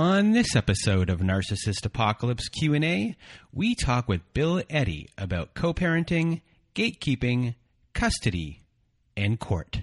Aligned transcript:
On 0.00 0.32
this 0.32 0.56
episode 0.56 1.10
of 1.10 1.20
Narcissist 1.20 1.84
Apocalypse 1.84 2.48
Q&A, 2.48 3.14
we 3.52 3.74
talk 3.74 4.08
with 4.08 4.32
Bill 4.32 4.62
Eddy 4.70 5.10
about 5.18 5.52
co-parenting, 5.52 6.40
gatekeeping, 6.74 7.54
custody, 7.92 8.62
and 9.14 9.38
court. 9.38 9.82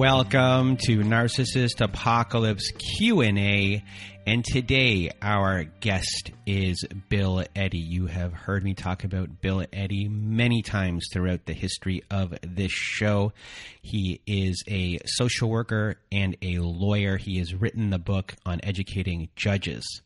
Welcome 0.00 0.78
to 0.86 1.00
Narcissist 1.00 1.82
Apocalypse 1.82 2.70
Q&A 2.70 3.84
and 4.26 4.42
today 4.42 5.10
our 5.20 5.64
guest 5.64 6.30
is 6.46 6.82
Bill 7.10 7.44
Eddy. 7.54 7.80
You 7.80 8.06
have 8.06 8.32
heard 8.32 8.64
me 8.64 8.72
talk 8.72 9.04
about 9.04 9.42
Bill 9.42 9.62
Eddy 9.74 10.08
many 10.08 10.62
times 10.62 11.06
throughout 11.12 11.44
the 11.44 11.52
history 11.52 12.02
of 12.10 12.34
this 12.40 12.72
show. 12.72 13.34
He 13.82 14.22
is 14.26 14.64
a 14.66 15.00
social 15.04 15.50
worker 15.50 15.96
and 16.10 16.34
a 16.40 16.60
lawyer. 16.60 17.18
He 17.18 17.36
has 17.36 17.54
written 17.54 17.90
the 17.90 17.98
book 17.98 18.34
on 18.46 18.60
educating 18.62 19.28
judges 19.36 20.00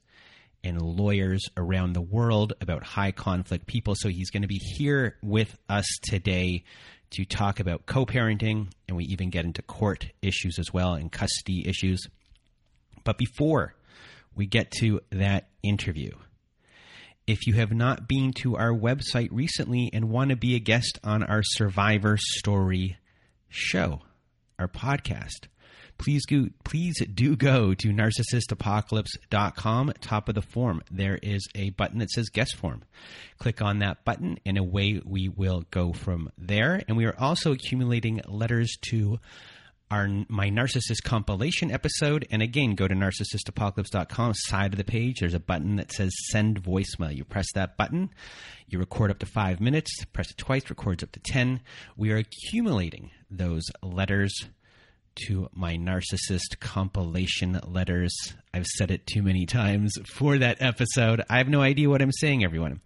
and 0.64 0.82
lawyers 0.82 1.44
around 1.56 1.92
the 1.92 2.02
world 2.02 2.54
about 2.60 2.82
high 2.82 3.12
conflict 3.12 3.68
people. 3.68 3.94
So 3.96 4.08
he's 4.08 4.30
going 4.30 4.42
to 4.42 4.48
be 4.48 4.58
here 4.58 5.18
with 5.22 5.56
us 5.68 5.86
today 6.02 6.64
to 7.14 7.24
talk 7.24 7.60
about 7.60 7.86
co 7.86 8.06
parenting, 8.06 8.68
and 8.88 8.96
we 8.96 9.04
even 9.04 9.30
get 9.30 9.44
into 9.44 9.62
court 9.62 10.06
issues 10.22 10.58
as 10.58 10.72
well 10.72 10.94
and 10.94 11.10
custody 11.10 11.66
issues. 11.66 12.06
But 13.04 13.18
before 13.18 13.74
we 14.34 14.46
get 14.46 14.70
to 14.78 15.00
that 15.10 15.48
interview, 15.62 16.10
if 17.26 17.46
you 17.46 17.54
have 17.54 17.72
not 17.72 18.08
been 18.08 18.32
to 18.34 18.56
our 18.56 18.72
website 18.72 19.28
recently 19.30 19.90
and 19.92 20.10
want 20.10 20.30
to 20.30 20.36
be 20.36 20.54
a 20.54 20.58
guest 20.58 20.98
on 21.02 21.22
our 21.22 21.42
Survivor 21.42 22.16
Story 22.18 22.98
show, 23.48 24.02
our 24.58 24.68
podcast, 24.68 25.46
please 25.98 26.24
go 26.26 26.46
please 26.64 26.94
do 27.14 27.36
go 27.36 27.74
to 27.74 27.88
narcissistapocalypse.com 27.88 29.92
top 30.00 30.28
of 30.28 30.34
the 30.34 30.42
form 30.42 30.82
there 30.90 31.18
is 31.22 31.46
a 31.54 31.70
button 31.70 31.98
that 31.98 32.10
says 32.10 32.28
guest 32.28 32.56
form. 32.56 32.82
Click 33.38 33.62
on 33.62 33.78
that 33.80 34.04
button 34.04 34.38
and 34.46 34.58
away 34.58 35.00
we 35.04 35.28
will 35.28 35.64
go 35.70 35.92
from 35.92 36.30
there. 36.38 36.82
And 36.88 36.96
we 36.96 37.06
are 37.06 37.18
also 37.18 37.52
accumulating 37.52 38.20
letters 38.26 38.76
to 38.90 39.18
our 39.90 40.08
my 40.28 40.48
narcissist 40.48 41.02
compilation 41.04 41.70
episode. 41.70 42.26
And 42.30 42.42
again 42.42 42.74
go 42.74 42.88
to 42.88 42.94
narcissistapocalypse.com 42.94 44.34
side 44.34 44.72
of 44.72 44.78
the 44.78 44.84
page. 44.84 45.20
There's 45.20 45.34
a 45.34 45.40
button 45.40 45.76
that 45.76 45.92
says 45.92 46.14
send 46.30 46.62
voicemail. 46.62 47.14
You 47.14 47.24
press 47.24 47.46
that 47.54 47.76
button. 47.76 48.10
You 48.66 48.78
record 48.78 49.10
up 49.10 49.18
to 49.20 49.26
five 49.26 49.60
minutes 49.60 50.04
press 50.12 50.30
it 50.30 50.38
twice 50.38 50.68
records 50.70 51.02
up 51.02 51.12
to 51.12 51.20
10 51.20 51.60
we 51.96 52.10
are 52.10 52.16
accumulating 52.16 53.10
those 53.30 53.64
letters 53.82 54.46
to 55.26 55.48
my 55.52 55.76
narcissist 55.76 56.60
compilation 56.60 57.60
letters. 57.66 58.14
I've 58.52 58.66
said 58.66 58.90
it 58.90 59.06
too 59.06 59.22
many 59.22 59.46
times 59.46 59.94
for 60.06 60.38
that 60.38 60.58
episode. 60.60 61.22
I 61.28 61.38
have 61.38 61.48
no 61.48 61.60
idea 61.60 61.90
what 61.90 62.00
I'm 62.00 62.12
saying, 62.12 62.44
everyone. 62.44 62.80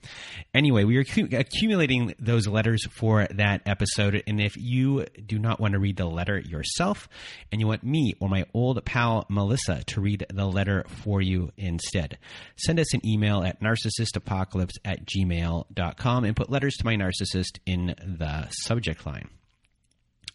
Anyway, 0.54 0.84
we 0.84 0.96
are 0.96 1.04
accumulating 1.32 2.14
those 2.18 2.46
letters 2.46 2.86
for 2.86 3.26
that 3.34 3.62
episode. 3.66 4.22
And 4.26 4.40
if 4.40 4.56
you 4.56 5.04
do 5.26 5.38
not 5.38 5.60
want 5.60 5.72
to 5.72 5.78
read 5.78 5.96
the 5.96 6.06
letter 6.06 6.38
yourself 6.38 7.08
and 7.52 7.60
you 7.60 7.66
want 7.66 7.84
me 7.84 8.14
or 8.20 8.28
my 8.28 8.46
old 8.54 8.82
pal 8.84 9.26
Melissa 9.28 9.84
to 9.88 10.00
read 10.00 10.24
the 10.32 10.46
letter 10.46 10.84
for 10.88 11.20
you 11.20 11.50
instead, 11.56 12.18
send 12.56 12.80
us 12.80 12.94
an 12.94 13.06
email 13.06 13.42
at 13.42 13.60
narcissistapocalypse 13.60 14.78
at 14.84 15.04
gmail.com 15.04 16.24
and 16.24 16.36
put 16.36 16.50
letters 16.50 16.76
to 16.76 16.84
my 16.84 16.96
narcissist 16.96 17.58
in 17.66 17.94
the 17.98 18.48
subject 18.50 19.04
line. 19.04 19.28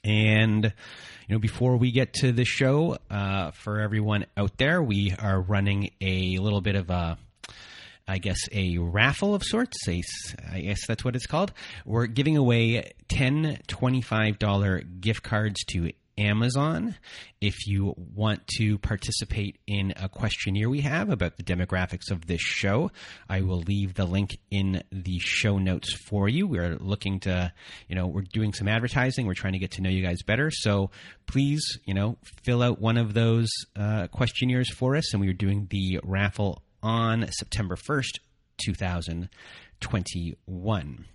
And 0.04 0.74
you 1.28 1.36
know, 1.36 1.40
before 1.40 1.78
we 1.78 1.92
get 1.92 2.14
to 2.16 2.32
the 2.32 2.46
show, 2.46 2.98
uh, 3.10 3.52
for 3.52 3.80
everyone 3.80 4.26
out 4.36 4.58
there, 4.58 4.82
we 4.82 5.14
are 5.18 5.40
running 5.40 5.92
a 6.02 6.38
little 6.38 6.62
bit 6.62 6.76
of 6.76 6.90
a 6.90 7.18
I 8.06 8.18
guess, 8.18 8.38
a 8.52 8.78
raffle 8.80 9.34
of 9.34 9.44
sorts. 9.44 9.88
A, 9.88 10.02
I 10.52 10.60
guess 10.60 10.86
that's 10.88 11.06
what 11.06 11.16
it's 11.16 11.26
called. 11.26 11.54
We're 11.86 12.08
giving 12.08 12.36
away 12.36 12.92
10 13.08 13.60
$25 13.68 15.02
gift 15.02 15.24
cards 15.24 15.64
to 15.70 15.92
Amazon. 16.18 16.96
If 17.42 17.68
you 17.68 17.94
want 17.98 18.48
to 18.60 18.78
participate 18.78 19.60
in 19.68 19.94
a 19.98 20.08
questionnaire 20.10 20.70
we 20.70 20.82
have 20.82 21.10
about 21.10 21.38
the 21.38 21.44
demographics 21.44 22.12
of 22.12 22.28
this 22.28 22.42
show, 22.42 22.92
I 23.30 23.42
will 23.42 23.60
leave 23.60 23.96
the 23.96 24.06
link 24.06 24.38
in 24.52 24.84
the 24.92 25.20
show 25.20 25.58
notes 25.58 25.94
for 25.94 26.30
you. 26.30 26.48
We're 26.48 26.78
looking 26.78 27.20
to, 27.22 27.52
you 27.88 27.96
know, 27.96 28.08
we're 28.08 28.22
doing 28.22 28.54
some 28.54 28.68
advertising. 28.68 29.26
We're 29.28 29.34
trying 29.34 29.54
to 29.54 29.60
get 29.60 29.72
to 29.72 29.82
know 29.82 29.90
you 29.90 30.04
guys 30.04 30.22
better. 30.22 30.52
So 30.52 30.92
please, 31.26 31.80
you 31.86 31.94
know, 31.94 32.18
fill 32.44 32.62
out 32.62 32.80
one 32.80 32.98
of 32.98 33.14
those 33.14 33.48
uh, 33.76 34.08
questionnaires 34.08 34.74
for 34.74 34.96
us. 34.96 35.14
And 35.14 35.22
we 35.22 35.30
are 35.30 35.34
doing 35.34 35.68
the 35.70 36.00
raffle 36.04 36.64
on 36.82 37.30
September 37.32 37.76
1st, 37.76 38.20
2021. 38.64 41.06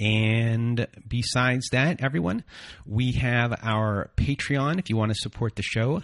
And 0.00 0.86
besides 1.06 1.68
that, 1.70 2.00
everyone, 2.02 2.44
we 2.84 3.12
have 3.12 3.58
our 3.62 4.10
Patreon 4.16 4.78
if 4.78 4.90
you 4.90 4.96
want 4.96 5.12
to 5.12 5.18
support 5.18 5.56
the 5.56 5.62
show. 5.62 6.02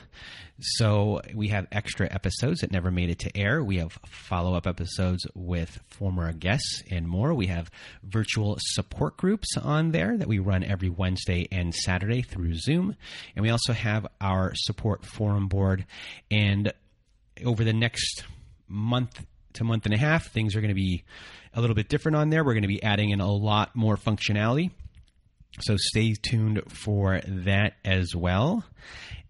So 0.61 1.23
we 1.35 1.49
have 1.49 1.67
extra 1.73 2.07
episodes 2.13 2.61
that 2.61 2.71
never 2.71 2.91
made 2.91 3.11
it 3.11 3.19
to 3.21 3.37
air. 3.37 3.65
We 3.65 3.79
have 3.79 3.99
follow 4.07 4.55
up 4.55 4.67
episodes 4.67 5.27
with 5.35 5.81
former 5.89 6.33
guests 6.33 6.83
and 6.91 7.09
more. 7.09 7.35
We 7.35 7.47
have 7.47 7.71
virtual 8.03 8.57
support 8.61 9.17
groups 9.17 9.57
on 9.57 9.91
there 9.93 10.17
that 10.17 10.29
we 10.29 10.39
run 10.39 10.63
every 10.63 10.91
Wednesday 10.91 11.49
and 11.51 11.75
Saturday 11.75 12.23
through 12.23 12.55
Zoom. 12.55 12.95
And 13.35 13.43
we 13.43 13.51
also 13.51 13.73
have 13.73 14.07
our 14.21 14.53
support 14.55 15.05
forum 15.05 15.49
board. 15.49 15.87
And 16.31 16.73
over 17.45 17.65
the 17.65 17.73
next 17.73 18.25
month 18.69 19.25
to 19.55 19.65
month 19.65 19.87
and 19.87 19.95
a 19.95 19.99
half, 19.99 20.31
things 20.31 20.55
are 20.55 20.61
going 20.61 20.69
to 20.69 20.75
be 20.75 21.05
a 21.55 21.61
little 21.61 21.75
bit 21.75 21.89
different 21.89 22.17
on 22.17 22.31
there. 22.31 22.45
We're 22.45 22.55
going 22.55 22.63
to 22.63 22.69
be 22.69 22.83
adding 22.83 23.11
in 23.11 23.21
a 23.21 23.31
lot 23.31 23.75
more 23.75 23.97
functionality. 23.97 24.71
So 25.61 25.77
stay 25.77 26.15
tuned 26.15 26.63
for 26.69 27.21
that 27.27 27.75
as 27.85 28.15
well. 28.15 28.65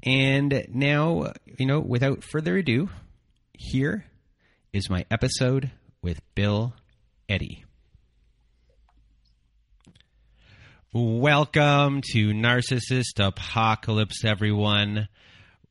And 0.03 0.67
now, 0.73 1.33
you 1.59 1.67
know, 1.67 1.81
without 1.81 2.23
further 2.23 2.59
ado, 2.59 2.91
here 3.53 4.05
is 4.73 4.91
my 4.91 5.05
episode 5.11 5.71
with 6.03 6.21
Bill 6.35 6.75
Eddy. 7.29 7.65
Welcome 10.93 12.01
to 12.13 12.33
Narcissist 12.33 13.19
Apocalypse, 13.19 14.25
everyone. 14.25 15.09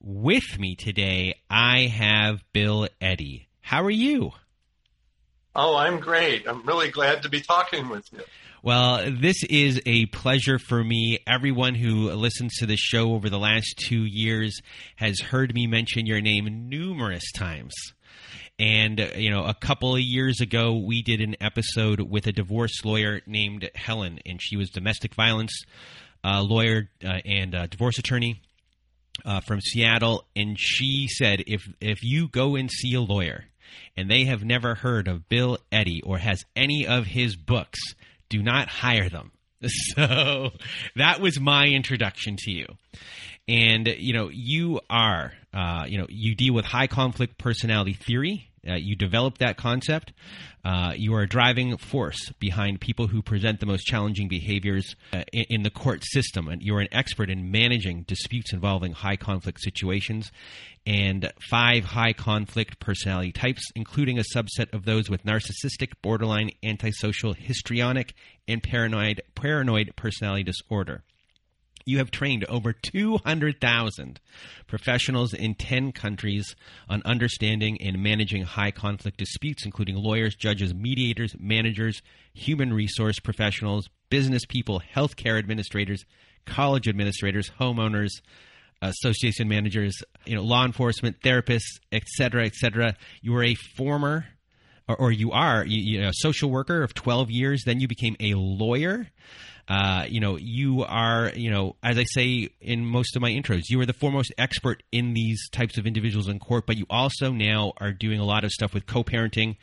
With 0.01 0.57
me 0.57 0.75
today, 0.75 1.35
I 1.49 1.87
have 1.87 2.41
Bill 2.53 2.87
Eddy. 3.01 3.49
How 3.61 3.83
are 3.83 3.91
you? 3.91 4.31
Oh, 5.55 5.75
I'm 5.75 5.99
great. 5.99 6.47
I'm 6.47 6.65
really 6.65 6.89
glad 6.89 7.23
to 7.23 7.29
be 7.29 7.41
talking 7.41 7.89
with 7.89 8.11
you. 8.13 8.21
Well, 8.61 9.09
this 9.09 9.43
is 9.49 9.81
a 9.85 10.05
pleasure 10.07 10.59
for 10.59 10.83
me. 10.83 11.19
Everyone 11.25 11.75
who 11.75 12.11
listens 12.11 12.57
to 12.57 12.65
the 12.65 12.75
show 12.75 13.13
over 13.13 13.29
the 13.29 13.39
last 13.39 13.75
two 13.77 14.03
years 14.03 14.61
has 14.97 15.19
heard 15.19 15.53
me 15.53 15.65
mention 15.65 16.05
your 16.05 16.19
name 16.19 16.67
numerous 16.69 17.31
times. 17.31 17.73
And, 18.59 18.99
you 19.15 19.29
know, 19.29 19.45
a 19.45 19.53
couple 19.53 19.95
of 19.95 20.01
years 20.01 20.41
ago, 20.41 20.75
we 20.75 21.01
did 21.01 21.21
an 21.21 21.37
episode 21.39 22.01
with 22.01 22.27
a 22.27 22.33
divorce 22.33 22.83
lawyer 22.83 23.21
named 23.25 23.69
Helen, 23.73 24.19
and 24.25 24.41
she 24.41 24.57
was 24.57 24.69
domestic 24.69 25.15
violence 25.15 25.63
uh, 26.25 26.41
lawyer 26.41 26.89
uh, 27.03 27.19
and 27.23 27.69
divorce 27.69 27.97
attorney 27.97 28.41
uh, 29.23 29.39
from 29.39 29.61
Seattle. 29.61 30.25
And 30.35 30.59
she 30.59 31.07
said, 31.07 31.43
if, 31.47 31.69
if 31.79 32.03
you 32.03 32.27
go 32.27 32.57
and 32.57 32.69
see 32.69 32.93
a 32.93 33.01
lawyer 33.01 33.45
and 33.95 34.09
they 34.09 34.25
have 34.25 34.43
never 34.43 34.75
heard 34.75 35.07
of 35.07 35.27
Bill 35.29 35.57
Eddy 35.71 36.01
or 36.03 36.17
has 36.17 36.43
any 36.55 36.85
of 36.87 37.05
his 37.05 37.35
books, 37.35 37.79
do 38.29 38.41
not 38.41 38.67
hire 38.67 39.09
them. 39.09 39.31
So 39.95 40.51
that 40.95 41.19
was 41.19 41.37
my 41.39 41.65
introduction 41.67 42.37
to 42.39 42.51
you. 42.51 42.65
And, 43.49 43.87
you 43.87 44.13
know, 44.13 44.29
you 44.31 44.79
are, 44.89 45.33
uh, 45.53 45.85
you 45.87 45.97
know, 45.97 46.05
you 46.09 46.35
deal 46.35 46.53
with 46.53 46.65
high 46.65 46.87
conflict 46.87 47.37
personality 47.37 47.93
theory. 47.93 48.49
Uh, 48.67 48.73
you 48.73 48.95
develop 48.95 49.37
that 49.37 49.55
concept. 49.55 50.11
Uh, 50.65 50.91
you 50.95 51.13
are 51.15 51.21
a 51.21 51.27
driving 51.27 51.77
force 51.77 52.29
behind 52.39 52.81
people 52.81 53.07
who 53.07 53.21
present 53.21 53.61
the 53.61 53.65
most 53.65 53.85
challenging 53.85 54.27
behaviors 54.27 54.95
uh, 55.13 55.23
in, 55.31 55.45
in, 55.49 55.63
the 55.63 55.69
court 55.69 56.03
system. 56.03 56.49
And 56.49 56.61
you're 56.61 56.81
an 56.81 56.89
expert 56.91 57.29
in 57.29 57.51
managing 57.51 58.03
disputes 58.03 58.51
involving 58.51 58.91
high 58.91 59.15
conflict 59.15 59.61
situations 59.61 60.29
and 60.85 61.31
five 61.49 61.85
high 61.85 62.11
conflict 62.11 62.79
personality 62.79 63.31
types, 63.31 63.63
including 63.75 64.19
a 64.19 64.23
subset 64.35 64.73
of 64.73 64.83
those 64.83 65.09
with 65.09 65.23
narcissistic, 65.23 65.93
borderline, 66.01 66.51
antisocial, 66.61 67.33
histrionic, 67.33 68.13
and 68.47 68.61
paranoid, 68.61 69.21
paranoid 69.35 69.93
personality 69.95 70.43
disorder. 70.43 71.03
You 71.85 71.97
have 71.97 72.11
trained 72.11 72.45
over 72.45 72.73
200,000 72.73 74.19
professionals 74.67 75.33
in 75.33 75.55
10 75.55 75.91
countries 75.91 76.55
on 76.87 77.01
understanding 77.05 77.81
and 77.81 78.03
managing 78.03 78.43
high 78.43 78.71
conflict 78.71 79.17
disputes, 79.17 79.65
including 79.65 79.95
lawyers, 79.95 80.35
judges, 80.35 80.73
mediators, 80.73 81.35
managers, 81.39 82.01
human 82.33 82.73
resource 82.73 83.19
professionals, 83.19 83.89
business 84.09 84.45
people, 84.45 84.81
healthcare 84.95 85.39
administrators, 85.39 86.05
college 86.45 86.87
administrators, 86.87 87.51
homeowners, 87.59 88.11
association 88.81 89.47
managers, 89.47 90.01
you 90.25 90.35
know, 90.35 90.43
law 90.43 90.65
enforcement, 90.65 91.19
therapists, 91.21 91.79
etc., 91.91 92.45
etc. 92.45 92.95
You 93.21 93.35
are 93.35 93.43
a 93.43 93.55
former 93.55 94.25
or, 94.89 94.95
or 94.95 95.11
you 95.11 95.31
are 95.31 95.63
you, 95.65 95.93
you 95.93 96.01
know, 96.01 96.09
a 96.09 96.13
social 96.13 96.49
worker 96.49 96.81
of 96.81 96.93
12 96.93 97.29
years, 97.29 97.63
then 97.65 97.79
you 97.79 97.87
became 97.87 98.17
a 98.19 98.33
lawyer. 98.33 99.07
Uh, 99.67 100.05
you 100.09 100.19
know, 100.19 100.35
you 100.35 100.83
are, 100.83 101.31
you 101.35 101.51
know, 101.51 101.75
as 101.83 101.99
I 101.99 102.03
say 102.03 102.49
in 102.59 102.83
most 102.83 103.15
of 103.15 103.21
my 103.21 103.29
intros, 103.29 103.69
you 103.69 103.79
are 103.79 103.85
the 103.85 103.93
foremost 103.93 104.33
expert 104.39 104.81
in 104.91 105.13
these 105.13 105.47
types 105.51 105.77
of 105.77 105.85
individuals 105.85 106.27
in 106.27 106.39
court, 106.39 106.65
but 106.65 106.75
you 106.75 106.87
also 106.89 107.31
now 107.31 107.73
are 107.77 107.91
doing 107.91 108.19
a 108.19 108.25
lot 108.25 108.43
of 108.43 108.49
stuff 108.49 108.73
with 108.73 108.87
co 108.87 109.03
parenting, 109.03 109.57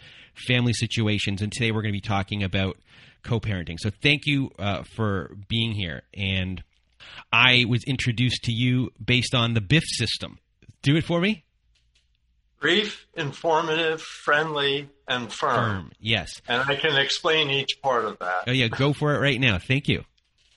family 0.46 0.73
situations. 0.73 1.43
And 1.43 1.50
today 1.50 1.72
we're 1.72 1.82
going 1.82 1.93
to 1.93 2.00
be 2.00 2.08
talking 2.08 2.44
about 2.44 2.79
co 3.25 3.40
parenting. 3.40 3.81
So 3.81 3.90
thank 3.90 4.26
you 4.26 4.52
uh, 4.61 4.84
for 4.94 5.37
being 5.49 5.72
here. 5.72 6.02
And 6.14 6.62
I 7.32 7.64
was 7.69 7.82
introduced 7.84 8.44
to 8.44 8.52
you 8.52 8.93
based 9.05 9.34
on 9.34 9.55
the 9.55 9.61
BIF 9.61 9.84
system. 9.87 10.38
Do 10.82 10.94
it 10.94 11.02
for 11.02 11.20
me 11.20 11.45
brief, 12.67 13.07
informative, 13.15 14.03
friendly, 14.03 14.89
and 15.07 15.33
firm. 15.33 15.55
Firm, 15.55 15.93
yes. 16.01 16.43
And 16.49 16.61
I 16.69 16.75
can 16.75 16.97
explain 16.97 17.49
each 17.49 17.81
part 17.81 18.05
of 18.05 18.19
that. 18.19 18.43
Oh, 18.49 18.51
yeah, 18.51 18.67
go 18.67 18.93
for 18.93 19.15
it 19.15 19.21
right 19.21 19.39
now. 19.39 19.61
Thank 19.61 19.87
you. 19.87 20.03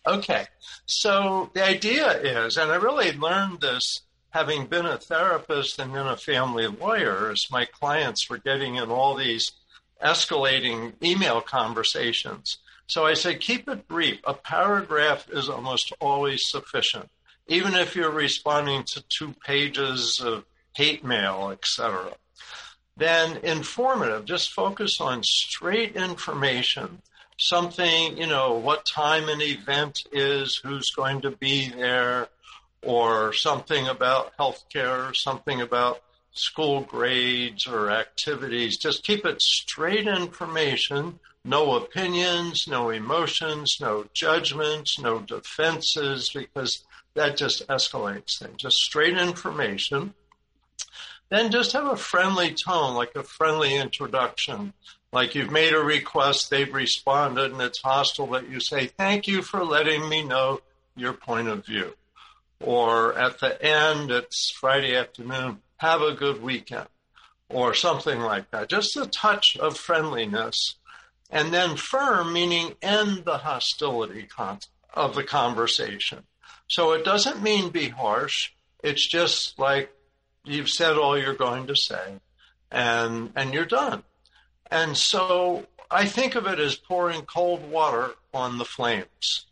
Okay. 0.08 0.48
So 0.88 1.52
the 1.54 1.64
idea 1.64 2.10
is, 2.20 2.58
and 2.58 2.72
I 2.72 2.78
really 2.78 3.12
learned 3.12 3.62
this 3.62 3.84
having 4.32 4.66
been 4.66 4.88
a 4.88 4.98
therapist 4.98 5.78
and 5.78 5.94
then 5.94 6.08
a 6.08 6.18
family 6.18 6.66
lawyer, 6.66 7.30
as 7.30 7.46
my 7.52 7.66
clients 7.66 8.28
were 8.28 8.40
getting 8.40 8.78
in 8.78 8.90
all 8.90 9.16
these 9.16 9.46
escalating 10.04 10.94
email 11.04 11.42
conversations. 11.42 12.58
So 12.88 13.06
I 13.06 13.14
said, 13.14 13.40
keep 13.40 13.70
it 13.70 13.88
brief. 13.88 14.20
A 14.24 14.34
paragraph 14.34 15.28
is 15.32 15.48
almost 15.48 15.94
always 16.00 16.42
sufficient, 16.46 17.08
even 17.48 17.76
if 17.76 17.96
you're 17.96 18.10
responding 18.10 18.84
to 18.94 19.04
two 19.16 19.36
pages 19.46 20.20
of 20.26 20.44
hate 20.80 21.04
mail, 21.04 21.50
etc. 21.52 22.14
Then 22.96 23.38
informative, 23.44 24.24
just 24.24 24.54
focus 24.54 25.02
on 25.02 25.24
straight 25.24 25.98
information. 25.98 27.02
Something, 27.38 28.18
you 28.18 28.28
know, 28.28 28.54
what 28.54 28.86
time 28.86 29.28
an 29.28 29.42
event 29.42 30.00
is, 30.14 30.62
who's 30.64 30.90
going 30.96 31.20
to 31.22 31.32
be 31.32 31.68
there, 31.68 32.30
or 32.82 33.34
something 33.34 33.90
about 33.90 34.38
healthcare, 34.38 35.14
something 35.14 35.60
about 35.60 36.02
school 36.32 36.80
grades 36.80 37.68
or 37.68 37.92
activities. 37.92 38.78
Just 38.78 39.04
keep 39.04 39.26
it 39.26 39.42
straight 39.42 40.08
information, 40.08 41.20
no 41.44 41.76
opinions, 41.76 42.68
no 42.70 42.90
emotions, 42.90 43.76
no 43.82 44.06
judgments, 44.14 44.98
no 44.98 45.20
defenses, 45.20 46.30
because 46.34 46.86
that 47.16 47.36
just 47.36 47.68
escalates 47.68 48.40
things. 48.40 48.56
Just 48.58 48.78
straight 48.78 49.18
information 49.18 50.14
then 51.30 51.52
just 51.52 51.74
have 51.74 51.88
a 51.88 51.96
friendly 51.96 52.54
tone, 52.54 52.96
like 52.96 53.16
a 53.16 53.24
friendly 53.24 53.76
introduction. 53.76 54.74
Like 55.12 55.36
you've 55.36 55.52
made 55.52 55.74
a 55.74 55.80
request, 55.80 56.50
they've 56.50 56.74
responded, 56.74 57.52
and 57.52 57.62
it's 57.62 57.82
hostile 57.82 58.28
that 58.28 58.50
you 58.50 58.60
say, 58.60 58.88
Thank 58.88 59.28
you 59.28 59.42
for 59.42 59.64
letting 59.64 60.08
me 60.08 60.24
know 60.24 60.62
your 60.96 61.14
point 61.14 61.48
of 61.48 61.66
view. 61.66 61.96
Or 62.60 63.18
at 63.18 63.40
the 63.40 63.62
end, 63.64 64.12
it's 64.12 64.52
Friday 64.60 64.96
afternoon, 64.96 65.60
have 65.78 66.02
a 66.02 66.14
good 66.14 66.42
weekend, 66.42 66.88
or 67.48 67.74
something 67.74 68.20
like 68.20 68.52
that. 68.52 68.70
Just 68.70 68.98
a 68.98 69.06
touch 69.08 69.56
of 69.60 69.78
friendliness. 69.78 70.76
And 71.32 71.54
then 71.54 71.78
firm, 71.78 72.34
meaning 72.34 72.74
end 72.82 73.24
the 73.24 73.38
hostility 73.38 74.28
of 74.94 75.16
the 75.16 75.24
conversation. 75.24 76.24
So 76.68 76.92
it 76.94 77.06
doesn't 77.06 77.42
mean 77.42 77.70
be 77.70 77.90
harsh. 77.90 78.52
It's 78.84 79.08
just 79.08 79.58
like 79.60 79.92
you've 80.44 80.70
said 80.70 80.98
all 80.98 81.18
you're 81.18 81.34
going 81.34 81.68
to 81.68 81.76
say 81.76 82.20
and 82.72 83.32
and 83.36 83.54
you're 83.54 83.66
done. 83.66 84.04
And 84.72 84.98
so 84.98 85.66
i 85.92 86.06
think 86.06 86.36
of 86.36 86.46
it 86.46 86.60
as 86.60 86.76
pouring 86.76 87.24
cold 87.24 87.70
water 87.70 88.12
on 88.34 88.58
the 88.58 88.66
flames. 88.66 89.46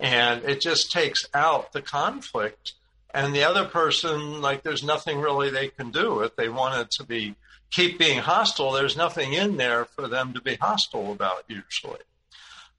And 0.00 0.44
it 0.44 0.60
just 0.60 0.90
takes 0.90 1.24
out 1.32 1.72
the 1.72 1.82
conflict. 1.82 2.72
And 3.12 3.34
the 3.34 3.44
other 3.44 3.64
person 3.64 4.40
like 4.40 4.62
there's 4.62 4.82
nothing 4.82 5.20
really 5.20 5.50
they 5.50 5.68
can 5.68 5.90
do. 5.90 6.20
If 6.20 6.36
they 6.36 6.48
wanted 6.48 6.90
to 6.92 7.04
be 7.04 7.34
keep 7.70 7.98
being 7.98 8.18
hostile 8.18 8.72
there's 8.72 8.96
nothing 8.96 9.32
in 9.32 9.56
there 9.56 9.84
for 9.84 10.08
them 10.08 10.32
to 10.34 10.40
be 10.40 10.56
hostile 10.56 11.12
about 11.12 11.44
usually. 11.48 12.00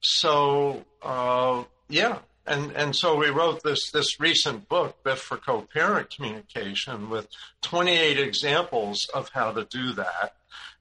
So 0.02 0.86
uh, 1.02 1.64
yeah 1.90 2.20
and 2.48 2.72
and 2.72 2.96
so 2.96 3.16
we 3.16 3.30
wrote 3.30 3.64
this 3.64 3.92
this 3.92 4.20
recent 4.20 4.70
book, 4.70 5.04
BIF 5.04 5.20
for 5.20 5.38
Co-Parent 5.38 6.10
Communication, 6.10 7.10
with 7.10 7.28
28 7.62 8.20
examples 8.20 9.08
of 9.14 9.30
how 9.30 9.52
to 9.52 9.66
do 9.66 9.94
that. 9.94 10.36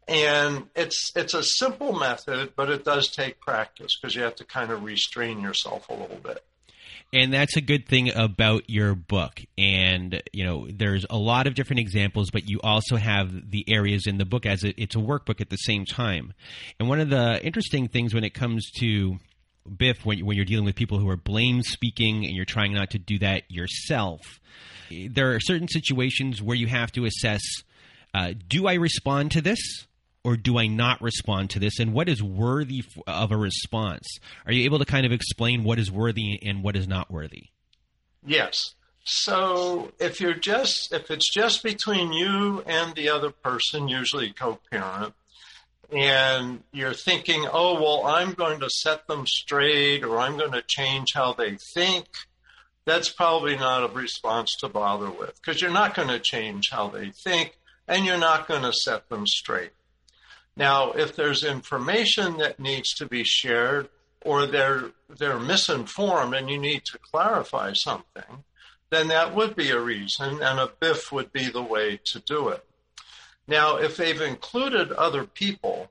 And 0.07 0.69
it's 0.77 1.13
it's 1.17 1.35
a 1.35 1.43
simple 1.43 1.93
method, 1.93 2.53
but 2.57 2.71
it 2.71 2.85
does 2.85 3.09
take 3.09 3.41
practice 3.41 3.99
because 4.01 4.15
you 4.15 4.23
have 4.23 4.37
to 4.37 4.45
kind 4.45 4.71
of 4.71 4.85
restrain 4.85 5.41
yourself 5.41 5.89
a 5.89 5.95
little 5.95 6.19
bit. 6.23 6.45
And 7.13 7.33
that's 7.33 7.57
a 7.57 7.61
good 7.61 7.87
thing 7.87 8.13
about 8.13 8.69
your 8.69 8.97
book. 8.97 9.41
And, 9.57 10.21
you 10.33 10.45
know, 10.45 10.67
there's 10.69 11.07
a 11.09 11.17
lot 11.17 11.47
of 11.47 11.55
different 11.55 11.79
examples, 11.79 12.31
but 12.33 12.49
you 12.49 12.61
also 12.61 12.97
have 12.97 13.53
the 13.53 13.65
areas 13.69 14.09
in 14.09 14.19
the 14.19 14.25
book 14.25 14.47
as 14.47 14.65
it's 14.65 14.97
a 14.97 14.99
workbook 14.99 15.41
at 15.41 15.49
the 15.49 15.57
same 15.57 15.85
time. 15.85 16.35
And 16.81 16.89
one 16.89 16.99
of 16.99 17.11
the 17.11 17.41
interesting 17.45 17.87
things 17.87 18.15
when 18.15 18.25
it 18.25 18.35
comes 18.35 18.69
to 18.81 19.21
Biff, 19.77 20.05
when, 20.05 20.25
when 20.25 20.37
you're 20.37 20.45
dealing 20.45 20.65
with 20.65 20.77
people 20.77 20.99
who 20.99 21.09
are 21.09 21.17
blame 21.17 21.63
speaking 21.63 22.25
and 22.25 22.35
you're 22.35 22.45
trying 22.45 22.75
not 22.75 22.91
to 22.91 22.99
do 22.99 23.19
that 23.21 23.51
yourself, 23.51 24.21
there 24.91 25.35
are 25.35 25.41
certain 25.41 25.69
situations 25.69 26.43
where 26.43 26.57
you 26.57 26.67
have 26.67 26.93
to 26.93 27.05
assess 27.05 27.43
uh, 28.15 28.33
do 28.49 28.67
I 28.67 28.75
respond 28.75 29.33
to 29.33 29.41
this? 29.41 29.59
Or 30.23 30.37
do 30.39 30.57
I 30.59 30.69
not 30.69 31.03
respond 31.03 31.51
to 31.51 31.59
this? 31.59 31.79
And 31.79 31.93
what 31.93 32.09
is 32.09 32.23
worthy 32.23 32.83
of 33.07 33.31
a 33.31 33.37
response? 33.37 34.07
Are 34.47 34.53
you 34.53 34.65
able 34.65 34.79
to 34.79 34.87
kind 34.87 35.05
of 35.05 35.13
explain 35.13 35.65
what 35.65 35.79
is 35.79 35.93
worthy 35.93 36.41
and 36.43 36.63
what 36.63 36.77
is 36.77 36.89
not 36.89 37.11
worthy? 37.11 37.49
Yes. 38.25 38.75
So 39.05 39.93
if 39.99 40.21
you're 40.21 40.33
just 40.33 40.93
if 40.93 41.11
it's 41.11 41.31
just 41.31 41.63
between 41.63 42.15
you 42.15 42.63
and 42.67 42.95
the 42.95 43.11
other 43.11 43.29
person, 43.31 43.87
usually 43.87 44.33
co-parent, 44.33 45.13
and 45.91 46.63
you're 46.73 46.95
thinking, 46.95 47.47
oh, 47.53 47.81
well, 47.81 48.07
I'm 48.07 48.33
going 48.33 48.61
to 48.61 48.71
set 48.71 49.07
them 49.07 49.27
straight 49.27 50.05
or 50.05 50.19
I'm 50.19 50.37
going 50.37 50.53
to 50.53 50.63
change 50.67 51.13
how 51.15 51.33
they 51.33 51.57
think, 51.75 52.07
that's 52.85 53.09
probably 53.09 53.57
not 53.57 53.85
a 53.85 53.93
response 53.93 54.55
to 54.61 54.69
bother 54.69 55.11
with 55.11 55.41
because 55.41 55.61
you're 55.61 55.71
not 55.71 55.95
going 55.95 56.09
to 56.09 56.19
change 56.19 56.69
how 56.71 56.89
they 56.89 57.11
think 57.11 57.57
and 57.89 58.05
you're 58.05 58.19
not 58.19 58.49
going 58.49 58.63
to 58.63 58.73
set 58.73 59.09
them 59.09 59.27
straight. 59.27 59.73
Now, 60.57 60.93
if 60.93 61.17
there's 61.17 61.45
information 61.45 62.37
that 62.39 62.61
needs 62.61 62.93
to 62.95 63.07
be 63.07 63.25
shared 63.25 63.89
or 64.21 64.47
they're 64.47 64.91
they're 65.09 65.41
misinformed 65.41 66.35
and 66.35 66.49
you 66.49 66.59
need 66.59 66.85
to 66.87 66.99
clarify 66.99 67.73
something, 67.75 68.45
then 68.91 69.09
that 69.09 69.35
would 69.35 69.57
be 69.57 69.71
a 69.71 69.81
reason 69.81 70.43
and 70.43 70.61
a 70.61 70.71
BIF 70.79 71.11
would 71.11 71.33
be 71.33 71.49
the 71.49 71.63
way 71.63 72.01
to 72.05 72.21
do 72.21 72.49
it. 72.49 72.65
Now, 73.47 73.77
if 73.77 73.97
they've 73.97 74.21
included 74.21 74.93
other 74.93 75.25
people, 75.25 75.91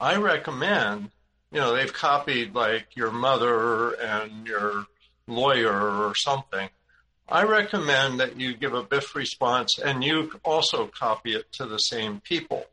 I 0.00 0.16
recommend, 0.16 1.10
you 1.52 1.60
know, 1.60 1.74
they've 1.74 1.92
copied 1.92 2.54
like 2.54 2.96
your 2.96 3.10
mother 3.10 3.92
and 3.92 4.46
your 4.46 4.86
lawyer 5.26 6.06
or 6.06 6.14
something. 6.14 6.68
I 7.28 7.42
recommend 7.42 8.20
that 8.20 8.38
you 8.38 8.54
give 8.56 8.72
a 8.72 8.82
BIF 8.82 9.14
response 9.16 9.78
and 9.78 10.04
you 10.04 10.30
also 10.44 10.86
copy 10.86 11.34
it 11.34 11.50
to 11.52 11.66
the 11.66 11.78
same 11.78 12.20
people 12.20 12.66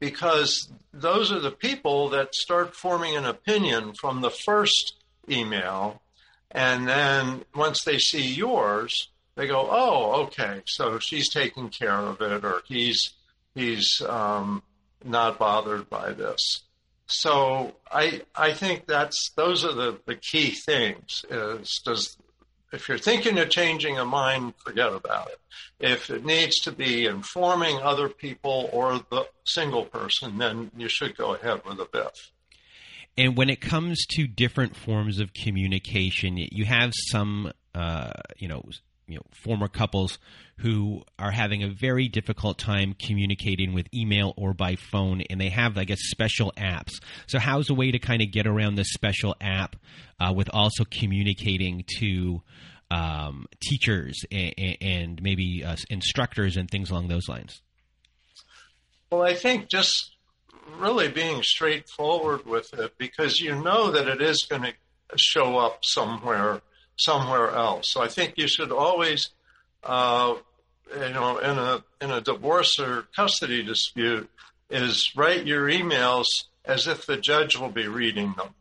because 0.00 0.70
those 0.92 1.30
are 1.30 1.40
the 1.40 1.50
people 1.50 2.08
that 2.10 2.34
start 2.34 2.74
forming 2.74 3.16
an 3.16 3.26
opinion 3.26 3.92
from 4.00 4.20
the 4.20 4.30
first 4.30 4.94
email. 5.28 6.00
And 6.50 6.88
then 6.88 7.44
once 7.54 7.84
they 7.84 7.98
see 7.98 8.32
yours, 8.32 9.08
they 9.34 9.46
go, 9.46 9.68
oh, 9.70 10.22
okay, 10.24 10.62
so 10.66 10.98
she's 10.98 11.30
taking 11.30 11.68
care 11.68 11.92
of 11.92 12.20
it 12.20 12.44
or 12.44 12.62
he's, 12.66 13.12
he's 13.58 14.00
um, 14.08 14.62
not 15.04 15.38
bothered 15.38 15.88
by 15.90 16.12
this. 16.12 16.40
So 17.06 17.74
I, 17.90 18.22
I 18.34 18.52
think 18.52 18.86
that's, 18.86 19.30
those 19.36 19.64
are 19.64 19.72
the, 19.72 19.98
the 20.06 20.16
key 20.16 20.50
things 20.50 21.24
is 21.30 21.80
does 21.84 22.16
if 22.72 22.88
you're 22.88 22.98
thinking 22.98 23.38
of 23.38 23.48
changing 23.48 23.98
a 23.98 24.04
mind, 24.04 24.54
forget 24.58 24.92
about 24.92 25.28
it. 25.28 25.38
If 25.80 26.10
it 26.10 26.24
needs 26.24 26.60
to 26.60 26.72
be 26.72 27.06
informing 27.06 27.78
other 27.78 28.08
people 28.08 28.68
or 28.72 29.00
the 29.10 29.26
single 29.46 29.84
person, 29.86 30.38
then 30.38 30.70
you 30.76 30.88
should 30.88 31.16
go 31.16 31.34
ahead 31.34 31.62
with 31.66 31.80
a 31.80 31.86
BIF. 31.90 32.12
And 33.16 33.36
when 33.36 33.48
it 33.48 33.60
comes 33.60 34.04
to 34.10 34.26
different 34.26 34.76
forms 34.76 35.18
of 35.18 35.32
communication, 35.32 36.36
you 36.36 36.64
have 36.66 36.92
some, 36.94 37.52
uh, 37.74 38.12
you 38.36 38.48
know, 38.48 38.62
you 39.08 39.16
know, 39.16 39.22
former 39.32 39.68
couples 39.68 40.18
who 40.58 41.02
are 41.18 41.30
having 41.30 41.62
a 41.62 41.68
very 41.68 42.08
difficult 42.08 42.58
time 42.58 42.94
communicating 42.98 43.72
with 43.72 43.86
email 43.94 44.34
or 44.36 44.52
by 44.52 44.76
phone, 44.76 45.22
and 45.30 45.40
they 45.40 45.48
have, 45.48 45.78
I 45.78 45.84
guess, 45.84 45.98
special 46.02 46.52
apps. 46.56 47.00
So, 47.26 47.38
how's 47.38 47.70
a 47.70 47.74
way 47.74 47.90
to 47.90 47.98
kind 47.98 48.22
of 48.22 48.30
get 48.30 48.46
around 48.46 48.74
this 48.74 48.92
special 48.92 49.34
app 49.40 49.76
uh, 50.20 50.32
with 50.34 50.50
also 50.52 50.84
communicating 50.84 51.84
to 51.98 52.42
um, 52.90 53.46
teachers 53.60 54.24
and, 54.30 54.54
and 54.80 55.22
maybe 55.22 55.64
uh, 55.64 55.76
instructors 55.90 56.56
and 56.56 56.70
things 56.70 56.90
along 56.90 57.08
those 57.08 57.28
lines? 57.28 57.62
Well, 59.10 59.22
I 59.22 59.34
think 59.34 59.68
just 59.68 60.16
really 60.76 61.08
being 61.08 61.42
straightforward 61.42 62.44
with 62.46 62.74
it 62.74 62.98
because 62.98 63.40
you 63.40 63.54
know 63.54 63.90
that 63.90 64.06
it 64.06 64.20
is 64.20 64.46
going 64.48 64.62
to 64.62 64.72
show 65.16 65.56
up 65.56 65.78
somewhere 65.82 66.60
somewhere 66.98 67.50
else. 67.50 67.86
So 67.90 68.02
I 68.02 68.08
think 68.08 68.34
you 68.36 68.48
should 68.48 68.72
always, 68.72 69.30
uh, 69.84 70.34
you 70.92 71.10
know, 71.10 71.38
in 71.38 71.58
a 71.58 71.84
in 72.00 72.10
a 72.10 72.20
divorce 72.20 72.78
or 72.78 73.06
custody 73.14 73.62
dispute, 73.62 74.28
is 74.70 75.12
write 75.16 75.46
your 75.46 75.68
emails 75.68 76.26
as 76.64 76.86
if 76.86 77.06
the 77.06 77.16
judge 77.16 77.56
will 77.56 77.70
be 77.70 77.88
reading 77.88 78.34
them. 78.36 78.54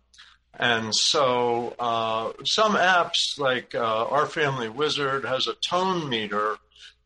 And 0.60 0.96
so 0.96 1.76
uh, 1.78 2.32
some 2.46 2.74
apps 2.74 3.38
like 3.38 3.76
uh, 3.76 4.06
Our 4.08 4.26
Family 4.26 4.70
Wizard 4.70 5.24
has 5.26 5.46
a 5.48 5.54
tone 5.70 6.10
meter, 6.10 6.58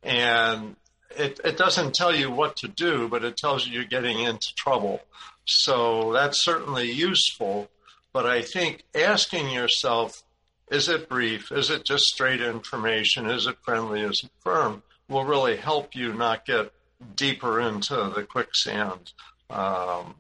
and 0.03 0.77
it, 1.17 1.39
it 1.43 1.57
doesn't 1.57 1.93
tell 1.93 2.15
you 2.15 2.31
what 2.31 2.55
to 2.57 2.69
do, 2.69 3.09
but 3.09 3.25
it 3.25 3.35
tells 3.35 3.67
you 3.67 3.73
you're 3.73 3.83
getting 3.83 4.19
into 4.19 4.53
trouble. 4.55 5.01
So 5.45 6.13
that's 6.13 6.45
certainly 6.45 6.91
useful. 6.91 7.69
But 8.13 8.25
I 8.25 8.41
think 8.41 8.83
asking 8.95 9.51
yourself, 9.51 10.23
is 10.72 10.88
it 10.88 11.10
brief? 11.10 11.51
Is 11.51 11.70
it 11.70 11.86
just 11.86 12.06
straight 12.06 12.42
information? 12.42 13.30
Is 13.30 13.46
it 13.46 13.58
friendly? 13.62 14.01
Is 14.01 14.22
it 14.24 14.32
firm? 14.40 14.82
Will 15.10 15.25
really 15.25 15.58
help 15.58 15.94
you 15.96 16.13
not 16.13 16.46
get 16.46 16.72
deeper 17.16 17.60
into 17.60 17.96
the 18.16 18.24
quicksand 18.24 19.12
um, 19.50 20.16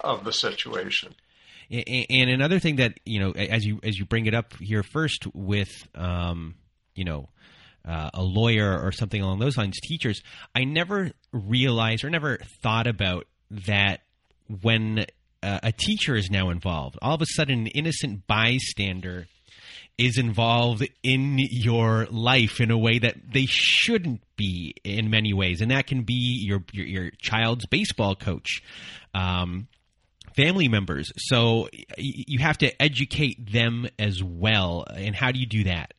of 0.00 0.24
the 0.24 0.32
situation. 0.32 1.14
And 1.70 2.28
another 2.28 2.58
thing 2.58 2.76
that 2.76 2.98
you 3.06 3.20
know, 3.20 3.30
as 3.30 3.64
you 3.64 3.80
as 3.82 3.98
you 3.98 4.04
bring 4.04 4.26
it 4.26 4.34
up 4.34 4.54
here 4.58 4.82
first 4.82 5.26
with, 5.32 5.70
um, 5.94 6.56
you 6.94 7.04
know, 7.04 7.28
uh, 7.86 8.10
a 8.12 8.22
lawyer 8.22 8.78
or 8.78 8.92
something 8.92 9.20
along 9.20 9.38
those 9.38 9.56
lines, 9.56 9.78
teachers, 9.80 10.22
I 10.54 10.64
never 10.64 11.12
realized 11.32 12.04
or 12.04 12.10
never 12.10 12.38
thought 12.62 12.86
about 12.86 13.26
that 13.66 14.00
when 14.60 15.06
uh, 15.42 15.60
a 15.62 15.72
teacher 15.72 16.16
is 16.16 16.30
now 16.30 16.50
involved. 16.50 16.98
All 17.00 17.14
of 17.14 17.22
a 17.22 17.26
sudden, 17.26 17.60
an 17.60 17.66
innocent 17.68 18.26
bystander 18.26 19.26
is 19.96 20.18
involved 20.18 20.88
in 21.02 21.38
your 21.38 22.06
life 22.10 22.60
in 22.60 22.70
a 22.70 22.78
way 22.78 22.98
that 22.98 23.14
they 23.32 23.46
shouldn't 23.46 24.20
be 24.36 24.74
in 24.82 25.10
many 25.10 25.32
ways, 25.32 25.60
and 25.60 25.70
that 25.70 25.86
can 25.86 26.02
be 26.02 26.42
your 26.44 26.64
your, 26.72 26.86
your 26.86 27.10
child's 27.18 27.66
baseball 27.66 28.14
coach. 28.14 28.62
Um, 29.14 29.68
family 30.34 30.68
members. 30.68 31.12
So 31.16 31.68
you 31.96 32.40
have 32.40 32.58
to 32.58 32.82
educate 32.82 33.52
them 33.52 33.86
as 33.98 34.22
well. 34.22 34.84
And 34.92 35.14
how 35.14 35.30
do 35.30 35.38
you 35.38 35.46
do 35.46 35.64
that? 35.64 35.94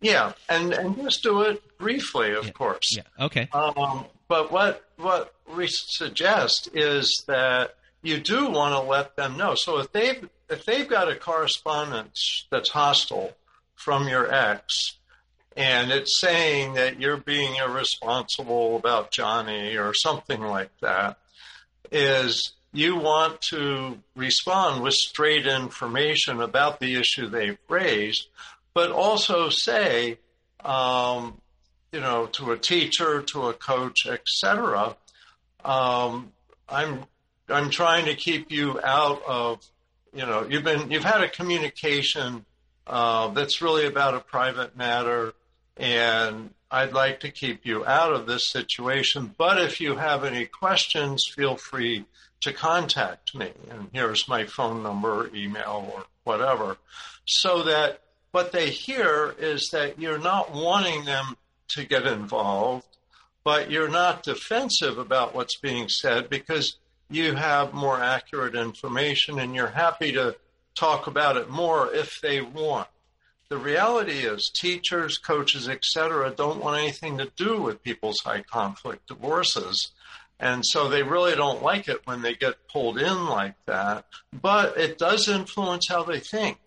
Yeah 0.00 0.32
and 0.48 0.72
and 0.72 0.96
just 0.96 1.22
do 1.22 1.42
it 1.42 1.62
briefly 1.78 2.34
of 2.34 2.46
yeah. 2.46 2.50
course. 2.50 2.96
Yeah. 2.96 3.02
Okay. 3.24 3.48
Um, 3.52 4.04
but 4.28 4.50
what 4.50 4.84
what 4.96 5.32
we 5.56 5.68
suggest 5.68 6.68
is 6.74 7.24
that 7.28 7.76
you 8.02 8.18
do 8.18 8.50
want 8.50 8.74
to 8.74 8.80
let 8.80 9.16
them 9.16 9.36
know 9.36 9.54
so 9.54 9.78
if 9.78 9.92
they've 9.92 10.28
if 10.50 10.64
they've 10.64 10.88
got 10.88 11.10
a 11.10 11.16
correspondence 11.16 12.46
that's 12.50 12.70
hostile 12.70 13.32
from 13.74 14.08
your 14.08 14.32
ex 14.32 14.96
and 15.56 15.90
it's 15.90 16.20
saying 16.20 16.74
that 16.74 17.00
you're 17.00 17.16
being 17.16 17.56
irresponsible 17.56 18.76
about 18.76 19.10
Johnny 19.10 19.76
or 19.76 19.92
something 19.94 20.40
like 20.40 20.70
that, 20.80 21.18
is 21.90 22.52
you 22.72 22.96
want 22.96 23.40
to 23.50 23.98
respond 24.16 24.82
with 24.82 24.94
straight 24.94 25.46
information 25.46 26.40
about 26.40 26.80
the 26.80 26.94
issue 26.94 27.28
they've 27.28 27.58
raised, 27.68 28.28
but 28.72 28.90
also 28.90 29.50
say, 29.50 30.18
um, 30.64 31.38
you 31.92 32.00
know, 32.00 32.26
to 32.26 32.52
a 32.52 32.58
teacher, 32.58 33.20
to 33.20 33.48
a 33.48 33.52
coach, 33.52 34.06
etc. 34.06 34.96
Um, 35.64 36.32
I'm 36.66 37.04
I'm 37.52 37.70
trying 37.70 38.06
to 38.06 38.14
keep 38.14 38.50
you 38.50 38.80
out 38.82 39.22
of 39.26 39.60
you 40.14 40.26
know, 40.26 40.46
you've 40.48 40.64
been 40.64 40.90
you've 40.90 41.04
had 41.04 41.22
a 41.22 41.28
communication 41.28 42.44
uh, 42.86 43.28
that's 43.28 43.62
really 43.62 43.86
about 43.86 44.14
a 44.14 44.20
private 44.20 44.76
matter, 44.76 45.32
and 45.76 46.50
I'd 46.70 46.92
like 46.92 47.20
to 47.20 47.30
keep 47.30 47.64
you 47.64 47.86
out 47.86 48.12
of 48.12 48.26
this 48.26 48.50
situation. 48.50 49.34
But 49.38 49.60
if 49.60 49.80
you 49.80 49.96
have 49.96 50.24
any 50.24 50.44
questions, 50.44 51.24
feel 51.34 51.56
free 51.56 52.04
to 52.42 52.52
contact 52.52 53.34
me. 53.34 53.52
And 53.70 53.88
here's 53.92 54.28
my 54.28 54.44
phone 54.44 54.82
number, 54.82 55.30
email, 55.34 55.90
or 55.94 56.04
whatever, 56.24 56.76
so 57.24 57.62
that 57.62 58.00
what 58.32 58.52
they 58.52 58.70
hear 58.70 59.34
is 59.38 59.70
that 59.72 59.98
you're 59.98 60.18
not 60.18 60.52
wanting 60.52 61.04
them 61.04 61.36
to 61.68 61.84
get 61.84 62.06
involved, 62.06 62.86
but 63.44 63.70
you're 63.70 63.88
not 63.88 64.22
defensive 64.22 64.98
about 64.98 65.34
what's 65.34 65.58
being 65.58 65.88
said 65.88 66.28
because 66.28 66.76
you 67.14 67.34
have 67.34 67.72
more 67.72 68.00
accurate 68.00 68.54
information 68.54 69.38
and 69.38 69.54
you're 69.54 69.68
happy 69.68 70.12
to 70.12 70.36
talk 70.74 71.06
about 71.06 71.36
it 71.36 71.50
more 71.50 71.92
if 71.92 72.20
they 72.20 72.40
want. 72.40 72.88
The 73.48 73.58
reality 73.58 74.20
is 74.20 74.50
teachers, 74.50 75.18
coaches, 75.18 75.68
etc. 75.68 76.30
don't 76.30 76.62
want 76.62 76.80
anything 76.80 77.18
to 77.18 77.30
do 77.36 77.60
with 77.60 77.82
people's 77.82 78.20
high 78.24 78.42
conflict 78.42 79.08
divorces. 79.08 79.90
And 80.40 80.64
so 80.64 80.88
they 80.88 81.02
really 81.02 81.36
don't 81.36 81.62
like 81.62 81.86
it 81.86 82.00
when 82.06 82.22
they 82.22 82.34
get 82.34 82.66
pulled 82.68 82.98
in 82.98 83.26
like 83.26 83.54
that. 83.66 84.06
But 84.32 84.78
it 84.78 84.98
does 84.98 85.28
influence 85.28 85.86
how 85.88 86.02
they 86.02 86.18
think. 86.18 86.58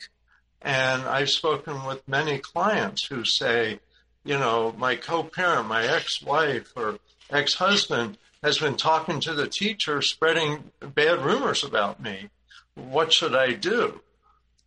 And 0.61 1.03
I've 1.03 1.29
spoken 1.29 1.85
with 1.85 2.07
many 2.07 2.37
clients 2.37 3.05
who 3.07 3.25
say, 3.25 3.79
you 4.23 4.37
know, 4.37 4.73
my 4.77 4.95
co 4.95 5.23
parent, 5.23 5.67
my 5.67 5.85
ex 5.85 6.21
wife 6.21 6.71
or 6.75 6.99
ex 7.29 7.55
husband 7.55 8.17
has 8.45 8.59
been 8.59 8.75
talking 8.75 9.19
to 9.19 9.33
the 9.33 9.47
teacher, 9.47 10.03
spreading 10.03 10.65
bad 10.93 11.19
rumors 11.25 11.63
about 11.63 11.99
me. 11.99 12.29
What 12.75 13.11
should 13.11 13.33
I 13.33 13.53
do? 13.53 14.01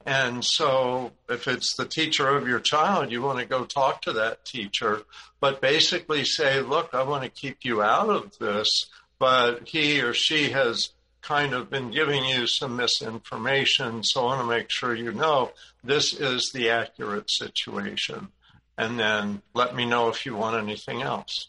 And 0.04 0.44
so, 0.44 1.12
if 1.28 1.47
it's 1.47 1.76
the 1.76 1.85
teacher 1.85 2.28
of 2.28 2.49
your 2.49 2.58
child, 2.58 3.12
you 3.12 3.23
want 3.23 3.38
to 3.38 3.44
go 3.44 3.64
talk 3.64 4.02
to 4.02 4.12
that 4.14 4.44
teacher, 4.44 5.02
but 5.38 5.61
basically 5.61 6.25
say, 6.25 6.61
Look, 6.61 6.92
I 6.92 7.04
want 7.04 7.23
to 7.23 7.28
keep 7.28 7.58
you 7.64 7.80
out 7.80 8.08
of 8.08 8.37
this, 8.38 8.68
but 9.20 9.68
he 9.68 10.00
or 10.00 10.12
she 10.12 10.50
has 10.50 10.90
kind 11.23 11.54
of 11.54 11.70
been 11.70 11.92
giving 11.92 12.25
you 12.25 12.49
some 12.49 12.75
misinformation. 12.75 14.02
So, 14.02 14.23
I 14.23 14.37
want 14.37 14.40
to 14.40 14.56
make 14.56 14.70
sure 14.70 14.92
you 14.92 15.12
know 15.12 15.52
this 15.85 16.12
is 16.14 16.50
the 16.52 16.70
accurate 16.70 17.30
situation. 17.30 18.28
And 18.76 18.99
then 18.99 19.42
let 19.54 19.76
me 19.76 19.85
know 19.85 20.08
if 20.08 20.26
you 20.26 20.35
want 20.35 20.56
anything 20.56 21.02
else. 21.02 21.49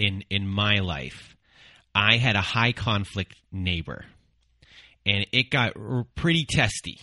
in 0.00 0.24
in 0.30 0.48
my 0.48 0.76
life, 0.76 1.36
I 1.94 2.16
had 2.16 2.34
a 2.34 2.40
high 2.40 2.72
conflict 2.72 3.36
neighbor. 3.52 4.04
And 5.06 5.26
it 5.32 5.50
got 5.50 5.74
pretty 6.14 6.46
testy. 6.48 6.98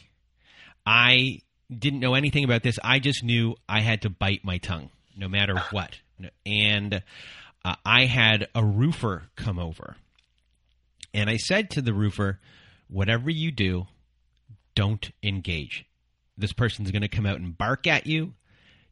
I 0.85 1.39
didn't 1.75 1.99
know 1.99 2.13
anything 2.13 2.43
about 2.43 2.63
this. 2.63 2.77
I 2.83 2.99
just 2.99 3.23
knew 3.23 3.55
I 3.67 3.81
had 3.81 4.03
to 4.03 4.09
bite 4.09 4.43
my 4.43 4.57
tongue 4.57 4.89
no 5.15 5.27
matter 5.27 5.57
what. 5.71 5.99
And 6.45 7.03
uh, 7.65 7.75
I 7.85 8.05
had 8.05 8.47
a 8.55 8.63
roofer 8.63 9.23
come 9.35 9.59
over. 9.59 9.95
And 11.13 11.29
I 11.29 11.37
said 11.37 11.71
to 11.71 11.81
the 11.81 11.93
roofer, 11.93 12.39
whatever 12.87 13.29
you 13.29 13.51
do, 13.51 13.87
don't 14.75 15.09
engage. 15.23 15.85
This 16.37 16.53
person's 16.53 16.91
going 16.91 17.01
to 17.01 17.07
come 17.07 17.25
out 17.25 17.39
and 17.39 17.57
bark 17.57 17.87
at 17.87 18.05
you. 18.05 18.33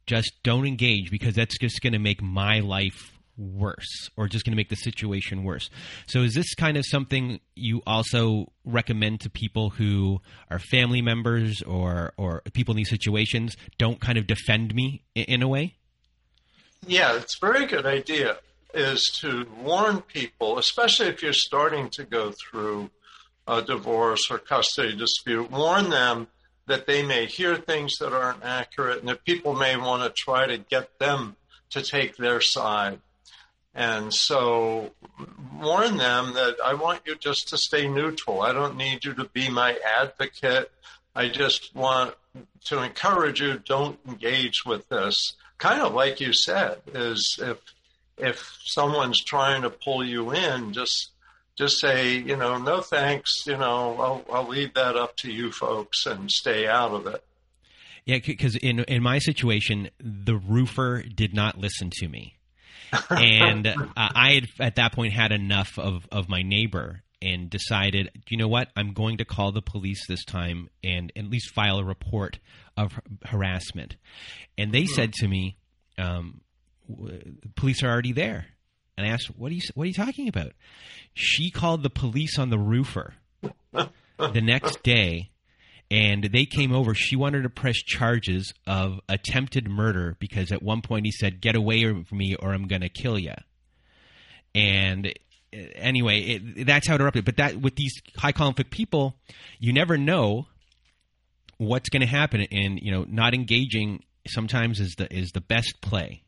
Just 0.08 0.32
don't 0.44 0.66
engage 0.66 1.12
because 1.12 1.36
that's 1.36 1.58
just 1.60 1.82
going 1.82 1.94
to 1.94 2.00
make 2.00 2.22
my 2.22 2.60
life 2.60 3.15
worse 3.38 4.10
or 4.16 4.28
just 4.28 4.46
going 4.46 4.52
to 4.52 4.58
make 4.58 4.70
the 4.70 4.76
situation 4.76 5.44
worse. 5.44 5.70
So, 6.08 6.22
is 6.22 6.34
this 6.34 6.54
kind 6.56 6.78
of 6.78 6.86
something 6.86 7.40
you 7.56 7.82
also 7.86 8.52
recommend 8.64 9.22
to 9.22 9.30
people 9.30 9.72
who 9.72 10.22
are 10.50 10.60
family 10.60 11.02
members 11.02 11.62
or, 11.62 12.14
or 12.18 12.42
people 12.54 12.74
in 12.74 12.78
these 12.78 12.90
situations? 12.90 13.56
Don't 13.78 14.00
kind 14.00 14.18
of 14.18 14.28
defend 14.28 14.74
me 14.74 15.04
in, 15.14 15.42
a 15.42 15.48
way? 15.48 15.76
Yeah, 16.88 17.18
it's 17.18 17.38
a 17.42 17.46
very 17.46 17.66
good 17.66 17.86
idea 17.86 18.38
is 18.74 19.04
to 19.22 19.48
warn 19.64 20.02
people, 20.02 20.58
especially 20.58 21.08
if 21.08 21.24
you're 21.24 21.34
starting 21.34 21.90
to 21.90 22.04
go 22.04 22.32
through 22.32 22.90
a 23.48 23.62
divorce 23.62 24.30
or 24.30 24.38
custody 24.38 24.96
dispute, 24.96 25.50
warn 25.50 25.90
them 25.90 26.28
that 26.68 26.88
they 26.88 27.04
may 27.04 27.26
hear 27.26 27.56
things 27.56 27.94
that 28.00 28.12
aren't 28.12 28.44
accurate 28.44 29.00
and 29.00 29.08
that 29.08 29.24
people 29.24 29.54
may 29.54 29.78
want 29.78 30.04
to 30.04 30.10
try 30.10 30.46
to 30.46 30.58
get 30.58 31.00
them 31.00 31.36
to 31.70 31.82
take 31.82 32.18
their 32.18 32.42
side. 32.42 33.00
And 33.76 34.14
so 34.14 34.92
warn 35.60 35.98
them 35.98 36.34
that 36.34 36.56
I 36.64 36.74
want 36.76 37.02
you 37.06 37.16
just 37.18 37.50
to 37.50 37.58
stay 37.58 37.90
neutral. 37.90 38.42
I 38.42 38.54
don't 38.54 38.78
need 38.78 39.04
you 39.04 39.14
to 39.16 39.26
be 39.26 39.50
my 39.50 39.78
advocate. 40.00 40.72
I 41.14 41.28
just 41.28 41.76
want 41.76 42.16
to 42.66 42.82
encourage 42.82 43.42
you 43.42 43.60
don't 43.66 44.00
engage 44.08 44.64
with 44.66 44.88
this. 44.88 45.16
Kind 45.58 45.82
of 45.82 45.94
like 45.94 46.22
you 46.22 46.34
said, 46.34 46.80
is 46.94 47.38
if 47.42 47.58
if 48.18 48.58
someone's 48.64 49.22
trying 49.22 49.64
to 49.64 49.70
pull 49.70 50.06
you 50.06 50.32
in, 50.32 50.72
just 50.72 51.12
just 51.58 51.80
say, 51.80 52.18
you 52.18 52.38
know, 52.38 52.58
no 52.58 52.80
thanks, 52.80 53.46
you 53.46 53.58
know, 53.58 53.98
I'll 54.00 54.26
I'll 54.32 54.48
leave 54.48 54.74
that 54.76 54.96
up 54.96 55.18
to 55.18 55.32
you 55.32 55.52
folks 55.52 56.06
and 56.06 56.32
stay 56.32 56.66
out 56.66 56.92
of 56.92 57.08
it. 57.08 57.24
Yeah, 58.06 58.20
because 58.26 58.56
in 58.56 58.80
in 58.80 59.04
my 59.04 59.20
situation, 59.20 59.90
the 60.00 60.36
roofer 60.36 61.04
did 61.04 61.34
not 61.34 61.58
listen 61.58 61.90
to 62.00 62.08
me 62.08 62.36
and 63.10 63.68
uh, 63.68 63.74
I 63.96 64.34
had 64.34 64.48
at 64.60 64.76
that 64.76 64.94
point 64.94 65.14
had 65.14 65.32
enough 65.32 65.78
of 65.78 66.08
of 66.12 66.30
my 66.30 66.42
neighbor 66.42 67.04
and 67.22 67.50
decided, 67.50 68.12
you 68.30 68.38
know 68.38 68.48
what, 68.48 68.70
I'm 68.76 68.94
going 68.94 69.18
to 69.18 69.26
call 69.26 69.52
the 69.52 69.62
police 69.62 70.06
this 70.08 70.24
time 70.26 70.70
and 70.84 71.12
at 71.16 71.26
least 71.26 71.54
file 71.54 71.80
a 71.80 71.84
report 71.84 72.40
of 72.78 72.92
harassment. 73.26 73.96
And 74.58 74.72
they 74.72 74.86
said 74.86 75.14
to 75.14 75.28
me, 75.28 75.58
um, 75.98 76.42
"Police 77.56 77.84
are 77.84 77.90
already 77.90 78.14
there." 78.14 78.48
And 78.98 79.08
I 79.08 79.10
asked, 79.10 79.28
"What 79.38 79.52
are 79.52 79.56
you 79.56 79.62
What 79.74 79.86
are 79.86 79.88
you 79.88 79.94
talking 79.94 80.28
about?" 80.28 80.54
She 81.14 81.50
called 81.52 81.84
the 81.84 81.90
police 81.90 82.38
on 82.38 82.50
the 82.50 82.60
roofer. 82.60 83.16
the 84.18 84.42
next 84.42 84.82
day, 84.84 85.30
and 85.92 86.24
they 86.24 86.46
came 86.46 86.74
over. 86.74 86.94
She 86.96 87.16
wanted 87.16 87.44
to 87.44 87.50
press 87.50 87.78
charges 87.78 88.54
of 88.66 89.00
attempted 89.08 89.70
murder 89.70 90.16
because 90.20 90.52
at 90.52 90.64
one 90.64 90.82
point 90.82 91.06
he 91.06 91.12
said, 91.12 91.42
"Get 91.42 91.56
away 91.56 91.84
from 92.04 92.18
me, 92.18 92.36
or 92.36 92.54
I'm 92.54 92.68
going 92.68 92.82
to 92.82 92.90
kill 92.90 93.20
you." 93.20 93.34
And 94.54 95.08
uh, 95.54 95.58
anyway, 95.76 96.22
it, 96.22 96.66
that's 96.66 96.88
how 96.88 96.96
it 96.96 97.02
erupted. 97.02 97.26
But 97.26 97.38
that 97.38 97.58
with 97.58 97.76
these 97.76 98.02
high 98.18 98.32
conflict 98.32 98.72
people, 98.72 99.16
you 99.60 99.74
never 99.74 99.98
know 99.98 100.48
what's 101.58 101.90
going 101.90 102.02
to 102.02 102.08
happen, 102.08 102.42
and 102.52 102.80
you 102.82 102.92
know, 102.92 103.06
not 103.08 103.34
engaging 103.34 104.04
sometimes 104.28 104.80
is 104.80 104.96
the 104.96 105.14
is 105.14 105.32
the 105.32 105.42
best 105.42 105.82
play. 105.82 106.24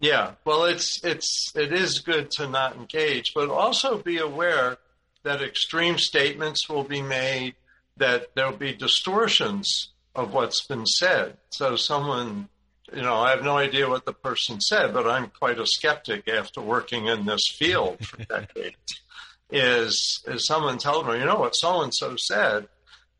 Yeah, 0.00 0.32
well, 0.44 0.64
it's 0.64 1.02
it's 1.04 1.52
it 1.54 1.72
is 1.72 2.00
good 2.00 2.30
to 2.32 2.48
not 2.48 2.76
engage, 2.76 3.32
but 3.34 3.48
also 3.48 3.98
be 3.98 4.18
aware 4.18 4.78
that 5.24 5.42
extreme 5.42 5.98
statements 5.98 6.68
will 6.68 6.84
be 6.84 7.02
made 7.02 7.54
that 7.98 8.34
there'll 8.34 8.56
be 8.56 8.74
distortions 8.74 9.90
of 10.14 10.32
what's 10.32 10.66
been 10.66 10.86
said. 10.86 11.36
So 11.50 11.76
someone, 11.76 12.48
you 12.92 13.02
know, 13.02 13.16
I 13.16 13.30
have 13.30 13.44
no 13.44 13.56
idea 13.56 13.88
what 13.88 14.04
the 14.04 14.12
person 14.12 14.60
said, 14.60 14.92
but 14.92 15.06
I'm 15.06 15.28
quite 15.28 15.58
a 15.58 15.66
skeptic 15.66 16.28
after 16.28 16.60
working 16.60 17.06
in 17.06 17.26
this 17.26 17.42
field 17.56 18.04
for 18.04 18.16
decades. 18.24 19.02
Is 19.50 20.22
is 20.26 20.46
someone 20.46 20.76
telling 20.78 21.06
me, 21.06 21.20
you 21.20 21.24
know 21.24 21.38
what 21.38 21.52
so 21.52 21.80
and 21.80 21.94
so 21.94 22.16
said? 22.18 22.68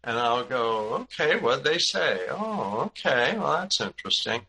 And 0.04 0.18
I'll 0.18 0.44
go, 0.44 0.94
okay, 0.94 1.38
what'd 1.38 1.64
they 1.64 1.78
say? 1.78 2.26
Oh, 2.30 2.82
okay, 2.86 3.36
well 3.38 3.58
that's 3.58 3.80
interesting. 3.80 4.42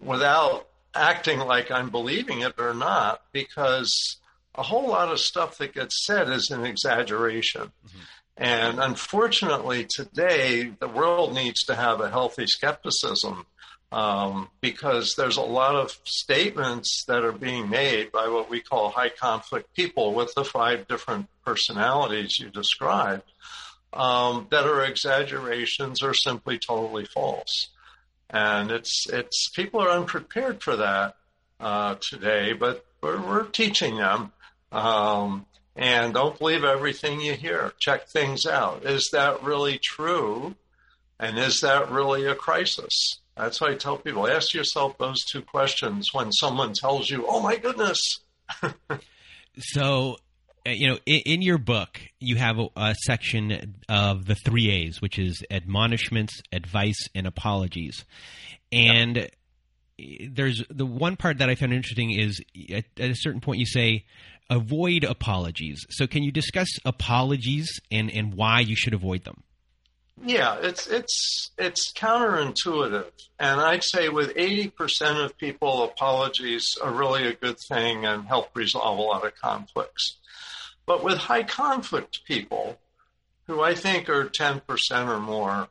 Without 0.00 0.68
acting 0.94 1.40
like 1.40 1.70
I'm 1.70 1.90
believing 1.90 2.40
it 2.40 2.54
or 2.58 2.74
not, 2.74 3.22
because 3.32 4.16
a 4.54 4.62
whole 4.62 4.88
lot 4.88 5.12
of 5.12 5.20
stuff 5.20 5.58
that 5.58 5.74
gets 5.74 6.04
said 6.06 6.28
is 6.28 6.50
an 6.50 6.64
exaggeration. 6.64 7.72
Mm-hmm. 7.86 7.98
And 8.36 8.80
unfortunately, 8.80 9.86
today, 9.88 10.72
the 10.78 10.88
world 10.88 11.34
needs 11.34 11.62
to 11.64 11.74
have 11.74 12.00
a 12.00 12.10
healthy 12.10 12.46
skepticism 12.46 13.46
um, 13.92 14.48
because 14.62 15.14
there's 15.16 15.36
a 15.36 15.42
lot 15.42 15.74
of 15.74 15.98
statements 16.04 17.04
that 17.08 17.24
are 17.24 17.32
being 17.32 17.68
made 17.68 18.10
by 18.10 18.28
what 18.28 18.48
we 18.48 18.60
call 18.60 18.90
high 18.90 19.10
conflict 19.10 19.74
people 19.74 20.14
with 20.14 20.32
the 20.34 20.44
five 20.44 20.88
different 20.88 21.26
personalities 21.44 22.38
you 22.40 22.48
described 22.48 23.30
um, 23.92 24.46
that 24.50 24.66
are 24.66 24.82
exaggerations 24.82 26.02
or 26.02 26.14
simply 26.14 26.58
totally 26.58 27.04
false. 27.04 27.68
And 28.30 28.70
it's 28.70 29.06
it's 29.10 29.50
people 29.50 29.80
are 29.80 29.90
unprepared 29.90 30.62
for 30.62 30.76
that 30.76 31.16
uh, 31.60 31.96
today, 32.00 32.54
but 32.54 32.86
we're, 33.02 33.20
we're 33.20 33.44
teaching 33.44 33.96
them. 33.96 34.32
Um, 34.72 35.44
and 35.74 36.14
don't 36.14 36.38
believe 36.38 36.64
everything 36.64 37.20
you 37.20 37.34
hear. 37.34 37.72
Check 37.78 38.08
things 38.08 38.46
out. 38.46 38.84
Is 38.84 39.10
that 39.12 39.42
really 39.42 39.78
true? 39.82 40.54
And 41.18 41.38
is 41.38 41.60
that 41.60 41.90
really 41.90 42.26
a 42.26 42.34
crisis? 42.34 43.20
That's 43.36 43.60
why 43.60 43.70
I 43.70 43.74
tell 43.74 43.96
people 43.96 44.28
ask 44.28 44.52
yourself 44.52 44.98
those 44.98 45.24
two 45.24 45.40
questions 45.40 46.12
when 46.12 46.32
someone 46.32 46.74
tells 46.74 47.08
you, 47.08 47.24
oh 47.26 47.40
my 47.40 47.56
goodness. 47.56 47.98
so, 49.58 50.16
uh, 50.66 50.70
you 50.70 50.88
know, 50.88 50.98
in, 51.06 51.20
in, 51.24 51.42
your 51.42 51.58
book, 51.58 52.00
you 52.20 52.36
have 52.36 52.58
a, 52.58 52.68
a, 52.76 52.94
section 52.94 53.76
of 53.88 54.26
the 54.26 54.34
three 54.34 54.68
A's, 54.70 55.00
which 55.00 55.18
is 55.18 55.42
admonishments, 55.50 56.42
advice, 56.52 57.08
and 57.14 57.26
apologies. 57.26 58.04
And 58.70 59.30
yeah. 59.96 60.26
there's 60.30 60.62
the 60.68 60.86
one 60.86 61.16
part 61.16 61.38
that 61.38 61.48
I 61.48 61.54
found 61.54 61.72
interesting 61.72 62.10
is 62.10 62.42
at, 62.70 62.84
at 62.98 63.10
a 63.10 63.16
certain 63.16 63.40
point 63.40 63.60
you 63.60 63.66
say, 63.66 64.04
avoid 64.50 65.04
apologies. 65.04 65.84
So, 65.90 66.06
can 66.06 66.22
you 66.22 66.32
discuss 66.32 66.68
apologies 66.84 67.80
and, 67.90 68.10
and 68.10 68.34
why 68.34 68.60
you 68.60 68.76
should 68.76 68.94
avoid 68.94 69.24
them? 69.24 69.42
Yeah, 70.24 70.58
it's 70.60 70.86
it's 70.86 71.50
it's 71.58 71.92
counterintuitive, 71.94 73.10
and 73.38 73.60
I'd 73.60 73.82
say 73.82 74.08
with 74.08 74.32
eighty 74.36 74.68
percent 74.68 75.18
of 75.18 75.36
people, 75.36 75.82
apologies 75.82 76.76
are 76.82 76.92
really 76.92 77.26
a 77.26 77.34
good 77.34 77.56
thing 77.68 78.04
and 78.04 78.26
help 78.26 78.50
resolve 78.54 78.98
a 78.98 79.02
lot 79.02 79.26
of 79.26 79.34
conflicts. 79.34 80.18
But 80.86 81.02
with 81.02 81.18
high 81.18 81.42
conflict 81.42 82.20
people, 82.24 82.78
who 83.46 83.62
I 83.62 83.74
think 83.74 84.08
are 84.08 84.28
ten 84.28 84.60
percent 84.60 85.08
or 85.08 85.18
more 85.18 85.68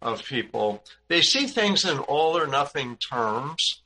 of 0.00 0.24
people, 0.24 0.84
they 1.08 1.22
see 1.22 1.46
things 1.46 1.84
in 1.84 1.98
all 1.98 2.38
or 2.38 2.46
nothing 2.46 2.98
terms 2.98 3.82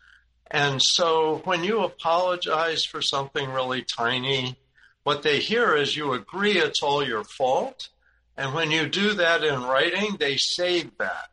and 0.52 0.80
so 0.82 1.40
when 1.44 1.64
you 1.64 1.82
apologize 1.82 2.84
for 2.84 3.00
something 3.00 3.50
really 3.50 3.84
tiny, 3.96 4.56
what 5.02 5.22
they 5.22 5.38
hear 5.38 5.74
is 5.74 5.96
you 5.96 6.12
agree 6.12 6.58
it's 6.58 6.82
all 6.82 7.04
your 7.04 7.24
fault. 7.24 7.88
And 8.36 8.54
when 8.54 8.70
you 8.70 8.86
do 8.86 9.14
that 9.14 9.42
in 9.42 9.62
writing, 9.62 10.16
they 10.18 10.36
save 10.36 10.96
that. 10.98 11.30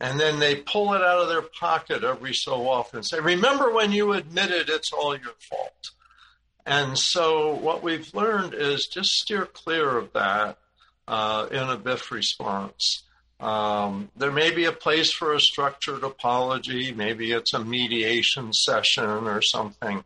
And 0.00 0.20
then 0.20 0.38
they 0.38 0.54
pull 0.54 0.94
it 0.94 1.02
out 1.02 1.20
of 1.20 1.28
their 1.28 1.42
pocket 1.42 2.04
every 2.04 2.32
so 2.32 2.68
often 2.68 2.98
and 2.98 3.06
say, 3.06 3.18
Remember 3.18 3.72
when 3.72 3.90
you 3.90 4.12
admitted 4.12 4.68
it's 4.68 4.92
all 4.92 5.16
your 5.16 5.34
fault? 5.50 5.90
And 6.64 6.96
so 6.96 7.54
what 7.54 7.82
we've 7.82 8.12
learned 8.14 8.54
is 8.54 8.86
just 8.86 9.10
steer 9.10 9.46
clear 9.46 9.98
of 9.98 10.12
that 10.12 10.58
uh, 11.08 11.48
in 11.50 11.58
a 11.58 11.76
BIF 11.76 12.10
response. 12.10 13.02
Um, 13.44 14.10
there 14.16 14.32
may 14.32 14.52
be 14.52 14.64
a 14.64 14.72
place 14.72 15.12
for 15.12 15.34
a 15.34 15.40
structured 15.40 16.02
apology. 16.02 16.92
Maybe 16.92 17.30
it's 17.32 17.52
a 17.52 17.62
mediation 17.62 18.54
session 18.54 19.04
or 19.04 19.42
something, 19.42 20.02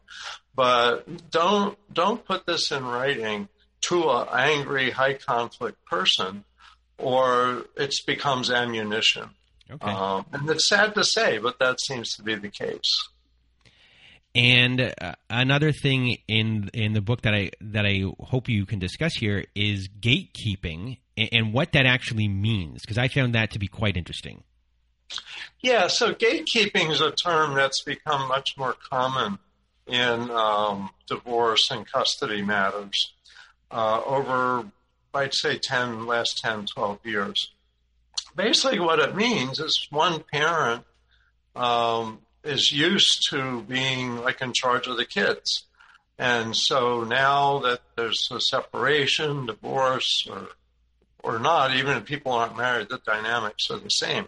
but 0.57 1.31
don't 1.31 1.79
don't 1.93 2.25
put 2.25 2.47
this 2.47 2.73
in 2.73 2.85
writing 2.85 3.49
to 3.83 4.11
an 4.11 4.27
angry, 4.33 4.91
high 4.91 5.15
conflict 5.15 5.85
person, 5.85 6.43
or 6.99 7.67
it 7.77 7.95
becomes 8.09 8.51
ammunition. 8.51 9.31
Okay. 9.71 9.89
Um, 9.89 10.27
and 10.33 10.51
it's 10.51 10.69
sad 10.69 10.97
to 10.97 11.05
say, 11.05 11.39
but 11.39 11.61
that 11.61 11.81
seems 11.81 12.17
to 12.17 12.25
be 12.25 12.35
the 12.35 12.51
case. 12.51 13.09
And 14.35 14.93
uh, 15.01 15.13
another 15.31 15.71
thing 15.71 16.19
in 16.27 16.71
in 16.75 16.93
the 16.93 17.01
book 17.01 17.23
that 17.23 17.35
I 17.35 17.53
that 17.61 17.87
I 17.87 18.03
hope 18.19 18.49
you 18.49 18.67
can 18.67 18.81
discuss 18.81 19.15
here 19.15 19.45
is 19.55 19.89
gatekeeping 19.89 20.99
and, 21.19 21.29
and 21.33 21.53
what 21.53 21.73
that 21.73 21.87
actually 21.87 22.29
means, 22.29 22.83
because 22.83 22.99
I 22.99 23.09
found 23.09 23.35
that 23.35 23.51
to 23.53 23.59
be 23.59 23.69
quite 23.69 23.97
interesting. 23.97 24.45
Yeah, 25.61 25.89
so 25.89 26.15
gatekeeping 26.15 26.91
is 26.91 27.01
a 27.01 27.11
term 27.11 27.55
that's 27.55 27.83
become 27.83 28.29
much 28.29 28.51
more 28.57 28.77
common 28.91 29.39
in 29.87 30.31
um, 30.31 30.91
divorce 31.07 31.71
and 31.71 31.91
custody 31.91 32.43
matters 32.43 33.13
uh, 33.71 34.03
over, 34.05 34.67
I'd 35.15 35.35
say, 35.35 35.59
10, 35.59 36.07
last 36.07 36.39
10, 36.39 36.67
12 36.67 36.99
years. 37.05 37.53
Basically, 38.37 38.79
what 38.79 38.99
it 38.99 39.17
means 39.17 39.59
is 39.59 39.89
one 39.91 40.23
parent 40.33 40.85
um, 41.57 42.21
is 42.45 42.71
used 42.71 43.27
to 43.31 43.63
being 43.63 44.19
like 44.19 44.41
in 44.41 44.53
charge 44.53 44.87
of 44.87 44.97
the 44.97 45.05
kids. 45.05 45.65
And 46.19 46.57
so 46.57 47.05
now 47.05 47.59
that 47.61 47.81
there's 47.97 48.29
a 48.31 48.41
separation, 48.41 49.47
divorce, 49.47 50.27
or 50.31 50.49
or 51.23 51.39
not, 51.39 51.75
even 51.75 51.97
if 51.97 52.05
people 52.05 52.33
aren't 52.33 52.57
married, 52.57 52.89
the 52.89 53.01
dynamics 53.05 53.65
are 53.71 53.79
the 53.79 53.89
same. 53.91 54.27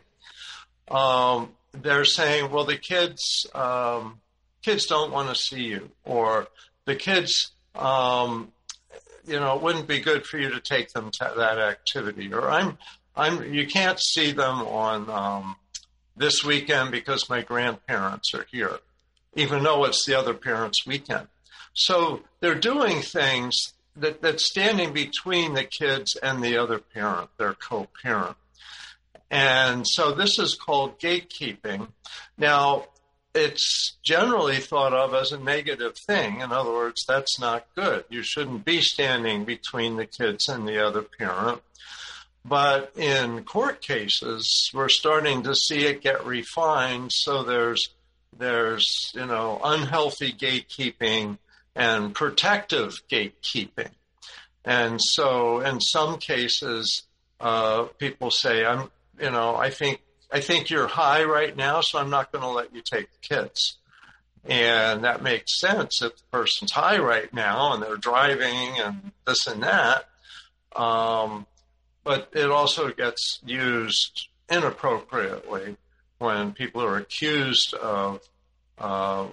Um, 0.91 1.51
they're 1.73 2.05
saying, 2.05 2.51
well, 2.51 2.65
the 2.65 2.77
kids 2.77 3.47
um, 3.55 4.21
kids 4.63 4.87
don't 4.87 5.13
want 5.13 5.29
to 5.29 5.35
see 5.35 5.65
you, 5.65 5.91
or 6.05 6.49
the 6.85 6.97
kids, 6.97 7.53
um, 7.75 8.53
you 9.27 9.39
know, 9.39 9.57
it 9.57 9.63
wouldn't 9.63 9.87
be 9.87 10.01
good 10.01 10.27
for 10.27 10.39
you 10.39 10.51
to 10.51 10.61
take 10.61 10.93
them 10.93 11.11
to 11.13 11.33
that 11.37 11.59
activity, 11.59 12.33
or 12.33 12.51
I'm 12.51 12.79
I'm 13.15 13.53
you 13.53 13.67
can't 13.67 14.01
see 14.01 14.33
them 14.33 14.63
on 14.63 15.09
um, 15.11 15.57
this 16.17 16.45
weekend 16.45 16.91
because 16.91 17.29
my 17.31 17.43
grandparents 17.43 18.35
are 18.35 18.47
here, 18.51 18.79
even 19.35 19.63
though 19.63 19.85
it's 19.85 20.05
the 20.07 20.19
other 20.19 20.35
parent's 20.35 20.87
weekend. 20.87 21.29
So 21.73 22.21
they're 22.41 22.57
doing 22.57 23.01
things 23.01 23.75
that, 23.97 24.23
that's 24.23 24.47
standing 24.47 24.93
between 24.93 25.55
the 25.55 25.65
kids 25.65 26.17
and 26.17 26.43
the 26.43 26.57
other 26.57 26.79
parent, 26.79 27.31
their 27.39 27.55
co 27.55 27.89
parent. 28.03 28.37
And 29.31 29.87
so 29.87 30.13
this 30.13 30.39
is 30.39 30.55
called 30.55 30.99
gatekeeping. 30.99 31.89
Now, 32.37 32.87
it's 33.35 33.97
generally 34.03 34.57
thought 34.57 34.93
of 34.93 35.15
as 35.15 35.31
a 35.31 35.39
negative 35.39 35.97
thing. 36.07 36.41
In 36.41 36.51
other 36.51 36.73
words, 36.73 37.05
that's 37.07 37.39
not 37.39 37.67
good. 37.77 38.05
You 38.09 38.23
shouldn't 38.25 38.65
be 38.65 38.81
standing 38.81 39.45
between 39.45 39.97
the 39.97 40.07
kids 40.07 40.49
and 40.49 40.67
the 40.67 40.85
other 40.85 41.03
parent. 41.03 41.63
But 42.45 42.93
in 42.97 43.45
court 43.45 43.83
cases, 43.83 44.71
we're 44.75 44.89
starting 44.89 45.43
to 45.45 45.55
see 45.55 45.87
it 45.87 46.03
get 46.03 46.25
refined. 46.25 47.13
So 47.13 47.43
there's 47.43 47.91
there's 48.37 49.13
you 49.15 49.27
know 49.27 49.61
unhealthy 49.63 50.33
gatekeeping 50.33 51.39
and 51.81 52.15
protective 52.15 53.01
gatekeeping. 53.11 53.89
And 54.67 55.01
so 55.01 55.61
in 55.61 55.81
some 55.81 56.19
cases, 56.19 57.05
uh, 57.41 57.85
people 57.99 58.31
say, 58.31 58.67
I'm 58.67 58.91
you 59.19 59.31
know 59.31 59.57
I 59.57 59.71
think 59.71 60.03
I 60.31 60.41
think 60.41 60.69
you're 60.69 60.87
high 60.87 61.25
right 61.25 61.57
now, 61.57 61.81
so 61.81 61.99
I'm 61.99 62.11
not 62.11 62.33
going 62.33 62.43
to 62.43 62.51
let 62.51 62.75
you 62.75 62.83
take 62.83 63.09
the 63.11 63.35
kids. 63.37 63.79
And 64.45 65.05
that 65.05 65.23
makes 65.23 65.59
sense 65.59 66.03
if 66.03 66.17
the 66.17 66.23
person's 66.31 66.73
high 66.73 66.99
right 66.99 67.33
now 67.33 67.73
and 67.73 67.83
they're 67.83 67.97
driving 67.97 68.79
and 68.79 69.13
this 69.27 69.47
and 69.47 69.63
that. 69.63 70.05
Um, 70.77 71.47
but 72.05 72.31
it 72.33 72.51
also 72.51 72.91
gets 72.91 73.41
used 73.45 74.29
inappropriately 74.49 75.77
when 76.19 76.53
people 76.53 76.83
are 76.83 76.97
accused 76.97 77.75
of 77.75 78.21
uh, 78.79 79.27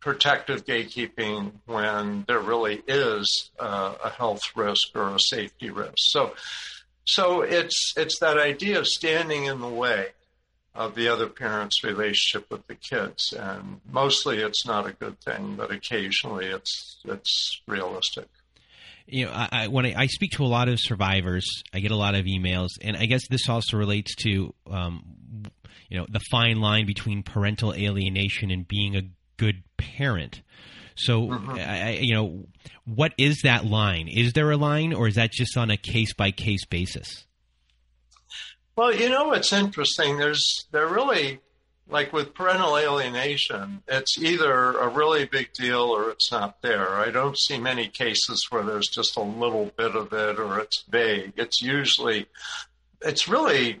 protective 0.00 0.64
gatekeeping 0.64 1.52
when 1.66 2.24
there 2.26 2.40
really 2.40 2.82
is 2.86 3.50
uh, 3.58 3.94
a 4.02 4.10
health 4.10 4.42
risk 4.54 4.94
or 4.94 5.14
a 5.14 5.20
safety 5.20 5.70
risk. 5.70 5.94
So, 5.96 6.34
so 7.04 7.42
it's 7.42 7.94
it's 7.96 8.18
that 8.20 8.38
idea 8.38 8.78
of 8.78 8.86
standing 8.86 9.44
in 9.44 9.60
the 9.60 9.68
way 9.68 10.08
of 10.74 10.94
the 10.94 11.08
other 11.08 11.26
parent's 11.26 11.82
relationship 11.82 12.50
with 12.50 12.66
the 12.66 12.74
kids, 12.74 13.32
and 13.32 13.80
mostly 13.90 14.38
it's 14.38 14.64
not 14.66 14.86
a 14.86 14.92
good 14.92 15.20
thing, 15.20 15.56
but 15.56 15.70
occasionally 15.70 16.46
it's 16.46 17.00
it's 17.04 17.60
realistic 17.66 18.28
you 19.08 19.24
know, 19.24 19.32
I, 19.32 19.48
I, 19.50 19.68
when 19.68 19.86
I, 19.86 19.94
I, 19.96 20.06
speak 20.06 20.32
to 20.32 20.44
a 20.44 20.46
lot 20.46 20.68
of 20.68 20.78
survivors, 20.78 21.46
I 21.72 21.80
get 21.80 21.90
a 21.90 21.96
lot 21.96 22.14
of 22.14 22.26
emails, 22.26 22.68
and 22.82 22.96
I 22.96 23.06
guess 23.06 23.26
this 23.28 23.48
also 23.48 23.76
relates 23.76 24.14
to, 24.16 24.54
um, 24.70 25.02
you 25.88 25.98
know, 25.98 26.06
the 26.10 26.20
fine 26.30 26.60
line 26.60 26.86
between 26.86 27.22
parental 27.22 27.72
alienation 27.72 28.50
and 28.50 28.68
being 28.68 28.96
a 28.96 29.02
good 29.38 29.62
parent. 29.78 30.42
So, 30.94 31.28
mm-hmm. 31.28 31.50
I, 31.50 31.92
you 31.92 32.12
know, 32.12 32.44
what 32.84 33.14
is 33.16 33.40
that 33.42 33.64
line? 33.64 34.08
Is 34.08 34.34
there 34.34 34.50
a 34.50 34.56
line, 34.56 34.92
or 34.92 35.08
is 35.08 35.14
that 35.14 35.32
just 35.32 35.56
on 35.56 35.70
a 35.70 35.76
case 35.76 36.12
by 36.12 36.30
case 36.30 36.64
basis? 36.66 37.24
Well, 38.76 38.94
you 38.94 39.08
know, 39.08 39.32
it's 39.32 39.52
interesting. 39.52 40.18
There's 40.18 40.66
there 40.72 40.86
really 40.86 41.40
like 41.90 42.12
with 42.12 42.34
parental 42.34 42.76
alienation, 42.76 43.82
it's 43.88 44.18
either 44.18 44.72
a 44.78 44.88
really 44.88 45.24
big 45.24 45.52
deal 45.54 45.82
or 45.82 46.10
it's 46.10 46.30
not 46.30 46.60
there. 46.62 46.96
I 46.96 47.10
don't 47.10 47.38
see 47.38 47.58
many 47.58 47.88
cases 47.88 48.46
where 48.50 48.62
there's 48.62 48.88
just 48.88 49.16
a 49.16 49.22
little 49.22 49.72
bit 49.76 49.94
of 49.94 50.12
it 50.12 50.38
or 50.38 50.58
it's 50.60 50.84
vague. 50.88 51.32
It's 51.36 51.62
usually, 51.62 52.26
it's 53.00 53.26
really, 53.28 53.80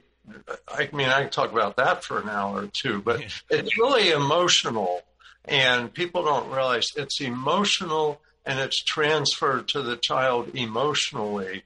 I 0.68 0.88
mean, 0.92 1.08
I 1.08 1.22
can 1.22 1.30
talk 1.30 1.52
about 1.52 1.76
that 1.76 2.02
for 2.02 2.20
an 2.20 2.28
hour 2.28 2.62
or 2.62 2.70
two, 2.72 3.02
but 3.02 3.22
it's 3.50 3.78
really 3.78 4.10
emotional. 4.10 5.02
And 5.48 5.92
people 5.92 6.24
don't 6.24 6.50
realize 6.50 6.86
it's 6.96 7.20
emotional 7.20 8.20
and 8.44 8.58
it's 8.58 8.82
transferred 8.82 9.68
to 9.68 9.82
the 9.82 9.96
child 9.96 10.54
emotionally. 10.54 11.64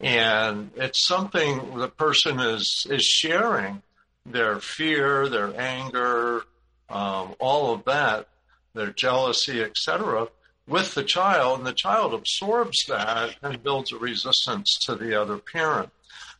And 0.00 0.70
it's 0.76 1.06
something 1.06 1.76
the 1.76 1.88
person 1.88 2.40
is, 2.40 2.86
is 2.90 3.02
sharing 3.02 3.82
their 4.26 4.58
fear, 4.60 5.28
their 5.28 5.58
anger, 5.60 6.42
um, 6.88 7.34
all 7.38 7.72
of 7.72 7.84
that, 7.84 8.28
their 8.74 8.90
jealousy, 8.90 9.62
etc., 9.62 10.28
with 10.66 10.94
the 10.94 11.02
child, 11.02 11.58
and 11.58 11.66
the 11.66 11.72
child 11.72 12.14
absorbs 12.14 12.84
that 12.86 13.36
and 13.42 13.62
builds 13.62 13.92
a 13.92 13.98
resistance 13.98 14.78
to 14.86 14.94
the 14.94 15.20
other 15.20 15.36
parent. 15.36 15.90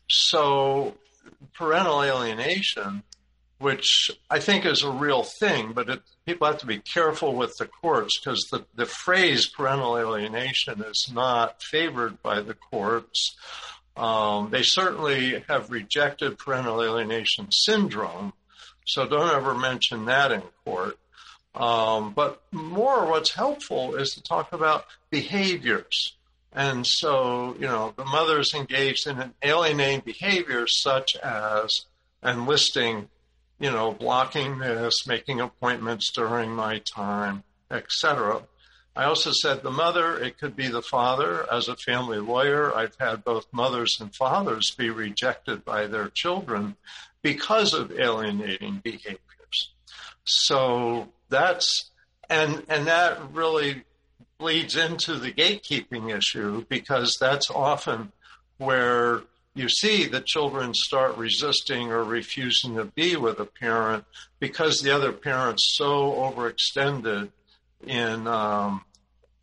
So, 0.09 0.95
parental 1.55 2.03
alienation, 2.03 3.03
which 3.61 4.11
I 4.31 4.41
think 4.41 4.65
is 4.65 4.83
a 4.83 4.91
real 4.91 5.23
thing, 5.23 5.73
but 5.75 5.89
it, 5.89 6.01
people 6.27 6.47
have 6.47 6.59
to 6.59 6.67
be 6.67 6.79
careful 6.79 7.35
with 7.35 7.55
the 7.59 7.67
courts 7.67 8.19
because 8.19 8.49
the, 8.51 8.65
the 8.75 8.87
phrase 8.87 9.47
parental 9.47 9.99
alienation 9.99 10.83
is 10.83 11.11
not 11.15 11.63
favored 11.63 12.23
by 12.23 12.41
the 12.41 12.55
courts. 12.55 13.37
Um, 13.97 14.49
they 14.51 14.63
certainly 14.63 15.45
have 15.49 15.71
rejected 15.71 16.39
parental 16.39 16.83
alienation 16.83 17.49
syndrome, 17.51 18.33
so 18.87 19.07
don't 19.07 19.35
ever 19.35 19.55
mention 19.55 20.07
that 20.07 20.33
in 20.33 20.43
court. 20.65 20.99
Um, 21.55 22.15
but 22.15 22.43
more, 22.53 23.07
what's 23.11 23.35
helpful 23.35 23.95
is 23.95 24.15
to 24.15 24.23
talk 24.23 24.53
about 24.55 24.87
behaviors. 25.11 26.15
And 26.53 26.87
so, 26.87 27.55
you 27.61 27.67
know, 27.67 27.93
the 27.97 28.05
mother 28.05 28.41
is 28.41 28.55
engaged 28.55 29.07
in 29.07 29.19
an 29.19 29.35
alienating 29.43 30.01
behavior 30.01 30.67
such 30.67 31.15
as 31.17 31.85
enlisting, 32.25 33.09
you 33.61 33.71
know, 33.71 33.93
blocking 33.93 34.59
this, 34.59 35.07
making 35.07 35.41
appointments 35.41 36.11
during 36.13 36.51
my 36.51 36.79
time, 36.79 37.45
etc. 37.71 38.43
I 38.97 39.05
also 39.05 39.31
said 39.33 39.63
the 39.63 39.71
mother, 39.71 40.19
it 40.19 40.39
could 40.39 40.57
be 40.57 40.69
the 40.69 40.83
father. 40.83 41.47
As 41.53 41.69
a 41.69 41.77
family 41.77 42.19
lawyer, 42.19 42.75
I've 42.75 42.97
had 42.99 43.23
both 43.23 43.47
mothers 43.53 43.99
and 44.01 44.15
fathers 44.15 44.75
be 44.77 44.91
rejected 44.91 45.65
by 45.65 45.87
their 45.87 46.09
children 46.09 46.77
because 47.23 47.75
of 47.75 47.93
alienating 47.93 48.81
behaviors. 48.83 49.19
So 50.25 51.09
that's, 51.29 51.91
and, 52.29 52.65
and 52.69 52.87
that 52.87 53.33
really 53.33 53.85
bleeds 54.39 54.75
into 54.75 55.17
the 55.17 55.33
gatekeeping 55.33 56.17
issue 56.17 56.65
because 56.69 57.17
that's 57.21 57.51
often 57.51 58.11
where 58.59 59.21
you 59.61 59.69
see 59.69 60.07
the 60.07 60.23
children 60.23 60.73
start 60.75 61.17
resisting 61.19 61.93
or 61.93 62.03
refusing 62.03 62.77
to 62.77 62.87
be 62.87 63.17
with 63.17 63.39
a 63.39 63.45
parent 63.45 64.05
because 64.39 64.81
the 64.81 64.91
other 64.91 65.13
parent's 65.13 65.77
so 65.77 66.13
overextended 66.13 67.31
in 67.87 68.27
um, 68.27 68.83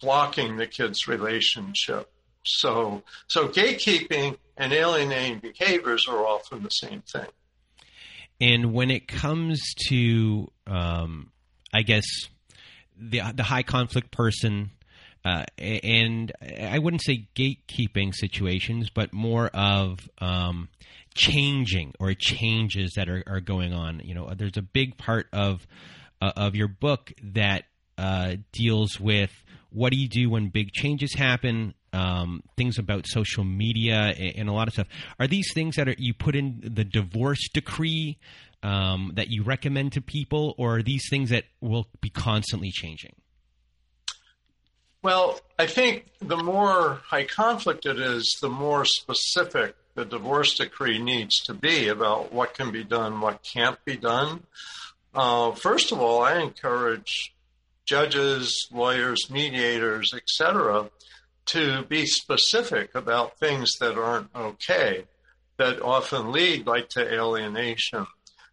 blocking 0.02 0.58
the 0.58 0.66
kid's 0.68 1.08
relationship. 1.08 2.10
So, 2.44 3.04
so 3.28 3.48
gatekeeping 3.48 4.38
and 4.58 4.74
alienating 4.74 5.40
behaviors 5.40 6.08
are 6.08 6.26
often 6.26 6.64
the 6.64 6.70
same 6.70 7.02
thing. 7.02 7.28
And 8.42 8.74
when 8.74 8.90
it 8.90 9.08
comes 9.08 9.62
to, 9.90 10.48
um, 10.66 11.32
I 11.74 11.82
guess, 11.84 12.06
the 13.00 13.22
the 13.34 13.44
high 13.44 13.64
conflict 13.64 14.12
person, 14.12 14.72
uh, 15.26 15.44
and 15.58 16.32
I 16.42 16.80
wouldn't 16.80 17.04
say 17.04 17.28
gatekeeping 17.36 18.14
situations, 18.14 18.90
but 18.90 19.14
more 19.14 19.48
of 19.48 20.10
um, 20.20 20.70
changing 21.16 21.94
or 22.00 22.14
changes 22.14 22.94
that 22.96 23.10
are, 23.10 23.24
are 23.28 23.42
going 23.42 23.74
on. 23.74 24.02
You 24.04 24.14
know, 24.14 24.32
there's 24.36 24.58
a 24.58 24.62
big 24.62 24.98
part 24.98 25.28
of 25.34 25.66
uh, 26.22 26.32
of 26.36 26.56
your 26.56 26.68
book 26.68 27.12
that 27.22 27.66
uh, 27.98 28.36
deals 28.52 29.00
with 29.00 29.32
what 29.70 29.92
do 29.92 30.00
you 30.00 30.08
do 30.08 30.30
when 30.30 30.50
big 30.50 30.72
changes 30.72 31.14
happen, 31.14 31.74
um, 31.94 32.42
things 32.56 32.78
about 32.78 33.06
social 33.08 33.44
media, 33.44 34.14
and, 34.36 34.50
a 34.50 34.54
lot 34.54 34.68
of 34.68 34.74
stuff. 34.74 34.88
Are 35.20 35.28
these 35.28 35.52
things 35.54 35.76
that 35.76 35.88
are, 35.88 35.96
you 35.98 36.14
put 36.14 36.36
in 36.36 36.62
the 36.64 36.84
divorce 36.84 37.50
decree 37.54 38.18
um, 38.64 39.12
that 39.16 39.30
you 39.30 39.44
recommend 39.44 39.94
to 39.94 40.02
people, 40.02 40.56
or 40.58 40.78
are 40.78 40.84
these 40.84 41.08
things 41.10 41.30
that 41.30 41.46
will 41.62 41.88
be 42.02 42.10
constantly 42.10 42.72
changing? 42.72 43.14
Well, 45.04 45.40
I 45.60 45.68
think 45.68 46.06
the 46.20 46.38
more 46.38 47.02
high 47.06 47.26
conflict 47.26 47.86
it 47.86 48.00
is, 48.00 48.38
the 48.42 48.50
more 48.50 48.84
specific 48.86 49.76
the 49.96 50.06
divorce 50.06 50.56
decree 50.56 51.00
needs 51.00 51.40
to 51.46 51.54
be 51.54 51.88
about 51.88 52.32
what 52.32 52.54
can 52.54 52.72
be 52.72 52.84
done, 52.84 53.20
what 53.20 53.44
can't 53.44 53.84
be 53.84 53.98
done. 53.98 54.44
Uh, 55.14 55.52
first 55.54 55.92
of 55.92 56.00
all, 56.00 56.22
I 56.22 56.40
encourage 56.40 57.34
judges, 57.86 58.68
lawyers, 58.72 59.30
mediators, 59.32 60.14
etc., 60.14 60.90
to 61.48 61.84
be 61.86 62.06
specific 62.06 62.94
about 62.94 63.40
things 63.40 63.72
that 63.80 63.98
aren't 63.98 64.30
okay, 64.36 65.06
that 65.58 65.82
often 65.82 66.32
lead 66.32 66.68
like 66.68 66.90
to 66.90 67.14
alienation. 67.14 68.06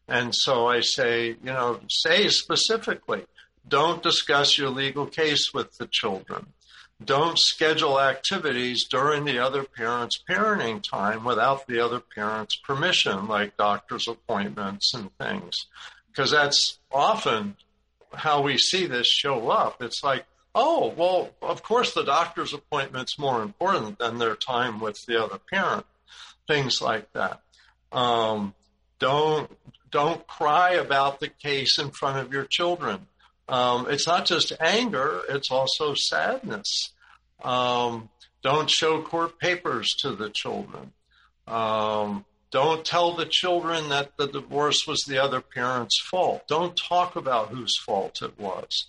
And 0.09 0.35
so 0.35 0.67
I 0.67 0.81
say, 0.81 1.29
you 1.29 1.53
know, 1.53 1.81
say 1.89 2.29
specifically, 2.29 3.25
don't 3.67 4.03
discuss 4.03 4.59
your 4.59 4.71
legal 4.71 5.07
case 5.07 5.53
with 5.55 5.79
the 5.79 5.89
children. 5.91 6.47
Don't 7.03 7.39
schedule 7.39 8.01
activities 8.01 8.87
during 8.89 9.25
the 9.25 9.39
other 9.39 9.65
parent's 9.65 10.23
parenting 10.29 10.83
time 10.83 11.25
without 11.25 11.67
the 11.67 11.81
other 11.81 12.01
parent's 12.01 12.57
permission, 12.57 13.27
like 13.27 13.57
doctor's 13.57 14.07
appointments 14.07 14.95
and 14.95 15.11
things. 15.19 15.67
Because 16.09 16.31
that's 16.31 16.79
often 16.93 17.57
how 18.13 18.43
we 18.43 18.59
see 18.59 18.87
this 18.87 19.09
show 19.09 19.51
up. 19.51 19.83
It's 19.83 20.05
like, 20.05 20.25
oh, 20.55 20.95
well, 20.97 21.31
of 21.43 21.63
course 21.63 21.95
the 21.95 22.05
doctor's 22.05 22.55
appointment's 22.55 23.19
more 23.19 23.43
important 23.43 23.99
than 23.99 24.19
their 24.19 24.37
time 24.37 24.79
with 24.79 25.05
the 25.07 25.23
other 25.23 25.39
parent. 25.39 25.87
Things 26.47 26.81
like 26.81 27.13
that. 27.13 27.41
Um, 27.91 28.55
don't 28.99 29.51
don't 29.91 30.27
cry 30.27 30.73
about 30.73 31.21
the 31.21 31.29
case 31.29 31.79
in 31.79 31.91
front 31.91 32.19
of 32.19 32.33
your 32.33 32.45
children. 32.45 33.07
Um, 33.49 33.87
it's 33.91 34.07
not 34.07 34.27
just 34.27 34.53
anger; 34.61 35.21
it's 35.29 35.51
also 35.51 35.95
sadness. 35.95 36.93
Um, 37.43 38.09
don't 38.43 38.71
show 38.71 39.03
court 39.03 39.39
papers 39.39 39.95
to 40.01 40.15
the 40.15 40.31
children. 40.31 40.93
Um, 41.47 42.25
don't 42.51 42.85
tell 42.85 43.17
the 43.17 43.27
children 43.27 43.89
that 43.89 44.17
the 44.17 44.29
divorce 44.29 44.87
was 44.87 45.03
the 45.03 45.19
other 45.19 45.41
parent's 45.41 46.01
fault. 46.01 46.47
Don't 46.47 46.77
talk 46.77 47.17
about 47.17 47.49
whose 47.49 47.77
fault 47.79 48.23
it 48.23 48.39
was. 48.39 48.87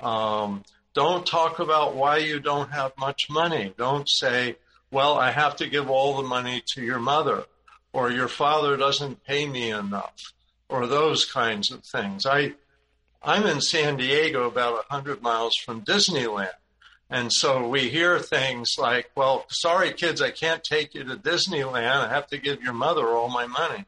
Um, 0.00 0.64
don't 0.94 1.26
talk 1.26 1.58
about 1.58 1.94
why 1.94 2.18
you 2.18 2.40
don't 2.40 2.70
have 2.70 2.92
much 2.98 3.28
money. 3.28 3.74
Don't 3.76 4.08
say, 4.08 4.56
well, 4.90 5.18
I 5.18 5.30
have 5.30 5.56
to 5.56 5.68
give 5.68 5.90
all 5.90 6.16
the 6.16 6.28
money 6.28 6.62
to 6.74 6.82
your 6.82 6.98
mother, 6.98 7.44
or 7.92 8.10
your 8.10 8.28
father 8.28 8.76
doesn't 8.76 9.24
pay 9.24 9.46
me 9.46 9.70
enough, 9.70 10.32
or 10.68 10.86
those 10.86 11.24
kinds 11.24 11.70
of 11.70 11.84
things. 11.84 12.26
I, 12.26 12.54
I'm 13.22 13.46
in 13.46 13.60
San 13.60 13.96
Diego, 13.96 14.46
about 14.46 14.74
100 14.88 15.22
miles 15.22 15.54
from 15.64 15.82
Disneyland. 15.82 16.48
And 17.10 17.32
so 17.32 17.66
we 17.66 17.88
hear 17.88 18.18
things 18.18 18.76
like, 18.78 19.10
well, 19.16 19.44
sorry, 19.48 19.92
kids, 19.92 20.22
I 20.22 20.30
can't 20.30 20.62
take 20.62 20.94
you 20.94 21.04
to 21.04 21.16
Disneyland. 21.16 22.06
I 22.06 22.08
have 22.08 22.28
to 22.28 22.38
give 22.38 22.62
your 22.62 22.72
mother 22.72 23.06
all 23.08 23.28
my 23.28 23.46
money. 23.46 23.84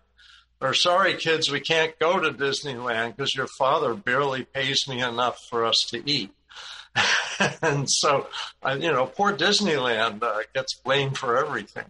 Or 0.60 0.74
sorry, 0.74 1.14
kids, 1.14 1.50
we 1.50 1.60
can't 1.60 1.98
go 1.98 2.20
to 2.20 2.30
Disneyland 2.30 3.16
because 3.16 3.34
your 3.34 3.48
father 3.58 3.94
barely 3.94 4.44
pays 4.44 4.86
me 4.88 5.02
enough 5.02 5.38
for 5.48 5.64
us 5.64 5.86
to 5.88 6.08
eat. 6.08 6.30
and 7.62 7.88
so, 7.88 8.26
you 8.78 8.92
know, 8.92 9.06
poor 9.06 9.32
Disneyland 9.32 10.22
uh, 10.22 10.42
gets 10.54 10.74
blamed 10.74 11.16
for 11.16 11.36
everything. 11.36 11.86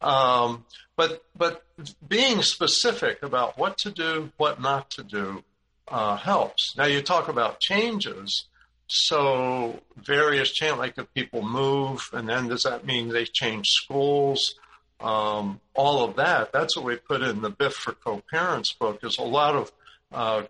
Um, 0.00 0.64
but 0.96 1.24
but 1.36 1.64
being 2.06 2.42
specific 2.42 3.22
about 3.22 3.56
what 3.56 3.78
to 3.78 3.90
do, 3.90 4.32
what 4.36 4.60
not 4.60 4.90
to 4.90 5.02
do, 5.02 5.44
uh, 5.88 6.16
helps. 6.16 6.76
Now 6.76 6.84
you 6.86 7.02
talk 7.02 7.28
about 7.28 7.60
changes. 7.60 8.46
So 8.86 9.80
various 9.96 10.52
change, 10.52 10.76
like 10.76 10.98
if 10.98 11.12
people 11.14 11.42
move, 11.42 12.08
and 12.12 12.28
then 12.28 12.48
does 12.48 12.62
that 12.64 12.84
mean 12.84 13.08
they 13.08 13.24
change 13.24 13.68
schools? 13.68 14.54
Um, 15.00 15.60
all 15.74 16.04
of 16.04 16.16
that. 16.16 16.52
That's 16.52 16.76
what 16.76 16.84
we 16.84 16.96
put 16.96 17.22
in 17.22 17.42
the 17.42 17.50
Biff 17.50 17.72
for 17.74 17.92
co-parents 17.92 18.72
book. 18.74 19.00
Is 19.02 19.18
a 19.18 19.22
lot 19.22 19.56
of 19.56 19.72
uh, 20.12 20.42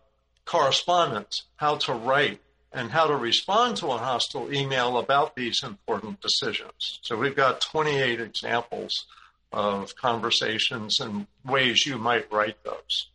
correspondence, 0.45 1.45
how 1.57 1.77
to 1.77 1.93
write 1.93 2.41
and 2.73 2.91
how 2.91 3.07
to 3.07 3.17
respond 3.17 3.77
to 3.77 3.87
a 3.89 3.99
hostile 3.99 4.53
email 4.53 4.99
about 4.99 5.37
these 5.37 5.63
important 5.63 6.21
decisions. 6.21 7.01
So 7.03 7.17
we've 7.17 7.37
got 7.37 7.61
28 7.61 8.21
examples 8.21 9.07
of 9.53 9.95
conversations 9.97 10.99
and 10.99 11.27
ways 11.45 11.87
you 11.87 11.99
might 11.99 12.33
write 12.33 12.57
those. 12.65 13.11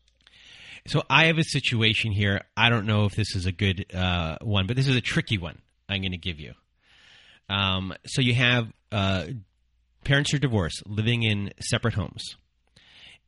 So 0.88 1.04
I 1.10 1.26
have 1.26 1.38
a 1.38 1.44
situation 1.44 2.12
here. 2.14 2.42
I 2.56 2.70
don't 2.70 2.86
know 2.86 3.06
if 3.06 3.16
this 3.16 3.36
is 3.36 3.46
a 3.46 3.52
good 3.52 3.94
uh, 3.94 4.38
one, 4.42 4.68
but 4.68 4.78
this 4.78 4.88
is 4.88 4.96
a 4.96 5.02
tricky 5.02 5.38
one. 5.38 5.60
I'm 5.90 6.02
going 6.02 6.14
to 6.14 6.18
give 6.18 6.40
you. 6.40 6.54
Um, 7.50 7.94
so 8.06 8.22
you 8.22 8.34
have 8.34 8.68
uh, 8.92 9.26
parents 10.06 10.34
are 10.34 10.40
divorced, 10.40 10.84
living 10.86 11.24
in 11.24 11.52
separate 11.62 11.94
homes, 11.94 12.38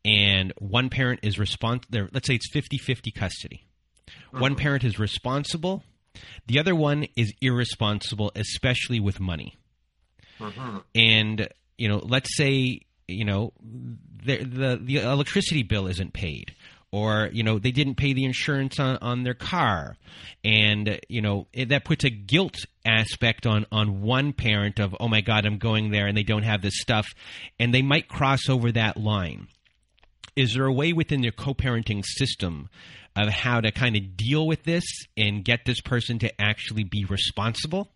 and 0.06 0.54
one 0.58 0.89
parent 0.89 1.19
is 1.24 1.38
responsible. 1.38 2.08
Let's 2.13 2.28
say 2.28 2.36
it's 2.36 2.50
50-50 2.50 3.13
custody. 3.13 3.65
Mm-hmm. 4.08 4.39
One 4.39 4.56
parent 4.56 4.86
is 4.86 4.98
responsible. 4.98 5.84
The 6.48 6.60
other 6.60 6.76
one 6.76 7.08
is 7.17 7.34
irresponsible, 7.41 8.32
especially 8.36 9.02
with 9.02 9.19
money. 9.19 9.58
Mm-hmm. 10.39 10.78
And 10.95 11.50
you 11.78 11.89
know, 11.89 12.02
let's 12.04 12.36
say 12.38 12.82
you 13.08 13.26
know 13.26 13.52
the, 13.62 14.43
the 14.43 14.80
the 14.82 14.98
electricity 14.98 15.63
bill 15.63 15.88
isn't 15.88 16.13
paid 16.13 16.56
or 16.91 17.30
you 17.32 17.43
know 17.43 17.60
they 17.60 17.71
didn't 17.71 17.95
pay 17.95 18.13
the 18.13 18.25
insurance 18.25 18.80
on, 18.80 18.97
on 19.02 19.23
their 19.23 19.34
car. 19.34 19.97
And 20.43 20.99
you 21.08 21.21
know 21.21 21.47
it, 21.54 21.69
that 21.69 21.86
puts 21.86 22.04
a 22.04 22.10
guilt 22.10 22.58
aspect 22.86 23.45
on 23.45 23.65
on 23.71 24.02
one 24.02 24.34
parent 24.34 24.80
of 24.80 24.95
oh 24.99 25.08
my 25.08 25.21
god 25.21 25.45
i'm 25.45 25.58
going 25.58 25.91
there 25.91 26.08
and 26.08 26.17
they 26.17 26.23
don't 26.23 26.43
have 26.43 26.62
this 26.62 26.80
stuff. 26.80 27.08
And 27.60 27.73
they 27.73 27.82
might 27.82 28.08
cross 28.08 28.49
over 28.49 28.71
that 28.71 28.97
line. 28.97 29.47
Is 30.36 30.54
there 30.54 30.65
a 30.65 30.73
way 30.73 30.93
within 30.93 31.21
their 31.21 31.32
co-parenting 31.32 32.06
system 32.06 32.69
of 33.15 33.30
how 33.30 33.60
to 33.60 33.71
kind 33.71 33.95
of 33.95 34.15
deal 34.15 34.47
with 34.47 34.63
this 34.63 34.86
and 35.17 35.43
get 35.43 35.65
this 35.65 35.82
person 35.82 36.19
to 36.19 36.41
actually 36.41 36.84
be 36.84 37.04
responsible 37.06 37.91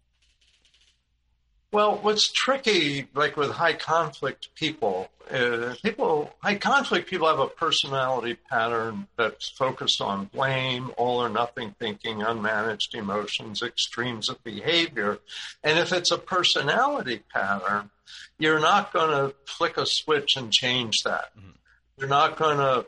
well, 1.74 1.98
what's 1.98 2.32
tricky, 2.32 3.08
like 3.16 3.36
with 3.36 3.50
high 3.50 3.74
conflict 3.74 4.50
people, 4.56 5.10
uh, 5.32 5.74
people 5.82 6.32
high 6.42 6.56
conflict 6.56 7.10
people 7.10 7.28
have 7.28 7.40
a 7.40 7.48
personality 7.48 8.38
pattern 8.50 9.08
that's 9.18 9.50
focused 9.50 10.00
on 10.00 10.26
blame, 10.26 10.92
all 10.98 11.24
or 11.24 11.30
nothing 11.30 11.74
thinking, 11.80 12.20
unmanaged 12.20 12.94
emotions, 12.94 13.64
extremes 13.64 14.30
of 14.30 14.42
behavior, 14.44 15.18
and 15.64 15.80
if 15.80 15.92
it's 15.92 16.12
a 16.12 16.18
personality 16.18 17.24
pattern, 17.34 17.90
you're 18.38 18.60
not 18.60 18.94
going 18.94 19.10
to 19.10 19.36
flick 19.46 19.76
a 19.78 19.86
switch 19.88 20.38
and 20.38 20.52
change 20.52 20.94
that. 21.04 21.36
Mm-hmm. 21.36 21.50
You're 21.98 22.10
not 22.10 22.38
going 22.38 22.58
to 22.58 22.86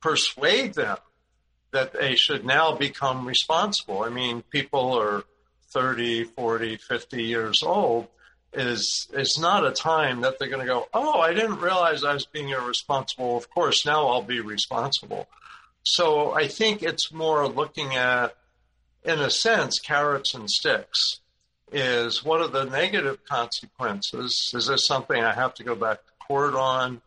persuade 0.00 0.74
them 0.74 0.98
that 1.70 1.92
they 1.92 2.16
should 2.16 2.44
now 2.44 2.74
become 2.74 3.26
responsible. 3.26 4.02
I 4.02 4.08
mean, 4.08 4.42
people 4.50 4.98
are 4.98 5.24
30, 5.76 6.24
40, 6.24 6.76
50 6.76 7.22
years 7.22 7.62
old 7.62 8.08
is 8.54 9.08
is 9.12 9.38
not 9.38 9.66
a 9.66 9.70
time 9.70 10.22
that 10.22 10.38
they're 10.38 10.48
going 10.48 10.66
to 10.66 10.72
go, 10.72 10.88
oh, 10.94 11.20
I 11.20 11.34
didn't 11.34 11.60
realize 11.60 12.02
I 12.02 12.14
was 12.14 12.24
being 12.24 12.48
irresponsible. 12.48 13.36
Of 13.36 13.50
course, 13.50 13.84
now 13.84 14.06
I'll 14.06 14.22
be 14.22 14.40
responsible. 14.40 15.28
So 15.82 16.32
I 16.32 16.48
think 16.48 16.82
it's 16.82 17.12
more 17.12 17.46
looking 17.46 17.94
at, 17.94 18.34
in 19.04 19.18
a 19.20 19.28
sense, 19.28 19.78
carrots 19.78 20.34
and 20.34 20.50
sticks. 20.50 21.20
Is 21.70 22.24
what 22.24 22.40
are 22.40 22.48
the 22.48 22.64
negative 22.64 23.18
consequences? 23.26 24.50
Is 24.54 24.68
this 24.68 24.86
something 24.86 25.22
I 25.22 25.34
have 25.34 25.52
to 25.54 25.64
go 25.64 25.74
back 25.74 25.98
to 25.98 26.12
court 26.26 26.54
on? 26.54 27.02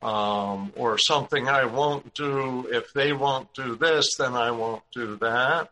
Um, 0.00 0.72
or 0.76 0.98
something 0.98 1.48
I 1.48 1.64
won't 1.64 2.12
do. 2.12 2.68
If 2.70 2.92
they 2.92 3.14
won't 3.14 3.54
do 3.54 3.74
this, 3.74 4.16
then 4.18 4.34
I 4.34 4.50
won't 4.50 4.82
do 4.92 5.16
that. 5.16 5.70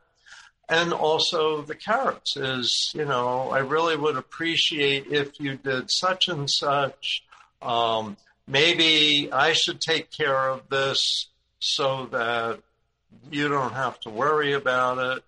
And 0.73 0.95
also 0.95 1.61
the 1.61 1.75
carrots 1.75 2.35
is, 2.35 2.93
you 2.95 3.05
know, 3.05 3.51
I 3.51 3.59
really 3.59 3.95
would 3.95 4.17
appreciate 4.17 5.07
if 5.09 5.39
you 5.39 5.57
did 5.57 5.91
such 5.91 6.29
and 6.29 6.49
such. 6.49 7.23
Um, 7.61 8.17
maybe 8.47 9.31
I 9.31 9.53
should 9.53 9.83
take 9.83 10.11
care 10.11 10.49
of 10.49 10.71
this 10.71 11.29
so 11.59 12.07
that 12.07 12.61
you 13.31 13.49
don't 13.49 13.75
have 13.75 14.01
to 14.01 14.09
worry 14.09 14.55
about 14.55 14.97
it. 14.97 15.23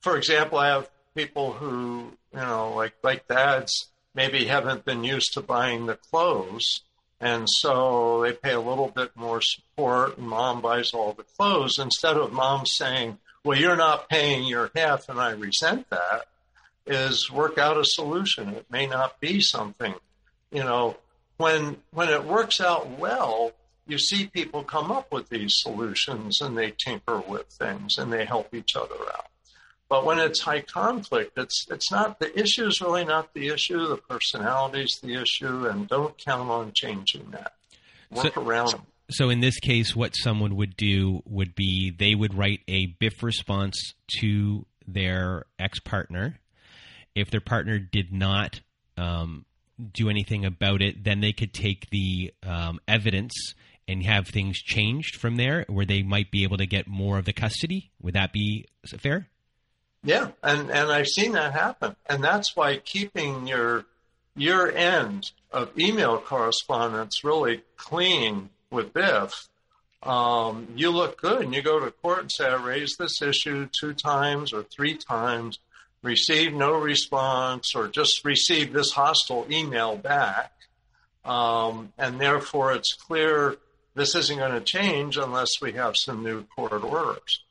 For 0.00 0.16
example, 0.16 0.58
I 0.58 0.68
have 0.68 0.88
people 1.16 1.52
who, 1.52 2.12
you 2.32 2.38
know, 2.38 2.74
like 2.76 2.94
like 3.02 3.26
dads 3.26 3.88
maybe 4.14 4.44
haven't 4.44 4.84
been 4.84 5.02
used 5.02 5.32
to 5.34 5.40
buying 5.40 5.86
the 5.86 5.96
clothes 5.96 6.82
and 7.20 7.48
so 7.48 8.20
they 8.22 8.32
pay 8.32 8.52
a 8.52 8.60
little 8.60 8.88
bit 8.88 9.10
more 9.16 9.40
support 9.40 10.18
and 10.18 10.28
mom 10.28 10.60
buys 10.60 10.92
all 10.92 11.14
the 11.14 11.24
clothes 11.36 11.78
instead 11.80 12.16
of 12.16 12.32
mom 12.32 12.64
saying, 12.66 13.18
well, 13.44 13.58
you're 13.58 13.76
not 13.76 14.08
paying 14.08 14.44
your 14.44 14.70
half 14.74 15.08
and 15.08 15.20
I 15.20 15.32
resent 15.32 15.88
that 15.90 16.26
is 16.86 17.30
work 17.30 17.58
out 17.58 17.78
a 17.78 17.84
solution. 17.84 18.50
It 18.50 18.66
may 18.70 18.86
not 18.86 19.20
be 19.20 19.40
something, 19.40 19.94
you 20.50 20.64
know, 20.64 20.96
when, 21.36 21.78
when 21.92 22.08
it 22.08 22.24
works 22.24 22.60
out 22.60 22.98
well, 22.98 23.52
you 23.86 23.98
see 23.98 24.26
people 24.26 24.64
come 24.64 24.90
up 24.90 25.12
with 25.12 25.28
these 25.28 25.54
solutions 25.58 26.40
and 26.40 26.56
they 26.56 26.72
tinker 26.72 27.20
with 27.20 27.46
things 27.48 27.98
and 27.98 28.12
they 28.12 28.24
help 28.24 28.54
each 28.54 28.76
other 28.76 28.96
out. 29.14 29.26
But 29.88 30.06
when 30.06 30.18
it's 30.18 30.40
high 30.40 30.62
conflict, 30.62 31.36
it's 31.36 31.66
it's 31.70 31.92
not 31.92 32.18
the 32.18 32.36
issue 32.38 32.66
is 32.66 32.80
really 32.80 33.04
not 33.04 33.34
the 33.34 33.48
issue. 33.48 33.86
The 33.86 33.98
personality 33.98 34.82
is 34.82 34.98
the 35.02 35.14
issue, 35.14 35.66
and 35.66 35.86
don't 35.86 36.16
count 36.18 36.50
on 36.50 36.72
changing 36.74 37.30
that. 37.32 37.52
Work 38.10 38.34
so, 38.34 38.42
around. 38.42 38.74
So 39.10 39.28
in 39.28 39.40
this 39.40 39.58
case, 39.60 39.94
what 39.94 40.14
someone 40.16 40.56
would 40.56 40.76
do 40.76 41.22
would 41.26 41.54
be 41.54 41.90
they 41.90 42.14
would 42.14 42.34
write 42.34 42.60
a 42.68 42.86
BIFF 42.86 43.22
response 43.22 43.94
to 44.20 44.66
their 44.86 45.44
ex 45.58 45.78
partner. 45.80 46.38
If 47.14 47.30
their 47.30 47.40
partner 47.40 47.78
did 47.78 48.12
not 48.12 48.60
um, 48.96 49.44
do 49.92 50.08
anything 50.08 50.44
about 50.44 50.82
it, 50.82 51.04
then 51.04 51.20
they 51.20 51.32
could 51.32 51.52
take 51.52 51.90
the 51.90 52.32
um, 52.42 52.80
evidence 52.88 53.54
and 53.86 54.02
have 54.04 54.26
things 54.26 54.58
changed 54.58 55.16
from 55.16 55.36
there, 55.36 55.66
where 55.68 55.84
they 55.84 56.02
might 56.02 56.30
be 56.30 56.42
able 56.42 56.56
to 56.56 56.66
get 56.66 56.86
more 56.86 57.18
of 57.18 57.26
the 57.26 57.32
custody. 57.32 57.90
Would 58.00 58.14
that 58.14 58.32
be 58.32 58.66
fair? 58.98 59.28
Yeah, 60.02 60.28
and 60.42 60.70
and 60.70 60.90
I've 60.90 61.08
seen 61.08 61.32
that 61.32 61.52
happen, 61.52 61.96
and 62.06 62.22
that's 62.22 62.56
why 62.56 62.76
keeping 62.78 63.46
your 63.46 63.84
your 64.36 64.70
end 64.70 65.30
of 65.52 65.78
email 65.78 66.18
correspondence 66.18 67.24
really 67.24 67.62
clean 67.76 68.50
with 68.74 68.92
Biff, 68.92 69.32
um, 70.02 70.68
you 70.76 70.90
look 70.90 71.20
good, 71.20 71.42
and 71.42 71.54
you 71.54 71.62
go 71.62 71.80
to 71.80 71.90
court 71.90 72.20
and 72.20 72.30
say, 72.30 72.46
"I 72.46 72.56
raised 72.56 72.98
this 72.98 73.22
issue 73.22 73.68
two 73.80 73.94
times 73.94 74.52
or 74.52 74.62
three 74.64 74.96
times, 74.96 75.58
received 76.02 76.54
no 76.54 76.74
response, 76.74 77.74
or 77.74 77.88
just 77.88 78.24
received 78.24 78.74
this 78.74 78.92
hostile 78.92 79.46
email 79.50 79.96
back," 79.96 80.52
um, 81.24 81.94
and 81.96 82.20
therefore 82.20 82.72
it's 82.72 82.92
clear 82.92 83.56
this 83.94 84.14
isn't 84.14 84.38
going 84.38 84.52
to 84.52 84.60
change 84.60 85.16
unless 85.16 85.48
we 85.62 85.72
have 85.72 85.96
some 85.96 86.22
new 86.22 86.44
court 86.54 86.84
orders. 86.84 87.42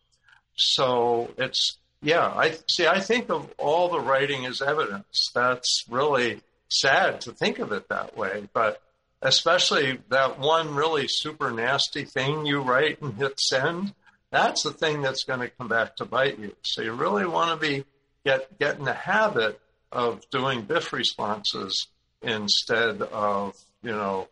So 0.56 1.32
it's 1.38 1.78
yeah, 2.04 2.28
I 2.36 2.58
see. 2.70 2.86
I 2.86 3.00
think 3.00 3.32
of 3.32 3.52
all 3.58 3.90
the 3.90 4.00
writing 4.00 4.46
as 4.46 4.62
evidence. 4.62 5.32
That's 5.34 5.86
really 5.90 6.42
sad 6.70 7.22
to 7.22 7.32
think 7.32 7.60
of 7.60 7.72
it 7.72 7.90
that 7.90 8.16
way, 8.18 8.50
but 8.54 8.83
especially 9.24 10.00
that 10.10 10.38
one 10.38 10.76
really 10.76 11.08
super 11.08 11.50
nasty 11.50 12.04
thing 12.04 12.46
you 12.46 12.62
write 12.62 13.02
and 13.02 13.16
hit 13.16 13.40
send. 13.40 13.94
That's 14.32 14.64
the 14.64 14.72
thing 14.72 15.02
that's 15.02 15.24
going 15.24 15.40
to 15.40 15.50
come 15.50 15.68
back 15.68 15.96
to 15.98 16.06
bite 16.06 16.38
you. 16.38 16.56
So 16.64 16.82
you 16.82 16.94
really 16.94 17.26
want 17.26 17.50
to 17.50 17.68
be 17.68 17.86
get 18.26 18.60
get 18.60 18.78
in 18.78 18.86
the 18.86 18.94
habit 18.94 19.60
of 19.92 20.30
doing 20.30 20.64
biff 20.64 20.92
responses 20.92 21.88
instead 22.22 23.02
of 23.02 23.56
you 23.82 23.92
know 23.92 24.28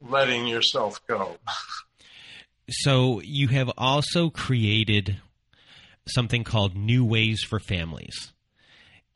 letting 0.00 0.46
yourself 0.46 1.04
go. 1.06 1.36
so 2.70 3.20
you 3.22 3.48
have 3.48 3.70
also 3.76 4.30
created 4.30 5.16
something 6.06 6.44
called 6.44 6.76
New 6.76 7.04
Ways 7.04 7.42
for 7.42 7.58
Families. 7.58 8.32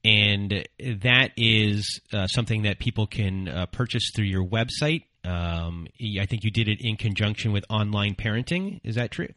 And 0.05 0.69
that 0.79 1.31
is 1.37 2.01
uh, 2.12 2.27
something 2.27 2.62
that 2.62 2.79
people 2.79 3.07
can 3.07 3.49
uh, 3.49 3.67
purchase 3.67 4.11
through 4.14 4.27
your 4.27 4.45
website. 4.45 5.05
Um, 5.25 5.88
I 6.21 6.27
think 6.27 6.45
you 6.45 6.51
did 6.51 6.69
it 6.69 6.79
in 6.83 6.97
conjunction 6.97 7.53
with 7.53 7.64
online 7.71 8.14
parenting. 8.14 8.81
Is 8.85 8.97
that 8.97 9.11
true? 9.11 9.29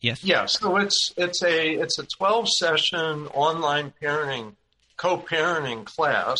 Yes. 0.00 0.24
Yeah. 0.24 0.46
So 0.46 0.76
it's 0.76 1.12
it's 1.16 1.42
a 1.42 1.74
it's 1.74 1.98
a 1.98 2.06
twelve 2.06 2.48
session 2.48 3.26
online 3.28 3.92
parenting 4.00 4.54
co-parenting 4.96 5.84
class, 5.84 6.38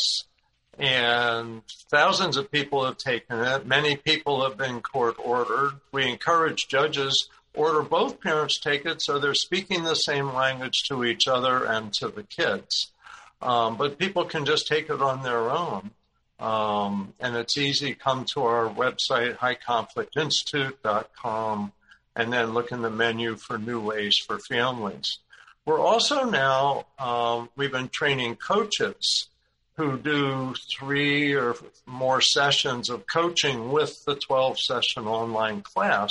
and 0.78 1.62
thousands 1.90 2.38
of 2.38 2.50
people 2.50 2.84
have 2.84 2.96
taken 2.96 3.40
it. 3.40 3.66
Many 3.66 3.96
people 3.96 4.42
have 4.48 4.56
been 4.56 4.80
court 4.80 5.16
ordered. 5.22 5.72
We 5.92 6.08
encourage 6.08 6.68
judges 6.68 7.28
order 7.56 7.82
both 7.82 8.20
parents 8.20 8.60
take 8.60 8.84
it 8.84 9.00
so 9.00 9.18
they're 9.18 9.34
speaking 9.34 9.82
the 9.82 9.94
same 9.94 10.32
language 10.34 10.84
to 10.88 11.04
each 11.04 11.26
other 11.26 11.64
and 11.64 11.92
to 11.94 12.08
the 12.08 12.22
kids. 12.22 12.92
Um, 13.42 13.76
but 13.76 13.98
people 13.98 14.24
can 14.24 14.44
just 14.44 14.66
take 14.66 14.90
it 14.90 15.02
on 15.02 15.22
their 15.22 15.50
own. 15.50 15.90
Um, 16.38 17.14
and 17.20 17.36
it's 17.36 17.56
easy. 17.56 17.94
Come 17.94 18.26
to 18.34 18.42
our 18.42 18.68
website, 18.68 19.38
highconflictinstitute.com, 19.38 21.72
and 22.14 22.32
then 22.32 22.54
look 22.54 22.70
in 22.72 22.82
the 22.82 22.90
menu 22.90 23.36
for 23.36 23.58
new 23.58 23.80
ways 23.80 24.16
for 24.26 24.38
families. 24.38 25.18
We're 25.64 25.80
also 25.80 26.24
now, 26.24 26.86
um, 26.98 27.48
we've 27.56 27.72
been 27.72 27.88
training 27.88 28.36
coaches 28.36 29.28
who 29.76 29.98
do 29.98 30.54
three 30.70 31.34
or 31.34 31.56
more 31.84 32.20
sessions 32.20 32.88
of 32.88 33.04
coaching 33.06 33.72
with 33.72 34.04
the 34.04 34.14
12 34.14 34.58
session 34.58 35.06
online 35.06 35.62
class. 35.62 36.10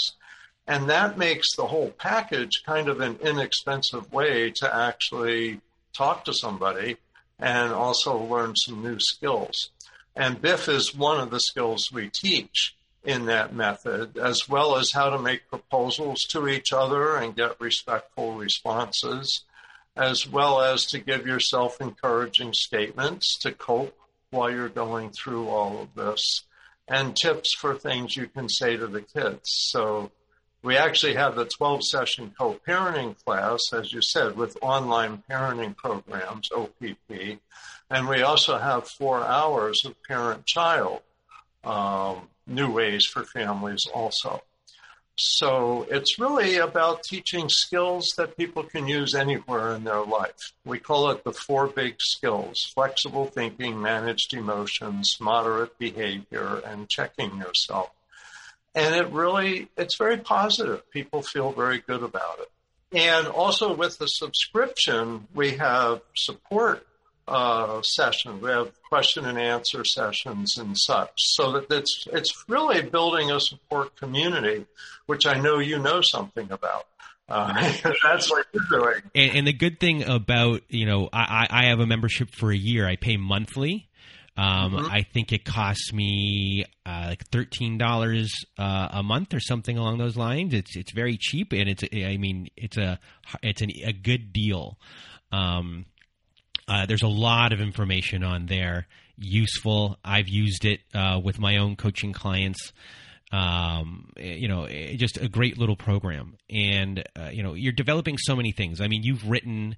And 0.67 0.89
that 0.89 1.17
makes 1.17 1.55
the 1.55 1.67
whole 1.67 1.91
package 1.91 2.63
kind 2.65 2.89
of 2.89 2.99
an 2.99 3.17
inexpensive 3.21 4.11
way 4.11 4.51
to 4.57 4.75
actually 4.75 5.61
talk 5.93 6.25
to 6.25 6.33
somebody 6.33 6.97
and 7.39 7.73
also 7.73 8.17
learn 8.17 8.55
some 8.55 8.81
new 8.81 8.97
skills. 8.99 9.69
And 10.15 10.41
BIFF 10.41 10.69
is 10.69 10.95
one 10.95 11.19
of 11.19 11.31
the 11.31 11.39
skills 11.39 11.91
we 11.91 12.09
teach 12.09 12.75
in 13.03 13.25
that 13.25 13.53
method, 13.53 14.17
as 14.17 14.49
well 14.49 14.77
as 14.77 14.91
how 14.93 15.09
to 15.09 15.19
make 15.19 15.49
proposals 15.49 16.21
to 16.31 16.47
each 16.47 16.73
other 16.73 17.15
and 17.17 17.35
get 17.35 17.59
respectful 17.59 18.33
responses, 18.33 19.43
as 19.95 20.27
well 20.27 20.61
as 20.61 20.85
to 20.85 20.99
give 20.99 21.27
yourself 21.27 21.79
encouraging 21.79 22.53
statements 22.53 23.37
to 23.39 23.51
cope 23.51 23.97
while 24.31 24.51
you're 24.51 24.69
going 24.69 25.11
through 25.11 25.47
all 25.47 25.81
of 25.81 25.93
this, 25.95 26.41
and 26.87 27.15
tips 27.15 27.53
for 27.55 27.75
things 27.75 28.17
you 28.17 28.27
can 28.27 28.49
say 28.49 28.75
to 28.75 28.87
the 28.87 29.01
kids. 29.01 29.41
So 29.45 30.11
we 30.65 30.75
actually 30.75 31.13
have 31.13 31.35
the 31.35 31.45
12 31.45 31.83
session 31.83 32.33
co 32.35 32.59
parenting 32.67 33.15
class, 33.23 33.59
as 33.71 33.93
you 33.93 34.01
said, 34.01 34.35
with 34.35 34.57
online 34.63 35.21
parenting 35.29 35.77
programs, 35.77 36.49
OPP. 36.51 37.39
And 37.91 38.07
we 38.07 38.23
also 38.23 38.57
have 38.57 38.87
four 38.87 39.23
hours 39.23 39.85
of 39.85 39.95
parent 40.03 40.47
child 40.47 41.01
um, 41.63 42.29
new 42.47 42.71
ways 42.71 43.05
for 43.05 43.23
families 43.25 43.85
also. 43.93 44.41
So 45.17 45.85
it's 45.91 46.17
really 46.17 46.57
about 46.57 47.03
teaching 47.03 47.47
skills 47.47 48.13
that 48.17 48.35
people 48.35 48.63
can 48.63 48.87
use 48.87 49.13
anywhere 49.13 49.75
in 49.75 49.83
their 49.83 50.03
life. 50.03 50.51
We 50.65 50.79
call 50.79 51.11
it 51.11 51.23
the 51.23 51.31
four 51.31 51.67
big 51.67 51.97
skills 51.99 52.71
flexible 52.73 53.27
thinking, 53.27 53.79
managed 53.79 54.33
emotions, 54.33 55.15
moderate 55.21 55.77
behavior, 55.77 56.59
and 56.65 56.89
checking 56.89 57.37
yourself 57.37 57.91
and 58.75 58.93
it 58.93 59.11
really 59.11 59.69
it's 59.77 59.97
very 59.97 60.17
positive. 60.17 60.89
People 60.91 61.21
feel 61.21 61.51
very 61.51 61.79
good 61.79 62.03
about 62.03 62.39
it. 62.39 62.51
And 62.91 63.27
also 63.27 63.73
with 63.73 63.97
the 63.97 64.07
subscription, 64.07 65.27
we 65.33 65.51
have 65.51 66.01
support 66.15 66.85
uh, 67.27 67.81
sessions. 67.81 68.41
We 68.41 68.51
have 68.51 68.71
question 68.83 69.25
and 69.25 69.39
answer 69.39 69.83
sessions 69.83 70.57
and 70.57 70.77
such. 70.77 71.11
So 71.15 71.53
that 71.53 71.71
it's 71.71 72.07
it's 72.11 72.43
really 72.47 72.81
building 72.83 73.31
a 73.31 73.39
support 73.39 73.95
community, 73.95 74.65
which 75.07 75.25
I 75.25 75.39
know 75.39 75.59
you 75.59 75.79
know 75.79 76.01
something 76.01 76.51
about. 76.51 76.85
Uh, 77.27 77.53
that's 78.03 78.29
what 78.29 78.45
you're 78.53 78.63
doing. 78.69 79.01
And, 79.15 79.37
and, 79.37 79.47
the 79.47 79.53
good 79.53 79.79
thing 79.79 80.03
about 80.03 80.61
you 80.69 80.85
know, 80.85 81.09
I, 81.11 81.47
I 81.49 81.65
have 81.69 81.79
a 81.79 81.87
membership 81.87 82.29
for 82.29 82.51
a 82.51 82.55
year. 82.55 82.87
I 82.87 82.97
pay 82.97 83.17
monthly. 83.17 83.87
Um, 84.37 84.73
mm-hmm. 84.73 84.91
I 84.91 85.03
think 85.03 85.31
it 85.31 85.45
costs 85.45 85.93
me 85.93 86.65
uh, 86.85 87.05
like 87.07 87.25
thirteen 87.27 87.77
dollars 87.77 88.33
uh, 88.59 88.89
a 88.91 89.01
month 89.01 89.33
or 89.33 89.39
something 89.39 89.77
along 89.77 89.97
those 89.97 90.17
lines. 90.17 90.53
It's 90.53 90.75
it's 90.75 90.91
very 90.91 91.17
cheap 91.17 91.53
and 91.53 91.69
it's 91.69 91.83
I 91.93 92.17
mean 92.17 92.49
it's 92.57 92.75
a 92.75 92.99
it's 93.41 93.61
an, 93.61 93.71
a 93.85 93.93
good 93.93 94.33
deal. 94.33 94.77
Um, 95.31 95.85
uh, 96.67 96.85
there's 96.85 97.03
a 97.03 97.07
lot 97.07 97.53
of 97.53 97.61
information 97.61 98.23
on 98.23 98.47
there, 98.47 98.87
useful. 99.17 99.97
I've 100.03 100.27
used 100.27 100.65
it 100.65 100.81
uh, 100.93 101.21
with 101.23 101.39
my 101.39 101.57
own 101.57 101.75
coaching 101.77 102.11
clients. 102.11 102.73
um, 103.31 104.09
you 104.17 104.47
know, 104.47 104.67
just 104.67 105.17
a 105.17 105.27
great 105.27 105.57
little 105.57 105.75
program. 105.75 106.37
And 106.49 107.03
uh, 107.19 107.29
you 107.31 107.43
know, 107.43 107.53
you're 107.53 107.73
developing 107.73 108.17
so 108.17 108.35
many 108.35 108.51
things. 108.51 108.81
I 108.81 108.87
mean, 108.87 109.03
you've 109.03 109.29
written. 109.29 109.77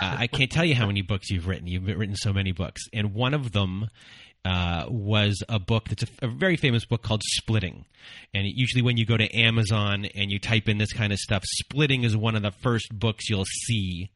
Uh, 0.00 0.16
I 0.20 0.26
can't 0.26 0.50
tell 0.50 0.64
you 0.64 0.74
how 0.74 0.86
many 0.86 1.02
books 1.02 1.30
you've 1.30 1.46
written. 1.46 1.66
You've 1.66 1.86
written 1.86 2.16
so 2.16 2.32
many 2.32 2.52
books, 2.52 2.82
and 2.92 3.14
one 3.14 3.32
of 3.32 3.52
them 3.52 3.88
uh, 4.44 4.84
was 4.88 5.42
a 5.48 5.58
book 5.58 5.88
that's 5.88 6.02
a, 6.02 6.26
a, 6.26 6.28
very 6.28 6.56
famous 6.56 6.84
book 6.84 7.02
called 7.02 7.22
Splitting. 7.24 7.86
And 8.34 8.46
usually, 8.46 8.82
when 8.82 8.96
you 8.96 9.06
go 9.06 9.16
to 9.16 9.34
Amazon 9.34 10.06
and 10.14 10.30
you 10.30 10.38
type 10.38 10.68
in 10.68 10.78
this 10.78 10.92
kind 10.92 11.12
of 11.12 11.18
stuff, 11.18 11.42
Splitting 11.46 12.04
is 12.04 12.16
one 12.16 12.36
of 12.36 12.42
the 12.42 12.50
first 12.50 12.88
books 12.92 13.30
you'll 13.30 13.46
see 13.46 14.10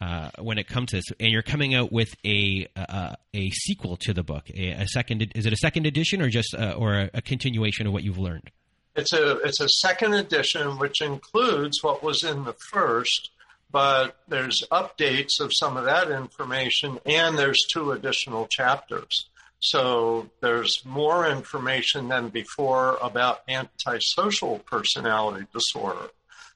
uh, 0.00 0.30
when 0.38 0.58
it 0.58 0.68
comes 0.68 0.90
to 0.90 0.96
this. 0.96 1.06
And 1.18 1.30
you're 1.30 1.42
coming 1.42 1.74
out 1.74 1.90
with 1.90 2.14
a 2.24 2.68
a, 2.76 3.16
a 3.34 3.50
sequel 3.50 3.96
to 4.02 4.14
the 4.14 4.22
book, 4.22 4.48
a, 4.50 4.70
a, 4.70 4.86
second. 4.86 5.32
Is 5.34 5.46
it 5.46 5.52
a 5.52 5.56
second 5.56 5.86
edition 5.86 6.22
or 6.22 6.28
just 6.28 6.54
uh, 6.54 6.74
or 6.76 6.94
a, 6.94 7.10
a 7.14 7.22
continuation 7.22 7.86
of 7.86 7.92
what 7.92 8.04
you've 8.04 8.18
learned? 8.18 8.50
It's 8.94 9.12
a 9.12 9.38
it's 9.38 9.60
a 9.60 9.68
second 9.68 10.14
edition, 10.14 10.78
which 10.78 11.00
includes 11.00 11.82
what 11.82 12.02
was 12.02 12.22
in 12.22 12.44
the 12.44 12.54
first 12.70 13.30
but 13.74 14.20
there's 14.28 14.62
updates 14.70 15.40
of 15.40 15.50
some 15.52 15.76
of 15.76 15.84
that 15.84 16.08
information, 16.08 17.00
and 17.04 17.36
there's 17.36 17.66
two 17.72 17.90
additional 17.90 18.46
chapters. 18.46 19.28
So 19.58 20.30
there's 20.40 20.80
more 20.84 21.28
information 21.28 22.06
than 22.06 22.28
before 22.28 22.98
about 23.02 23.40
antisocial 23.48 24.60
personality 24.60 25.46
disorder 25.52 26.10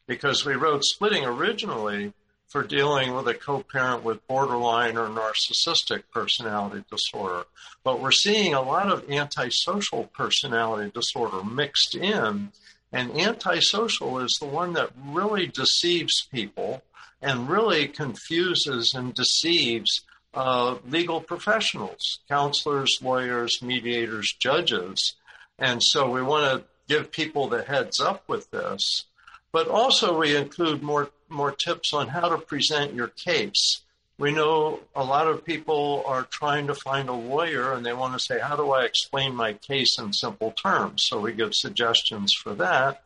because 0.06 0.46
we 0.46 0.54
wrote 0.54 0.84
Splitting 0.84 1.24
originally 1.24 2.12
for 2.46 2.62
dealing 2.62 3.12
with 3.16 3.26
a 3.26 3.34
co 3.34 3.64
parent 3.64 4.04
with 4.04 4.24
borderline 4.28 4.96
or 4.96 5.08
narcissistic 5.08 6.04
personality 6.14 6.84
disorder. 6.88 7.46
But 7.82 8.00
we're 8.00 8.12
seeing 8.12 8.54
a 8.54 8.62
lot 8.62 8.92
of 8.92 9.10
antisocial 9.10 10.04
personality 10.04 10.92
disorder 10.94 11.42
mixed 11.42 11.96
in. 11.96 12.52
And 12.92 13.10
antisocial 13.18 14.20
is 14.20 14.38
the 14.40 14.46
one 14.46 14.74
that 14.74 14.92
really 14.96 15.48
deceives 15.48 16.28
people 16.32 16.82
and 17.20 17.48
really 17.48 17.88
confuses 17.88 18.92
and 18.94 19.14
deceives 19.14 20.02
uh, 20.34 20.76
legal 20.88 21.20
professionals, 21.20 22.20
counselors, 22.28 22.98
lawyers, 23.02 23.60
mediators, 23.62 24.34
judges. 24.38 25.14
And 25.58 25.82
so 25.82 26.10
we 26.10 26.22
want 26.22 26.44
to 26.44 26.64
give 26.88 27.10
people 27.10 27.48
the 27.48 27.62
heads 27.62 28.00
up 28.00 28.28
with 28.28 28.50
this. 28.50 29.04
But 29.50 29.68
also, 29.68 30.18
we 30.18 30.36
include 30.36 30.82
more, 30.82 31.10
more 31.28 31.52
tips 31.52 31.92
on 31.92 32.08
how 32.08 32.28
to 32.28 32.38
present 32.38 32.94
your 32.94 33.08
case. 33.08 33.80
We 34.18 34.32
know 34.32 34.80
a 34.94 35.04
lot 35.04 35.28
of 35.28 35.44
people 35.44 36.02
are 36.06 36.24
trying 36.24 36.66
to 36.66 36.74
find 36.74 37.08
a 37.08 37.12
lawyer 37.12 37.72
and 37.72 37.86
they 37.86 37.92
want 37.92 38.14
to 38.14 38.20
say, 38.20 38.40
How 38.40 38.56
do 38.56 38.72
I 38.72 38.84
explain 38.84 39.34
my 39.34 39.52
case 39.54 39.96
in 39.98 40.12
simple 40.12 40.52
terms? 40.52 41.04
So 41.06 41.20
we 41.20 41.32
give 41.32 41.54
suggestions 41.54 42.32
for 42.42 42.52
that. 42.54 43.02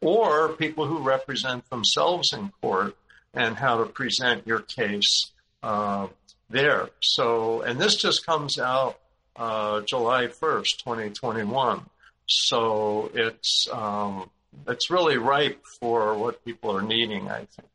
Or 0.00 0.48
people 0.54 0.86
who 0.86 0.98
represent 0.98 1.68
themselves 1.68 2.32
in 2.32 2.50
court 2.62 2.96
and 3.34 3.56
how 3.56 3.78
to 3.78 3.86
present 3.86 4.46
your 4.46 4.60
case 4.60 5.32
uh, 5.62 6.08
there. 6.50 6.88
So, 7.00 7.62
and 7.62 7.78
this 7.78 7.96
just 7.96 8.24
comes 8.24 8.58
out 8.58 8.98
uh, 9.36 9.80
July 9.82 10.26
1st, 10.26 10.78
2021. 10.84 11.84
So 12.26 13.10
it's 13.14 13.66
um, 13.72 14.30
it's 14.66 14.90
really 14.90 15.18
ripe 15.18 15.62
for 15.80 16.16
what 16.16 16.44
people 16.44 16.74
are 16.74 16.82
needing, 16.82 17.28
I 17.28 17.38
think. 17.38 17.68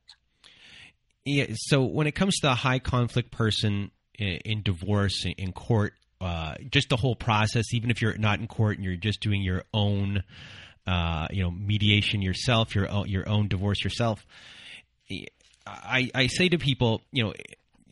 Yeah. 1.26 1.45
So 1.51 1.84
when 1.84 2.07
it 2.07 2.14
comes 2.14 2.39
to 2.39 2.47
the 2.47 2.55
high 2.55 2.80
conflict 2.80 3.32
person 3.32 3.91
in, 4.18 4.39
in 4.45 4.62
divorce 4.64 5.26
in 5.38 5.51
court, 5.51 5.93
uh, 6.22 6.55
just 6.72 6.89
the 6.89 6.97
whole 6.97 7.16
process, 7.16 7.74
even 7.74 7.91
if 7.91 8.01
you're 8.01 8.18
not 8.18 8.39
in 8.39 8.47
court 8.47 8.78
and 8.78 8.86
you're 8.86 8.95
just 8.95 9.22
doing 9.22 9.41
your 9.41 9.64
own, 9.74 10.24
uh, 10.88 11.28
you 11.32 11.43
know, 11.43 11.51
mediation 11.51 12.22
yourself, 12.22 12.74
your 12.74 12.89
own, 12.89 13.07
your 13.07 13.30
own 13.30 13.47
divorce 13.47 13.84
yourself. 13.84 14.26
I, 15.70 16.12
I 16.16 16.28
say 16.28 16.50
to 16.50 16.58
people, 16.58 17.02
you 17.12 17.24
know, 17.24 17.34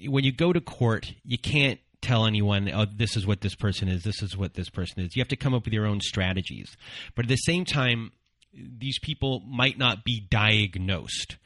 when 0.06 0.24
you 0.24 0.32
go 0.32 0.54
to 0.54 0.62
court, 0.62 1.12
you 1.24 1.38
can't 1.38 1.80
tell 2.02 2.26
anyone, 2.26 2.70
oh, 2.74 2.86
this 2.86 3.18
is 3.18 3.26
what 3.26 3.42
this 3.42 3.56
person 3.56 3.88
is, 3.88 4.04
this 4.04 4.22
is 4.22 4.38
what 4.38 4.54
this 4.54 4.70
person 4.70 5.02
is. 5.02 5.16
You 5.16 5.22
have 5.22 5.28
to 5.30 5.36
come 5.36 5.54
up 5.54 5.66
with 5.66 5.74
your 5.74 5.86
own 5.86 6.02
strategies. 6.02 6.76
But 7.16 7.26
at 7.26 7.30
the 7.30 7.36
same 7.36 7.66
time, 7.66 8.12
these 8.54 9.00
people 9.00 9.42
might 9.48 9.78
not 9.78 10.04
be 10.04 10.20
diagnosed. 10.20 11.38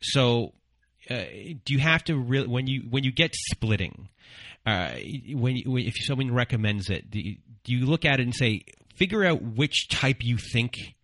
So, 0.00 0.52
uh, 1.08 1.24
do 1.64 1.72
you 1.72 1.78
have 1.78 2.02
to 2.04 2.16
really 2.16 2.48
when 2.48 2.66
you 2.66 2.82
when 2.90 3.04
you 3.04 3.12
get 3.12 3.34
splitting? 3.34 4.08
Uh, 4.64 4.90
when, 5.32 5.58
when, 5.64 5.84
if 5.84 5.94
someone 5.98 6.34
recommends 6.34 6.90
it, 6.90 7.08
do 7.08 7.20
you, 7.20 7.36
do 7.62 7.72
you 7.72 7.86
look 7.86 8.04
at 8.04 8.18
it 8.18 8.24
and 8.24 8.34
say, 8.34 8.64
figure 8.96 9.24
out 9.24 9.40
which 9.40 9.88
type 9.88 10.24
you 10.24 10.36
think 10.36 10.96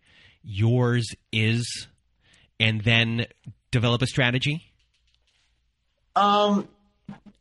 yours 0.43 1.07
is, 1.31 1.87
and 2.59 2.83
then 2.83 3.25
develop 3.71 4.01
a 4.01 4.05
strategy? 4.05 4.72
Um, 6.15 6.67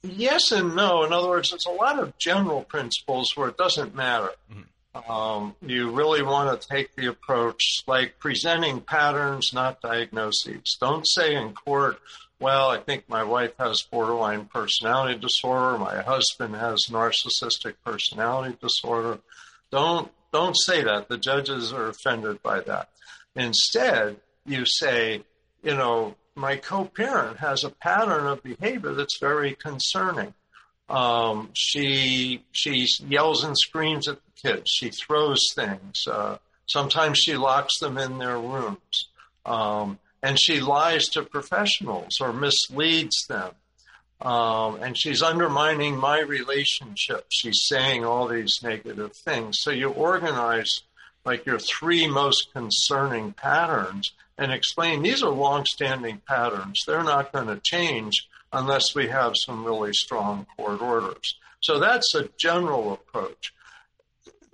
Yes 0.02 0.50
and 0.50 0.74
no. 0.74 1.04
In 1.04 1.12
other 1.12 1.28
words, 1.28 1.52
it's 1.52 1.66
a 1.66 1.70
lot 1.70 1.98
of 1.98 2.18
general 2.18 2.62
principles 2.62 3.36
where 3.36 3.48
it 3.48 3.56
doesn't 3.56 3.94
matter. 3.94 4.30
Mm-hmm. 4.52 5.10
Um, 5.10 5.54
you 5.62 5.90
really 5.90 6.22
want 6.22 6.60
to 6.60 6.68
take 6.68 6.94
the 6.96 7.06
approach 7.06 7.82
like 7.86 8.18
presenting 8.18 8.80
patterns, 8.80 9.52
not 9.54 9.80
diagnoses. 9.80 10.76
Don't 10.80 11.06
say 11.08 11.34
in 11.34 11.54
court, 11.54 11.98
well, 12.40 12.68
I 12.68 12.78
think 12.78 13.08
my 13.08 13.22
wife 13.22 13.52
has 13.58 13.82
borderline 13.82 14.46
personality 14.46 15.18
disorder, 15.18 15.78
my 15.78 16.02
husband 16.02 16.56
has 16.56 16.86
narcissistic 16.90 17.74
personality 17.84 18.56
disorder. 18.60 19.20
Don't 19.70 20.10
don't 20.32 20.56
say 20.58 20.82
that. 20.82 21.08
The 21.08 21.18
judges 21.18 21.72
are 21.72 21.88
offended 21.88 22.42
by 22.42 22.60
that. 22.60 22.88
Instead, 23.36 24.16
you 24.44 24.64
say, 24.66 25.22
you 25.62 25.74
know, 25.74 26.16
my 26.34 26.56
co-parent 26.56 27.38
has 27.38 27.64
a 27.64 27.70
pattern 27.70 28.26
of 28.26 28.42
behavior 28.42 28.94
that's 28.94 29.18
very 29.18 29.54
concerning. 29.54 30.34
Um, 30.88 31.50
she 31.54 32.44
she 32.52 32.86
yells 33.08 33.44
and 33.44 33.56
screams 33.56 34.08
at 34.08 34.16
the 34.16 34.48
kids. 34.48 34.70
She 34.70 34.90
throws 34.90 35.40
things. 35.54 36.02
Uh, 36.06 36.38
sometimes 36.66 37.18
she 37.18 37.36
locks 37.36 37.78
them 37.78 37.98
in 37.98 38.18
their 38.18 38.38
rooms, 38.38 39.08
um, 39.46 39.98
and 40.22 40.38
she 40.40 40.60
lies 40.60 41.06
to 41.10 41.22
professionals 41.22 42.18
or 42.20 42.32
misleads 42.32 43.26
them. 43.28 43.52
Um, 44.20 44.76
and 44.82 44.96
she's 44.96 45.20
undermining 45.20 45.96
my 45.96 46.20
relationship. 46.20 47.26
She's 47.30 47.64
saying 47.66 48.04
all 48.04 48.28
these 48.28 48.60
negative 48.62 49.12
things. 49.16 49.58
So 49.60 49.72
you 49.72 49.88
organize 49.88 50.70
like 51.24 51.44
your 51.44 51.58
three 51.58 52.06
most 52.06 52.52
concerning 52.52 53.32
patterns 53.32 54.12
and 54.38 54.52
explain 54.52 55.02
these 55.02 55.22
are 55.22 55.30
long-standing 55.30 56.22
patterns. 56.26 56.82
They're 56.86 57.04
not 57.04 57.32
going 57.32 57.48
to 57.48 57.60
change 57.62 58.28
unless 58.52 58.94
we 58.94 59.08
have 59.08 59.34
some 59.46 59.64
really 59.64 59.92
strong 59.92 60.46
court 60.56 60.80
orders. 60.80 61.36
So 61.60 61.78
that's 61.78 62.14
a 62.14 62.28
general 62.38 62.92
approach. 62.92 63.52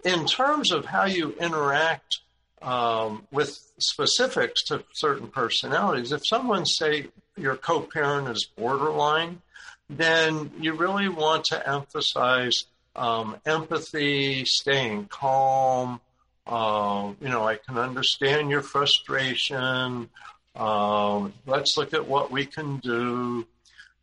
In 0.05 0.27
terms 0.27 0.73
of 0.73 0.85
how 0.85 1.07
you 1.07 1.35
interact 1.41 2.21
um, 2.63 3.27
with 3.33 3.59
specifics 3.79 4.63
to 4.65 4.85
certain 4.93 5.29
personalities, 5.29 6.13
if 6.13 6.23
someone 6.27 6.67
say 6.67 7.09
your 7.37 7.57
co-parent 7.57 8.29
is 8.29 8.49
borderline, 8.57 9.43
then 9.89 10.51
you 10.61 10.75
really 10.75 11.09
want 11.09 11.45
to 11.45 11.69
emphasize 11.69 12.65
um, 12.95 13.37
empathy, 13.47 14.45
staying 14.45 15.07
calm, 15.07 16.01
uh, 16.49 17.13
you 17.21 17.29
know, 17.29 17.47
I 17.47 17.57
can 17.57 17.77
understand 17.79 18.51
your 18.51 18.63
frustration. 18.63 20.09
Um, 20.57 21.35
let's 21.47 21.77
look 21.77 21.93
at 21.93 22.09
what 22.09 22.31
we 22.31 22.47
can 22.47 22.79
do. 22.79 23.47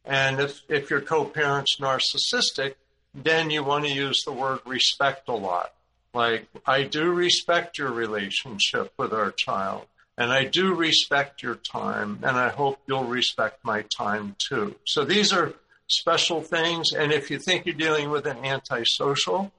And 0.06 0.40
if, 0.40 0.62
if 0.70 0.90
your 0.90 1.02
co 1.02 1.26
parent's 1.26 1.78
narcissistic, 1.80 2.76
then 3.16 3.50
you 3.50 3.64
want 3.64 3.86
to 3.86 3.92
use 3.92 4.24
the 4.24 4.32
word 4.32 4.60
respect 4.66 5.28
a 5.28 5.34
lot. 5.34 5.74
Like, 6.14 6.48
I 6.66 6.84
do 6.84 7.12
respect 7.12 7.78
your 7.78 7.92
relationship 7.92 8.94
with 8.98 9.12
our 9.12 9.32
child, 9.32 9.88
and 10.18 10.32
I 10.32 10.46
do 10.46 10.74
respect 10.74 11.44
your 11.44 11.56
time, 11.56 12.20
and 12.24 12.38
I 12.38 12.50
hope 12.50 12.80
you'll 12.88 13.06
respect 13.06 13.66
my 13.66 13.82
time 13.84 14.36
too. 14.38 14.76
So 14.86 15.04
these 15.04 15.34
are 15.34 15.54
special 15.88 16.42
things. 16.42 16.94
And 16.94 17.12
if 17.12 17.30
you 17.30 17.40
think 17.40 17.66
you're 17.66 17.76
dealing 17.76 18.10
with 18.10 18.26
an 18.28 18.38
antisocial, 18.46 19.52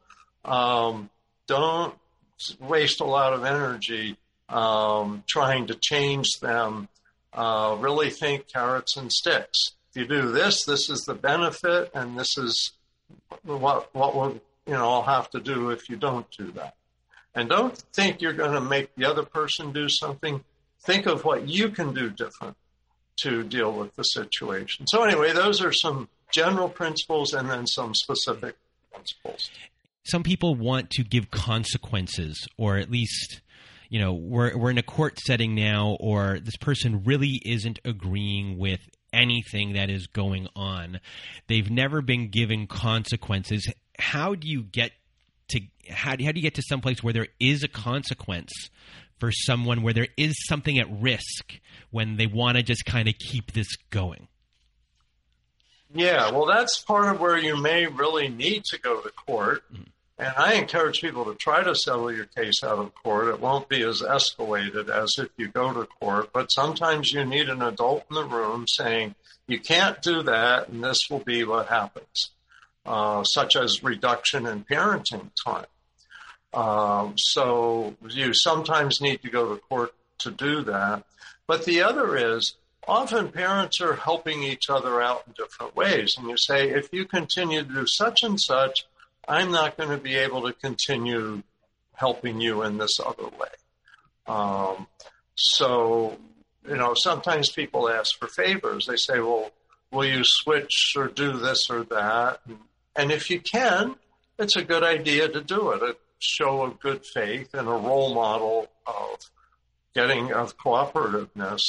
um, 0.44 1.10
don't 1.46 1.94
waste 2.60 3.00
a 3.00 3.04
lot 3.04 3.32
of 3.32 3.44
energy 3.44 4.16
um, 4.48 5.24
trying 5.26 5.66
to 5.68 5.74
change 5.74 6.38
them. 6.40 6.88
Uh, 7.32 7.76
really 7.78 8.10
think 8.10 8.50
carrots 8.50 8.96
and 8.96 9.12
sticks. 9.12 9.72
If 9.90 10.02
you 10.02 10.06
do 10.06 10.32
this, 10.32 10.64
this 10.64 10.88
is 10.88 11.00
the 11.00 11.14
benefit, 11.14 11.90
and 11.94 12.18
this 12.18 12.38
is 12.38 12.72
what 13.42 13.94
what 13.94 14.14
will 14.14 14.40
you 14.66 14.72
know 14.72 14.88
I'll 14.88 15.02
have 15.02 15.30
to 15.30 15.40
do 15.40 15.70
if 15.70 15.88
you 15.88 15.96
don't 15.96 16.26
do 16.30 16.50
that. 16.52 16.74
And 17.34 17.48
don't 17.50 17.76
think 17.92 18.22
you're 18.22 18.32
going 18.32 18.52
to 18.52 18.60
make 18.60 18.94
the 18.94 19.04
other 19.04 19.22
person 19.22 19.72
do 19.72 19.88
something. 19.88 20.42
Think 20.80 21.04
of 21.06 21.24
what 21.24 21.48
you 21.48 21.68
can 21.68 21.92
do 21.92 22.08
different 22.08 22.56
to 23.18 23.42
deal 23.42 23.72
with 23.72 23.94
the 23.96 24.04
situation. 24.04 24.86
So 24.86 25.02
anyway, 25.04 25.32
those 25.32 25.60
are 25.60 25.72
some 25.72 26.08
general 26.32 26.68
principles 26.68 27.34
and 27.34 27.50
then 27.50 27.66
some 27.66 27.94
specific 27.94 28.56
principles 28.92 29.50
some 30.06 30.22
people 30.22 30.54
want 30.54 30.90
to 30.90 31.04
give 31.04 31.30
consequences 31.30 32.46
or 32.56 32.76
at 32.78 32.90
least 32.90 33.40
you 33.88 34.00
know 34.00 34.12
we're 34.12 34.56
we're 34.56 34.70
in 34.70 34.78
a 34.78 34.82
court 34.82 35.18
setting 35.18 35.54
now, 35.54 35.96
or 36.00 36.38
this 36.40 36.56
person 36.56 37.04
really 37.04 37.40
isn't 37.44 37.78
agreeing 37.84 38.58
with 38.58 38.80
anything 39.12 39.74
that 39.74 39.90
is 39.90 40.06
going 40.06 40.48
on. 40.54 41.00
They've 41.48 41.70
never 41.70 42.02
been 42.02 42.28
given 42.28 42.66
consequences. 42.66 43.70
How 43.98 44.34
do 44.34 44.48
you 44.48 44.62
get 44.62 44.92
to 45.48 45.60
how 45.90 46.16
do, 46.16 46.24
how 46.24 46.32
do 46.32 46.40
you 46.40 46.42
get 46.42 46.54
to 46.56 46.62
some 46.62 46.80
place 46.80 47.02
where 47.02 47.12
there 47.12 47.28
is 47.38 47.62
a 47.62 47.68
consequence 47.68 48.52
for 49.18 49.30
someone 49.32 49.82
where 49.82 49.94
there 49.94 50.08
is 50.16 50.34
something 50.46 50.78
at 50.78 50.86
risk 51.00 51.60
when 51.90 52.16
they 52.16 52.26
want 52.26 52.56
to 52.56 52.62
just 52.62 52.84
kind 52.84 53.08
of 53.08 53.14
keep 53.18 53.52
this 53.52 53.76
going? 53.90 54.28
Yeah, 55.94 56.30
well, 56.32 56.46
that's 56.46 56.82
part 56.82 57.14
of 57.14 57.20
where 57.20 57.38
you 57.38 57.56
may 57.56 57.86
really 57.86 58.28
need 58.28 58.64
to 58.70 58.78
go 58.78 59.00
to 59.00 59.10
court. 59.10 59.62
Mm-hmm. 59.72 59.84
And 60.18 60.32
I 60.38 60.54
encourage 60.54 61.02
people 61.02 61.26
to 61.26 61.34
try 61.34 61.62
to 61.62 61.74
settle 61.74 62.10
your 62.10 62.24
case 62.24 62.62
out 62.64 62.78
of 62.78 62.94
court. 62.94 63.28
It 63.28 63.40
won't 63.40 63.68
be 63.68 63.82
as 63.82 64.00
escalated 64.00 64.88
as 64.88 65.14
if 65.18 65.28
you 65.36 65.48
go 65.48 65.74
to 65.74 65.86
court, 66.00 66.30
but 66.32 66.50
sometimes 66.50 67.12
you 67.12 67.24
need 67.24 67.50
an 67.50 67.60
adult 67.60 68.04
in 68.08 68.16
the 68.16 68.24
room 68.24 68.64
saying, 68.66 69.14
you 69.46 69.60
can't 69.60 70.00
do 70.00 70.22
that, 70.22 70.68
and 70.68 70.82
this 70.82 71.08
will 71.10 71.20
be 71.20 71.44
what 71.44 71.68
happens, 71.68 72.30
uh, 72.86 73.24
such 73.24 73.56
as 73.56 73.84
reduction 73.84 74.46
in 74.46 74.64
parenting 74.64 75.30
time. 75.44 75.66
Um, 76.54 77.14
so 77.16 77.94
you 78.08 78.32
sometimes 78.32 79.00
need 79.02 79.20
to 79.22 79.30
go 79.30 79.54
to 79.54 79.60
court 79.60 79.92
to 80.20 80.30
do 80.30 80.62
that. 80.64 81.04
But 81.46 81.66
the 81.66 81.82
other 81.82 82.16
is 82.16 82.54
often 82.88 83.28
parents 83.28 83.80
are 83.80 83.94
helping 83.94 84.42
each 84.42 84.70
other 84.70 85.02
out 85.02 85.24
in 85.26 85.34
different 85.36 85.76
ways. 85.76 86.14
And 86.16 86.28
you 86.28 86.36
say, 86.38 86.70
if 86.70 86.88
you 86.92 87.04
continue 87.04 87.62
to 87.62 87.68
do 87.68 87.86
such 87.86 88.22
and 88.22 88.40
such, 88.40 88.86
I'm 89.28 89.50
not 89.50 89.76
going 89.76 89.90
to 89.90 89.98
be 89.98 90.16
able 90.16 90.42
to 90.42 90.52
continue 90.52 91.42
helping 91.94 92.40
you 92.40 92.62
in 92.62 92.78
this 92.78 92.98
other 93.04 93.24
way. 93.24 93.48
Um, 94.26 94.86
so, 95.34 96.16
you 96.68 96.76
know, 96.76 96.94
sometimes 96.94 97.50
people 97.50 97.88
ask 97.88 98.18
for 98.18 98.28
favors. 98.28 98.86
They 98.86 98.96
say, 98.96 99.20
well, 99.20 99.50
will 99.90 100.04
you 100.04 100.22
switch 100.22 100.92
or 100.96 101.08
do 101.08 101.38
this 101.38 101.68
or 101.70 101.84
that? 101.84 102.40
And 102.94 103.10
if 103.10 103.30
you 103.30 103.40
can, 103.40 103.96
it's 104.38 104.56
a 104.56 104.64
good 104.64 104.82
idea 104.82 105.28
to 105.28 105.40
do 105.40 105.70
it. 105.70 105.82
it 105.82 105.98
show 106.18 106.62
of 106.62 106.80
good 106.80 107.04
faith 107.04 107.54
and 107.54 107.68
a 107.68 107.72
role 107.72 108.14
model 108.14 108.68
of 108.86 109.18
getting 109.94 110.32
of 110.32 110.56
cooperativeness. 110.56 111.60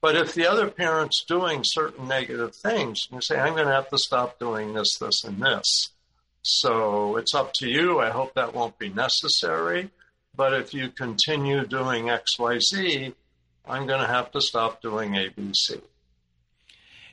But 0.00 0.16
if 0.16 0.34
the 0.34 0.46
other 0.46 0.68
parent's 0.68 1.24
doing 1.24 1.62
certain 1.64 2.06
negative 2.06 2.54
things, 2.54 3.08
you 3.10 3.20
say, 3.20 3.38
I'm 3.38 3.54
going 3.54 3.66
to 3.66 3.72
have 3.72 3.88
to 3.90 3.98
stop 3.98 4.38
doing 4.38 4.74
this, 4.74 4.98
this, 4.98 5.24
and 5.24 5.42
this. 5.42 5.90
So 6.46 7.16
it's 7.16 7.34
up 7.34 7.52
to 7.54 7.68
you. 7.68 7.98
I 7.98 8.10
hope 8.10 8.34
that 8.34 8.54
won't 8.54 8.78
be 8.78 8.88
necessary. 8.88 9.90
But 10.34 10.52
if 10.54 10.72
you 10.72 10.90
continue 10.90 11.66
doing 11.66 12.06
XYZ, 12.06 13.14
I'm 13.66 13.86
going 13.86 14.00
to 14.00 14.06
have 14.06 14.30
to 14.32 14.40
stop 14.40 14.80
doing 14.80 15.12
ABC. 15.12 15.82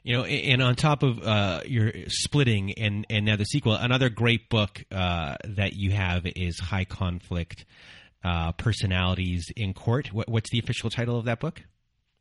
You 0.03 0.17
know, 0.17 0.23
and 0.25 0.61
on 0.61 0.75
top 0.75 1.01
of 1.01 1.23
uh, 1.23 1.61
your 1.65 1.91
splitting 2.09 2.73
and, 2.73 3.07
and 3.09 3.25
now 3.25 3.37
the 3.37 3.45
sequel, 3.45 3.73
another 3.73 4.09
great 4.09 4.49
book 4.49 4.83
uh, 4.91 5.37
that 5.45 5.73
you 5.73 5.91
have 5.91 6.25
is 6.25 6.59
High 6.59 6.83
Conflict 6.83 7.65
uh, 8.23 8.51
Personalities 8.51 9.51
in 9.55 9.73
Court. 9.73 10.13
What, 10.13 10.27
what's 10.29 10.49
the 10.51 10.59
official 10.59 10.89
title 10.89 11.17
of 11.17 11.25
that 11.25 11.39
book? 11.39 11.63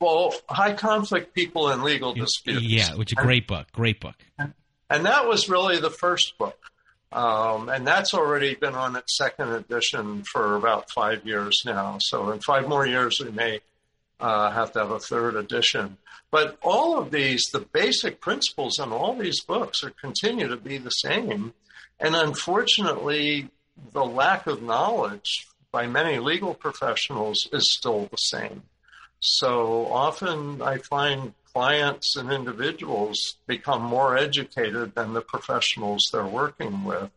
Well, 0.00 0.32
High 0.48 0.74
Conflict 0.74 1.34
People 1.34 1.70
in 1.70 1.82
Legal 1.82 2.14
Disputes. 2.14 2.62
Yeah, 2.62 2.94
which 2.94 3.12
is 3.12 3.18
a 3.18 3.22
great 3.22 3.46
book. 3.46 3.70
Great 3.72 4.00
book. 4.00 4.16
And 4.38 5.06
that 5.06 5.26
was 5.26 5.48
really 5.48 5.78
the 5.78 5.90
first 5.90 6.38
book. 6.38 6.71
Um, 7.12 7.68
and 7.68 7.86
that's 7.86 8.14
already 8.14 8.54
been 8.54 8.74
on 8.74 8.96
its 8.96 9.16
second 9.16 9.50
edition 9.50 10.22
for 10.24 10.56
about 10.56 10.90
five 10.90 11.26
years 11.26 11.62
now. 11.64 11.98
So 12.00 12.30
in 12.30 12.40
five 12.40 12.68
more 12.68 12.86
years, 12.86 13.20
we 13.22 13.30
may 13.30 13.60
uh, 14.18 14.50
have 14.50 14.72
to 14.72 14.78
have 14.78 14.90
a 14.90 14.98
third 14.98 15.36
edition. 15.36 15.98
But 16.30 16.56
all 16.62 16.98
of 16.98 17.10
these, 17.10 17.44
the 17.52 17.60
basic 17.60 18.20
principles 18.20 18.78
in 18.78 18.92
all 18.92 19.14
these 19.14 19.42
books 19.44 19.84
are 19.84 19.90
continue 19.90 20.48
to 20.48 20.56
be 20.56 20.78
the 20.78 20.90
same. 20.90 21.52
And 22.00 22.16
unfortunately, 22.16 23.50
the 23.92 24.04
lack 24.04 24.46
of 24.46 24.62
knowledge 24.62 25.46
by 25.70 25.86
many 25.86 26.18
legal 26.18 26.54
professionals 26.54 27.46
is 27.52 27.74
still 27.74 28.06
the 28.06 28.16
same. 28.16 28.62
So 29.20 29.86
often 29.86 30.62
I 30.62 30.78
find 30.78 31.34
clients 31.52 32.16
and 32.16 32.32
individuals 32.32 33.36
become 33.46 33.82
more 33.82 34.16
educated 34.16 34.94
than 34.94 35.12
the 35.12 35.20
professionals 35.20 36.08
they're 36.12 36.26
working 36.26 36.84
with. 36.84 37.10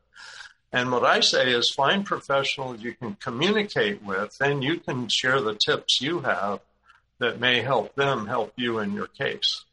And 0.72 0.92
what 0.92 1.04
I 1.04 1.22
say 1.22 1.52
is 1.52 1.72
find 1.76 2.06
professionals 2.06 2.82
you 2.82 2.94
can 2.94 3.16
communicate 3.16 4.04
with, 4.04 4.36
and 4.42 4.64
you 4.64 4.80
can 4.80 5.08
share 5.10 5.40
the 5.40 5.56
tips 5.56 6.02
you 6.02 6.20
have 6.20 6.60
that 7.20 7.40
may 7.40 7.62
help 7.62 7.96
them 7.96 8.28
help 8.28 8.54
you 8.58 8.80
in 8.80 8.94
your 8.94 9.08
case. 9.08 9.64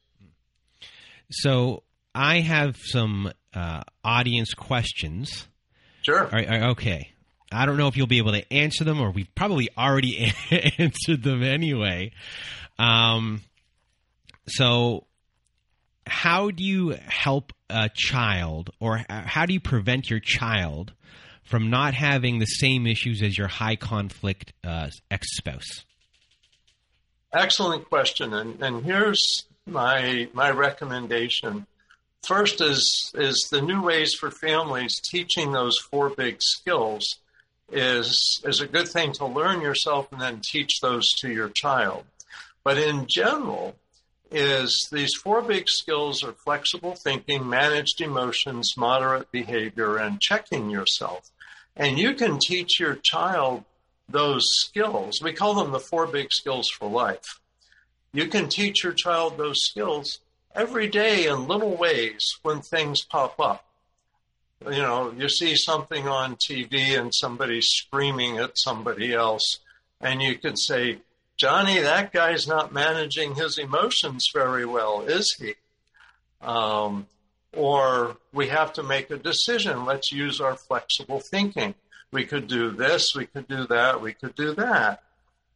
So 1.31 1.83
I 2.15 2.41
have 2.41 2.77
some 2.79 3.33
uh, 3.55 3.83
audience 4.05 4.55
questions. 4.55 5.49
Sure. 6.03 6.29
okay. 6.33 7.13
I 7.51 7.67
don't 7.67 7.77
know 7.77 7.89
if 7.89 7.97
you'll 7.97 8.07
be 8.07 8.19
able 8.19 8.33
to 8.33 8.53
answer 8.53 8.85
them, 8.85 9.01
or 9.01 9.11
we've 9.11 9.33
probably 9.35 9.69
already 9.77 10.33
answered 10.79 11.23
them 11.23 11.43
anyway. 11.43 12.13
Um, 12.79 13.43
so, 14.47 15.07
how 16.07 16.51
do 16.51 16.65
you 16.65 16.97
help 17.07 17.53
a 17.71 17.89
child, 17.95 18.71
or 18.81 19.05
how 19.09 19.47
do 19.47 19.53
you 19.53 19.61
prevent 19.61 20.11
your 20.11 20.21
child 20.21 20.93
from 21.45 21.71
not 21.71 21.95
having 21.95 22.39
the 22.39 22.47
same 22.47 22.87
issues 22.87 23.23
as 23.23 23.37
your 23.37 23.49
high 23.49 23.77
conflict 23.77 24.53
uh, 24.65 24.89
ex 25.11 25.37
spouse? 25.37 25.85
Excellent 27.33 27.89
question, 27.89 28.35
and, 28.35 28.63
and 28.63 28.85
here's 28.85 29.45
my 29.67 30.29
my 30.33 30.51
recommendation. 30.51 31.67
First 32.27 32.61
is 32.61 33.13
is 33.15 33.49
the 33.51 33.63
new 33.63 33.83
ways 33.83 34.15
for 34.15 34.31
families 34.31 35.01
teaching 35.01 35.53
those 35.53 35.79
four 35.79 36.11
big 36.11 36.37
skills 36.41 37.19
is 37.71 38.41
is 38.45 38.61
a 38.61 38.67
good 38.67 38.89
thing 38.89 39.13
to 39.13 39.27
learn 39.27 39.61
yourself 39.61 40.11
and 40.13 40.21
then 40.21 40.41
teach 40.43 40.81
those 40.81 41.11
to 41.21 41.31
your 41.31 41.49
child. 41.49 42.05
But 42.65 42.79
in 42.79 43.07
general, 43.07 43.75
is 44.33 44.89
these 44.91 45.15
four 45.23 45.43
big 45.43 45.69
skills 45.69 46.25
are 46.25 46.33
flexible 46.33 46.95
thinking, 46.95 47.49
managed 47.49 48.01
emotions, 48.01 48.75
moderate 48.77 49.31
behavior, 49.31 49.97
and 49.97 50.21
checking 50.21 50.71
yourself. 50.71 51.31
And 51.77 51.99
you 51.99 52.15
can 52.15 52.39
teach 52.39 52.81
your 52.81 52.97
child 52.97 53.65
those 54.09 54.45
skills. 54.47 55.21
We 55.23 55.33
call 55.33 55.55
them 55.55 55.73
the 55.73 55.81
four 55.81 56.07
big 56.07 56.33
skills 56.33 56.69
for 56.79 56.89
life. 56.89 57.41
You 58.13 58.27
can 58.27 58.49
teach 58.49 58.85
your 58.85 58.93
child 58.93 59.39
those 59.39 59.59
skills 59.63 60.19
every 60.55 60.89
day 60.89 61.27
in 61.27 61.47
little 61.47 61.77
ways 61.77 62.21
when 62.43 62.61
things 62.61 63.05
pop 63.05 63.41
up. 63.41 63.65
You 64.65 64.83
know, 64.83 65.13
you 65.17 65.29
see 65.29 65.57
something 65.57 66.07
on 66.07 66.37
TV 66.37 66.99
and 66.99 67.13
somebody's 67.15 67.67
screaming 67.67 68.39
at 68.39 68.53
somebody 68.55 69.13
else, 69.13 69.59
and 70.01 70.23
you 70.23 70.37
can 70.37 70.57
say, 70.57 70.99
Johnny, 71.43 71.81
that 71.81 72.13
guy's 72.13 72.47
not 72.47 72.73
managing 72.73 73.35
his 73.35 73.59
emotions 73.59 74.29
very 74.33 74.65
well, 74.65 75.03
is 75.03 75.35
he? 75.41 75.55
Um, 76.41 77.09
or 77.53 78.17
we 78.33 78.47
have 78.47 78.73
to 78.75 78.85
make 78.85 79.11
a 79.11 79.17
decision. 79.17 79.85
Let's 79.85 80.13
use 80.13 80.41
our 80.41 80.55
flexible 80.55 81.19
thinking. 81.19 81.75
We 82.13 82.27
could 82.27 82.47
do 82.47 82.71
this, 82.71 83.17
we 83.17 83.27
could 83.27 83.49
do 83.49 83.67
that, 83.67 84.01
we 84.01 84.13
could 84.13 84.37
do 84.37 84.55
that. 84.55 85.03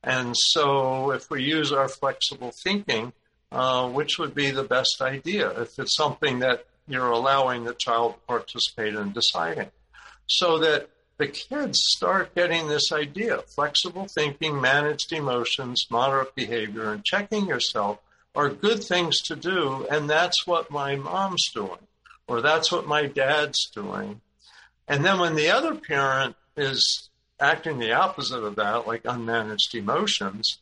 And 0.03 0.34
so, 0.37 1.12
if 1.12 1.30
we 1.30 1.45
use 1.45 1.70
our 1.70 1.87
flexible 1.87 2.51
thinking, 2.64 3.12
uh, 3.53 3.89
which 3.89 4.18
would 4.18 4.34
be 4.34 4.51
the 4.51 4.64
best 4.64 5.01
idea 5.01 5.51
if 5.51 5.78
it's 5.78 5.97
something 5.97 6.41
that 6.41 6.66
you're 6.89 7.12
allowing 7.12 7.62
the 7.62 7.74
child 7.74 8.14
to 8.14 8.20
participate 8.26 8.97
in 8.97 9.12
deciding? 9.12 9.70
So 10.26 10.59
that 10.59 10.91
the 11.18 11.26
kids 11.26 11.78
start 11.82 12.34
getting 12.34 12.68
this 12.68 12.92
idea 12.92 13.38
flexible 13.38 14.06
thinking, 14.06 14.60
managed 14.60 15.12
emotions, 15.12 15.86
moderate 15.90 16.34
behavior, 16.34 16.92
and 16.92 17.04
checking 17.04 17.46
yourself 17.46 17.98
are 18.34 18.50
good 18.50 18.82
things 18.82 19.18
to 19.22 19.36
do. 19.36 19.86
And 19.90 20.10
that's 20.10 20.46
what 20.46 20.70
my 20.70 20.96
mom's 20.96 21.50
doing, 21.54 21.86
or 22.28 22.42
that's 22.42 22.70
what 22.70 22.86
my 22.86 23.06
dad's 23.06 23.70
doing. 23.70 24.20
And 24.86 25.04
then 25.04 25.18
when 25.18 25.34
the 25.34 25.50
other 25.50 25.74
parent 25.74 26.36
is 26.56 27.08
acting 27.40 27.78
the 27.78 27.92
opposite 27.92 28.44
of 28.44 28.56
that, 28.56 28.86
like 28.86 29.02
unmanaged 29.04 29.74
emotions, 29.74 30.58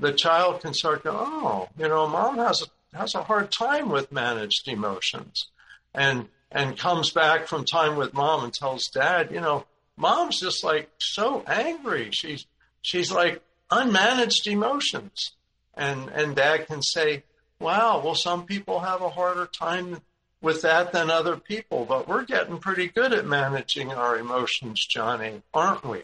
the 0.00 0.12
child 0.12 0.60
can 0.60 0.74
start 0.74 1.04
to, 1.04 1.12
oh, 1.12 1.68
you 1.78 1.88
know, 1.88 2.08
mom 2.08 2.36
has 2.38 2.62
a, 2.62 2.96
has 2.96 3.14
a 3.14 3.22
hard 3.22 3.50
time 3.50 3.88
with 3.88 4.12
managed 4.12 4.66
emotions, 4.68 5.46
and 5.94 6.28
and 6.50 6.78
comes 6.78 7.10
back 7.10 7.48
from 7.48 7.64
time 7.64 7.96
with 7.96 8.14
mom 8.14 8.44
and 8.44 8.52
tells 8.52 8.86
dad, 8.86 9.30
you 9.32 9.40
know, 9.40 9.64
mom's 9.96 10.40
just 10.40 10.64
like 10.64 10.90
so 10.98 11.42
angry. 11.46 12.10
She's 12.12 12.46
she's 12.82 13.10
like 13.10 13.42
unmanaged 13.70 14.46
emotions, 14.46 15.32
and 15.74 16.08
and 16.10 16.36
dad 16.36 16.66
can 16.66 16.82
say, 16.82 17.24
wow, 17.58 18.00
well, 18.04 18.14
some 18.14 18.44
people 18.46 18.80
have 18.80 19.02
a 19.02 19.10
harder 19.10 19.46
time 19.46 19.98
with 20.40 20.62
that 20.62 20.92
than 20.92 21.10
other 21.10 21.36
people, 21.36 21.86
but 21.86 22.06
we're 22.06 22.24
getting 22.24 22.58
pretty 22.58 22.86
good 22.86 23.12
at 23.14 23.26
managing 23.26 23.90
our 23.90 24.18
emotions, 24.18 24.86
Johnny, 24.86 25.42
aren't 25.54 25.84
we? 25.84 26.02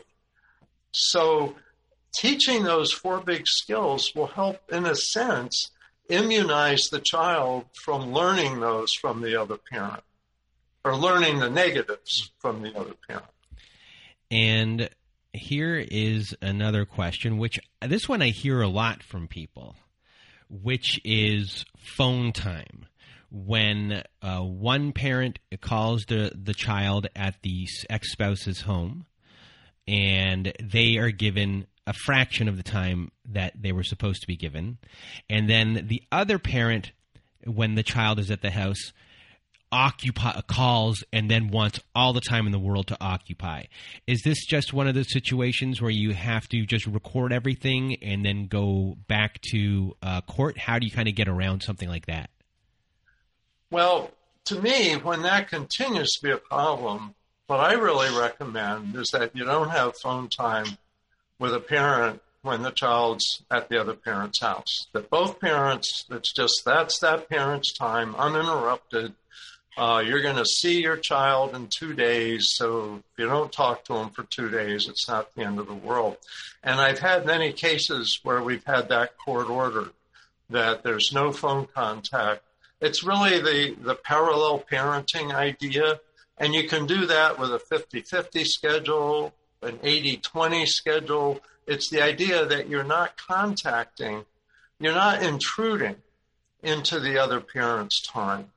So 0.92 1.56
teaching 2.14 2.64
those 2.64 2.90
four 2.90 3.20
big 3.20 3.42
skills 3.46 4.10
will 4.14 4.28
help, 4.28 4.60
in 4.72 4.86
a 4.86 4.94
sense, 4.94 5.70
immunize 6.08 6.88
the 6.90 7.00
child 7.00 7.66
from 7.84 8.12
learning 8.12 8.60
those 8.60 8.88
from 9.00 9.20
the 9.20 9.40
other 9.40 9.58
parent 9.70 10.02
or 10.84 10.96
learning 10.96 11.38
the 11.38 11.50
negatives 11.50 12.32
from 12.38 12.62
the 12.62 12.76
other 12.76 12.94
parent. 13.06 13.26
And 14.30 14.88
here 15.32 15.76
is 15.76 16.34
another 16.40 16.84
question, 16.84 17.38
which 17.38 17.58
this 17.82 18.08
one 18.08 18.22
I 18.22 18.28
hear 18.28 18.60
a 18.60 18.68
lot 18.68 19.02
from 19.02 19.28
people, 19.28 19.76
which 20.48 21.00
is 21.04 21.64
phone 21.76 22.32
time. 22.32 22.86
When 23.32 24.02
uh, 24.22 24.40
one 24.40 24.90
parent 24.92 25.38
calls 25.60 26.04
the, 26.08 26.32
the 26.34 26.54
child 26.54 27.06
at 27.14 27.36
the 27.42 27.64
ex 27.88 28.10
spouse's 28.10 28.62
home 28.62 29.06
and 29.86 30.52
they 30.60 30.96
are 30.96 31.12
given 31.12 31.66
a 31.86 31.92
fraction 31.92 32.48
of 32.48 32.56
the 32.56 32.62
time 32.62 33.10
that 33.24 33.52
they 33.60 33.72
were 33.72 33.82
supposed 33.82 34.20
to 34.20 34.26
be 34.26 34.36
given. 34.36 34.78
And 35.28 35.48
then 35.48 35.86
the 35.88 36.02
other 36.12 36.38
parent, 36.38 36.92
when 37.44 37.74
the 37.74 37.82
child 37.82 38.18
is 38.18 38.30
at 38.30 38.42
the 38.42 38.50
house, 38.50 38.92
occupy 39.72 40.40
calls 40.42 41.04
and 41.12 41.30
then 41.30 41.48
wants 41.48 41.80
all 41.94 42.12
the 42.12 42.20
time 42.20 42.46
in 42.46 42.52
the 42.52 42.58
world 42.58 42.88
to 42.88 42.96
occupy. 43.00 43.64
Is 44.06 44.22
this 44.22 44.44
just 44.46 44.72
one 44.72 44.88
of 44.88 44.94
those 44.94 45.12
situations 45.12 45.80
where 45.80 45.90
you 45.90 46.12
have 46.12 46.48
to 46.48 46.66
just 46.66 46.86
record 46.86 47.32
everything 47.32 47.96
and 48.02 48.24
then 48.24 48.46
go 48.46 48.96
back 49.06 49.40
to 49.52 49.96
uh, 50.02 50.20
court? 50.22 50.58
How 50.58 50.78
do 50.78 50.86
you 50.86 50.92
kind 50.92 51.08
of 51.08 51.14
get 51.14 51.28
around 51.28 51.62
something 51.62 51.88
like 51.88 52.06
that? 52.06 52.30
Well, 53.70 54.10
to 54.46 54.60
me, 54.60 54.94
when 54.94 55.22
that 55.22 55.48
continues 55.48 56.10
to 56.14 56.26
be 56.26 56.32
a 56.32 56.38
problem, 56.38 57.14
what 57.46 57.60
I 57.60 57.74
really 57.74 58.16
recommend 58.18 58.96
is 58.96 59.10
that 59.12 59.34
you 59.34 59.44
don't 59.44 59.70
have 59.70 59.96
phone 59.96 60.28
time 60.28 60.78
with 61.38 61.54
a 61.54 61.60
parent 61.60 62.20
when 62.42 62.62
the 62.62 62.70
child's 62.70 63.42
at 63.50 63.68
the 63.68 63.80
other 63.80 63.94
parent's 63.94 64.40
house. 64.40 64.86
That 64.92 65.10
both 65.10 65.40
parents, 65.40 66.06
it's 66.10 66.32
just 66.32 66.62
that's 66.64 66.98
that 67.00 67.28
parent's 67.28 67.72
time, 67.76 68.14
uninterrupted. 68.14 69.14
Uh, 69.76 70.02
you're 70.04 70.22
going 70.22 70.36
to 70.36 70.44
see 70.44 70.82
your 70.82 70.96
child 70.96 71.54
in 71.54 71.68
two 71.68 71.94
days, 71.94 72.48
so 72.50 72.96
if 72.96 73.18
you 73.18 73.26
don't 73.26 73.52
talk 73.52 73.84
to 73.84 73.94
them 73.94 74.10
for 74.10 74.24
two 74.24 74.50
days, 74.50 74.88
it's 74.88 75.08
not 75.08 75.34
the 75.34 75.42
end 75.42 75.58
of 75.58 75.66
the 75.66 75.74
world. 75.74 76.16
And 76.62 76.80
I've 76.80 76.98
had 76.98 77.24
many 77.24 77.52
cases 77.52 78.20
where 78.22 78.42
we've 78.42 78.64
had 78.64 78.88
that 78.88 79.16
court 79.16 79.48
order 79.48 79.90
that 80.50 80.82
there's 80.82 81.12
no 81.12 81.32
phone 81.32 81.66
contact. 81.66 82.42
It's 82.80 83.04
really 83.04 83.40
the, 83.40 83.76
the 83.80 83.94
parallel 83.94 84.64
parenting 84.70 85.32
idea, 85.32 86.00
and 86.36 86.54
you 86.54 86.68
can 86.68 86.86
do 86.86 87.06
that 87.06 87.38
with 87.38 87.52
a 87.54 87.58
50 87.58 88.00
50 88.00 88.44
schedule 88.44 89.32
an 89.62 89.78
80 89.82 90.18
20 90.18 90.66
schedule. 90.66 91.40
It's 91.66 91.90
the 91.90 92.02
idea 92.02 92.46
that 92.46 92.68
you're 92.68 92.84
not 92.84 93.16
contacting, 93.16 94.24
you're 94.78 94.94
not 94.94 95.22
intruding 95.22 95.96
into 96.62 97.00
the 97.00 97.18
other 97.18 97.40
parent's 97.40 98.02
time. 98.06 98.50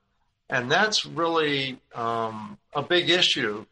And 0.53 0.71
that's 0.71 1.05
really 1.05 1.79
um, 1.95 2.57
a 2.73 2.83
big 2.83 3.09
issue. 3.09 3.65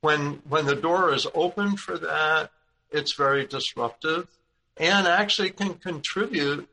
When, 0.00 0.40
when 0.48 0.64
the 0.66 0.76
door 0.76 1.12
is 1.12 1.26
open 1.34 1.76
for 1.76 1.98
that, 1.98 2.50
it's 2.92 3.14
very 3.16 3.46
disruptive 3.46 4.28
and 4.76 5.06
actually 5.06 5.50
can 5.50 5.74
contribute 5.74 6.68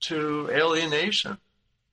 to 0.00 0.48
alienation. 0.52 1.38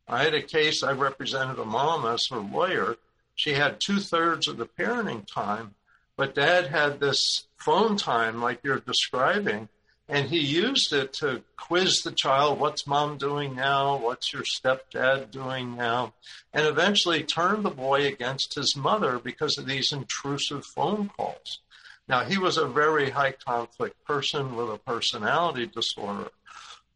I 0.07 0.23
had 0.23 0.33
a 0.33 0.41
case, 0.41 0.83
I 0.83 0.91
represented 0.91 1.57
a 1.57 1.65
mom 1.65 2.05
as 2.05 2.21
her 2.29 2.39
lawyer. 2.39 2.97
She 3.35 3.53
had 3.53 3.79
two 3.79 3.99
thirds 3.99 4.47
of 4.47 4.57
the 4.57 4.67
parenting 4.67 5.25
time 5.25 5.75
but 6.17 6.35
dad 6.35 6.67
had 6.67 6.99
this 6.99 7.47
phone 7.57 7.97
time 7.97 8.41
like 8.41 8.59
you're 8.63 8.79
describing, 8.79 9.67
and 10.07 10.29
he 10.29 10.39
used 10.39 10.93
it 10.93 11.13
to 11.13 11.41
quiz 11.57 12.01
the 12.03 12.11
child 12.11 12.59
what's 12.59 12.85
mom 12.85 13.17
doing 13.17 13.55
now? 13.55 13.97
What's 13.97 14.31
your 14.31 14.43
stepdad 14.43 15.31
doing 15.31 15.75
now? 15.75 16.13
And 16.53 16.67
eventually 16.67 17.23
turned 17.23 17.65
the 17.65 17.71
boy 17.71 18.05
against 18.05 18.55
his 18.55 18.75
mother 18.75 19.19
because 19.19 19.57
of 19.57 19.65
these 19.65 19.91
intrusive 19.91 20.65
phone 20.65 21.09
calls. 21.09 21.59
Now, 22.07 22.23
he 22.23 22.37
was 22.37 22.57
a 22.57 22.67
very 22.67 23.09
high 23.09 23.31
conflict 23.31 24.03
person 24.05 24.55
with 24.55 24.69
a 24.69 24.77
personality 24.77 25.65
disorder, 25.65 26.29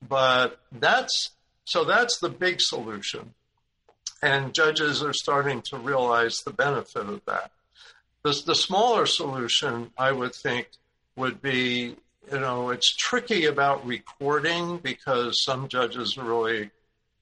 but 0.07 0.59
that's 0.71 1.31
so 1.65 1.83
that's 1.83 2.19
the 2.19 2.29
big 2.29 2.61
solution. 2.61 3.33
And 4.21 4.53
judges 4.53 5.01
are 5.01 5.13
starting 5.13 5.61
to 5.63 5.77
realize 5.77 6.37
the 6.37 6.51
benefit 6.51 7.07
of 7.07 7.21
that. 7.25 7.51
The, 8.23 8.41
the 8.45 8.55
smaller 8.55 9.05
solution, 9.05 9.91
I 9.97 10.11
would 10.11 10.35
think, 10.35 10.67
would 11.15 11.41
be 11.41 11.95
you 12.31 12.39
know, 12.39 12.69
it's 12.69 12.95
tricky 12.95 13.45
about 13.45 13.85
recording 13.85 14.77
because 14.77 15.43
some 15.43 15.67
judges 15.67 16.17
really 16.17 16.71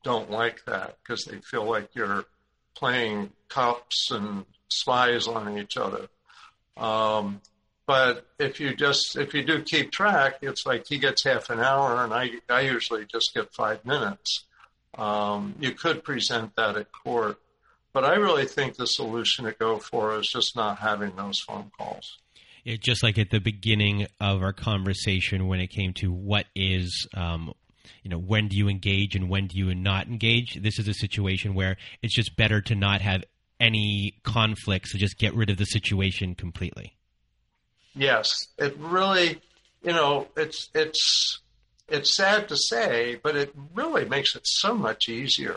don't 0.03 0.29
like 0.29 0.65
that 0.65 0.97
because 1.01 1.25
they 1.25 1.37
feel 1.39 1.65
like 1.65 1.89
you're 1.93 2.25
playing 2.75 3.31
cops 3.49 4.11
and 4.11 4.45
spies 4.69 5.27
on 5.27 5.57
each 5.57 5.77
other. 5.77 6.07
Um, 6.75 7.41
but 7.85 8.27
if 8.37 8.59
you 8.59 8.75
just 8.75 9.17
if 9.17 9.33
you 9.33 9.43
do 9.43 9.63
keep 9.63 9.91
track, 9.91 10.35
it's 10.41 10.65
like 10.65 10.85
he 10.87 10.97
gets 10.97 11.23
half 11.23 11.49
an 11.49 11.59
hour, 11.59 12.03
and 12.03 12.13
I 12.13 12.31
I 12.49 12.61
usually 12.61 13.05
just 13.05 13.33
get 13.33 13.53
five 13.53 13.85
minutes. 13.85 14.45
Um, 14.97 15.55
you 15.59 15.71
could 15.71 16.03
present 16.03 16.55
that 16.55 16.75
at 16.75 16.91
court. 16.91 17.39
But 17.93 18.03
I 18.03 18.15
really 18.15 18.45
think 18.45 18.75
the 18.75 18.85
solution 18.85 19.45
to 19.45 19.53
go 19.53 19.79
for 19.79 20.19
is 20.19 20.27
just 20.27 20.55
not 20.55 20.79
having 20.79 21.15
those 21.15 21.39
phone 21.39 21.71
calls. 21.77 22.19
It, 22.67 22.81
just 22.81 23.01
like 23.01 23.17
at 23.17 23.29
the 23.29 23.39
beginning 23.39 24.07
of 24.19 24.43
our 24.43 24.51
conversation 24.51 25.47
when 25.47 25.61
it 25.61 25.67
came 25.67 25.93
to 25.99 26.11
what 26.11 26.47
is 26.53 27.07
um, 27.15 27.53
you 28.03 28.09
know 28.09 28.17
when 28.17 28.49
do 28.49 28.57
you 28.57 28.67
engage 28.67 29.15
and 29.15 29.29
when 29.29 29.47
do 29.47 29.57
you 29.57 29.73
not 29.73 30.07
engage 30.07 30.55
this 30.61 30.77
is 30.77 30.85
a 30.85 30.93
situation 30.93 31.53
where 31.53 31.77
it's 32.01 32.13
just 32.13 32.35
better 32.35 32.59
to 32.59 32.75
not 32.75 32.99
have 32.99 33.23
any 33.61 34.19
conflicts 34.23 34.91
to 34.91 34.97
just 34.97 35.17
get 35.17 35.33
rid 35.33 35.49
of 35.49 35.55
the 35.55 35.63
situation 35.63 36.35
completely. 36.35 36.97
Yes. 37.95 38.33
It 38.57 38.75
really 38.77 39.39
you 39.81 39.93
know 39.93 40.27
it's 40.35 40.69
it's 40.75 41.39
it's 41.87 42.17
sad 42.17 42.49
to 42.49 42.57
say 42.57 43.17
but 43.23 43.37
it 43.37 43.53
really 43.73 44.03
makes 44.03 44.35
it 44.35 44.45
so 44.45 44.75
much 44.75 45.07
easier. 45.07 45.55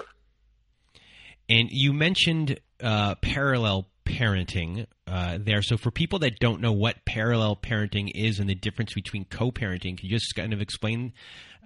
And 1.49 1.71
you 1.73 1.93
mentioned 1.93 2.61
uh, 2.81 3.17
parallel 3.17 3.90
parenting 4.05 4.87
uh, 5.07 5.39
there. 5.41 5.63
So 5.63 5.77
for 5.77 5.91
people 5.91 6.19
that 6.21 6.39
don't 6.39 6.61
know 6.61 6.73
what 6.73 7.05
parallel 7.05 7.57
parenting 7.57 8.11
is 8.15 8.39
and 8.39 8.49
the 8.49 8.55
difference 8.55 8.95
between 8.95 9.25
co-parenting, 9.25 9.99
can 9.99 10.09
you 10.09 10.11
just 10.11 10.35
kind 10.35 10.53
of 10.53 10.61
explain 10.61 11.13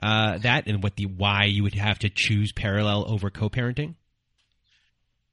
uh, 0.03 0.39
that 0.39 0.67
and 0.67 0.83
what 0.83 0.97
the 0.97 1.07
why 1.07 1.45
you 1.45 1.63
would 1.63 1.75
have 1.75 1.99
to 2.01 2.11
choose 2.13 2.53
parallel 2.53 3.05
over 3.09 3.31
co-parenting? 3.31 3.95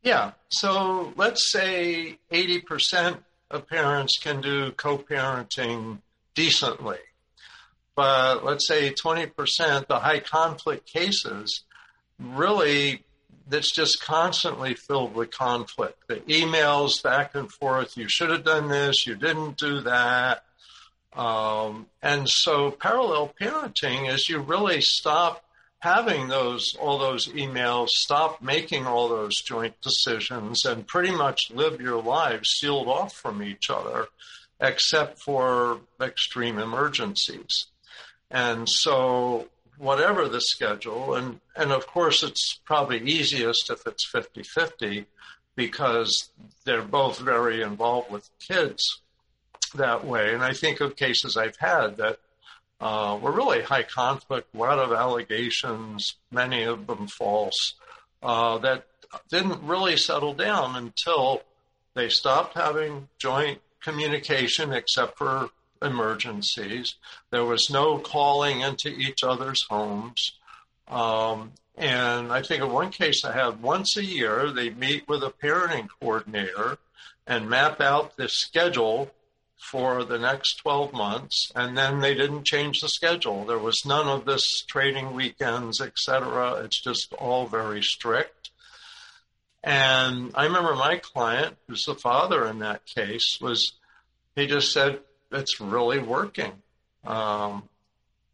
Yeah. 0.03 0.31
So 0.49 1.13
let's 1.15 1.51
say 1.51 2.17
80% 2.31 3.19
of 3.51 3.67
parents 3.67 4.17
can 4.21 4.41
do 4.41 4.71
co-parenting 4.71 5.99
decently. 6.33 6.97
But 7.95 8.43
let's 8.43 8.67
say 8.67 8.93
20%, 8.93 9.87
the 9.87 9.99
high 9.99 10.21
conflict 10.21 10.87
cases, 10.87 11.63
really 12.19 13.03
that's 13.47 13.73
just 13.73 14.03
constantly 14.03 14.73
filled 14.73 15.13
with 15.13 15.31
conflict. 15.31 16.07
The 16.07 16.17
emails 16.21 17.01
back 17.01 17.35
and 17.35 17.51
forth, 17.51 17.97
you 17.97 18.07
should 18.07 18.29
have 18.29 18.43
done 18.43 18.69
this, 18.69 19.05
you 19.05 19.15
didn't 19.15 19.57
do 19.57 19.81
that. 19.81 20.43
Um, 21.13 21.87
and 22.01 22.29
so 22.29 22.71
parallel 22.71 23.33
parenting 23.39 24.09
is 24.09 24.29
you 24.29 24.39
really 24.39 24.79
stop 24.81 25.43
having 25.79 26.27
those 26.27 26.75
all 26.79 26.97
those 26.97 27.27
emails, 27.29 27.89
stop 27.89 28.41
making 28.41 28.85
all 28.85 29.09
those 29.09 29.35
joint 29.41 29.73
decisions, 29.81 30.63
and 30.63 30.87
pretty 30.87 31.11
much 31.11 31.51
live 31.51 31.81
your 31.81 32.01
lives 32.01 32.49
sealed 32.59 32.87
off 32.87 33.13
from 33.13 33.43
each 33.43 33.69
other, 33.69 34.07
except 34.59 35.19
for 35.19 35.81
extreme 35.99 36.59
emergencies. 36.59 37.65
And 38.29 38.69
so 38.69 39.49
whatever 39.77 40.27
the 40.27 40.41
schedule. 40.41 41.15
And, 41.15 41.39
and 41.55 41.71
of 41.71 41.87
course, 41.87 42.23
it's 42.23 42.59
probably 42.65 42.99
easiest 42.99 43.69
if 43.69 43.85
it's 43.87 44.07
50 44.09 44.43
50 44.43 45.05
because 45.55 46.29
they're 46.65 46.81
both 46.81 47.19
very 47.19 47.61
involved 47.61 48.11
with 48.11 48.29
kids 48.39 49.01
that 49.75 50.05
way. 50.05 50.33
And 50.33 50.43
I 50.43 50.53
think 50.53 50.81
of 50.81 50.95
cases 50.95 51.37
I've 51.37 51.57
had 51.57 51.97
that 51.97 52.19
uh, 52.79 53.19
were 53.21 53.31
really 53.31 53.61
high 53.61 53.83
conflict, 53.83 54.53
a 54.55 54.57
lot 54.57 54.79
of 54.79 54.91
allegations, 54.91 56.15
many 56.31 56.63
of 56.63 56.87
them 56.87 57.07
false, 57.07 57.75
uh, 58.23 58.57
that 58.59 58.85
didn't 59.29 59.61
really 59.63 59.97
settle 59.97 60.33
down 60.33 60.75
until 60.75 61.43
they 61.93 62.09
stopped 62.09 62.55
having 62.55 63.07
joint 63.19 63.59
communication 63.81 64.71
except 64.73 65.17
for 65.17 65.49
emergencies. 65.81 66.95
There 67.31 67.45
was 67.45 67.69
no 67.69 67.97
calling 67.97 68.61
into 68.61 68.89
each 68.89 69.23
other's 69.23 69.63
homes. 69.69 70.33
Um, 70.87 71.53
and 71.77 72.31
I 72.31 72.41
think 72.41 72.61
in 72.61 72.71
one 72.71 72.91
case 72.91 73.23
I 73.23 73.31
had 73.31 73.61
once 73.61 73.97
a 73.97 74.05
year, 74.05 74.51
they 74.51 74.69
meet 74.69 75.07
with 75.07 75.23
a 75.23 75.33
parenting 75.43 75.87
coordinator 75.99 76.77
and 77.25 77.49
map 77.49 77.79
out 77.81 78.17
the 78.17 78.27
schedule 78.27 79.11
for 79.69 80.03
the 80.03 80.17
next 80.17 80.55
12 80.55 80.91
months, 80.91 81.51
and 81.55 81.77
then 81.77 81.99
they 81.99 82.15
didn't 82.15 82.45
change 82.45 82.79
the 82.79 82.89
schedule. 82.89 83.45
There 83.45 83.59
was 83.59 83.85
none 83.85 84.07
of 84.07 84.25
this 84.25 84.63
trading 84.67 85.13
weekends, 85.13 85.79
etc. 85.79 86.63
It's 86.63 86.81
just 86.81 87.13
all 87.13 87.45
very 87.45 87.81
strict. 87.83 88.49
And 89.63 90.31
I 90.33 90.45
remember 90.45 90.75
my 90.75 90.97
client, 90.97 91.57
who's 91.67 91.83
the 91.83 91.93
father 91.93 92.47
in 92.47 92.59
that 92.59 92.85
case, 92.85 93.37
was 93.39 93.73
he 94.35 94.47
just 94.47 94.71
said 94.71 94.99
it's 95.31 95.59
really 95.59 95.99
working. 95.99 96.51
Um, 97.05 97.67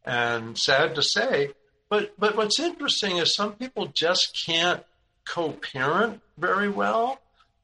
and 0.06 0.58
sad 0.58 0.96
to 0.96 1.04
say, 1.04 1.52
but 1.90 2.14
but 2.18 2.36
what's 2.36 2.60
interesting 2.60 3.18
is 3.18 3.36
some 3.36 3.54
people 3.54 3.88
just 3.88 4.44
can't 4.46 4.84
co-parent 5.26 6.22
very 6.38 6.70
well, 6.70 7.20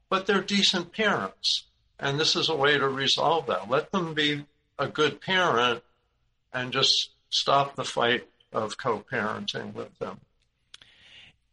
but 0.10 0.26
they're 0.26 0.42
decent 0.42 0.94
parents. 0.94 1.66
And 2.00 2.20
this 2.20 2.36
is 2.36 2.50
a 2.50 2.56
way 2.56 2.78
to 2.78 2.88
resolve 2.88 3.48
that. 3.48 3.70
Let 3.70 3.92
them 3.92 4.14
be 4.14 4.46
a 4.78 4.88
good 4.88 5.22
parent 5.22 5.84
and 6.54 6.74
just 6.74 7.12
stop 7.30 7.76
the 7.76 7.86
fight 7.86 8.28
of 8.52 8.78
co 8.78 9.04
parenting 9.12 9.74
with 9.74 9.98
them. 10.00 10.20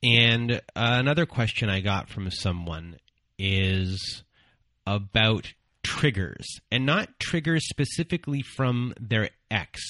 And 0.02 0.52
uh, 0.52 0.58
another 0.74 1.26
question 1.26 1.68
I 1.68 1.80
got 1.80 2.08
from 2.08 2.30
someone 2.30 2.96
is 3.38 4.22
about 4.86 5.52
triggers, 5.98 6.60
and 6.70 6.86
not 6.86 7.18
triggers 7.18 7.68
specifically 7.68 8.42
from 8.42 8.94
their 9.00 9.30
ex, 9.50 9.80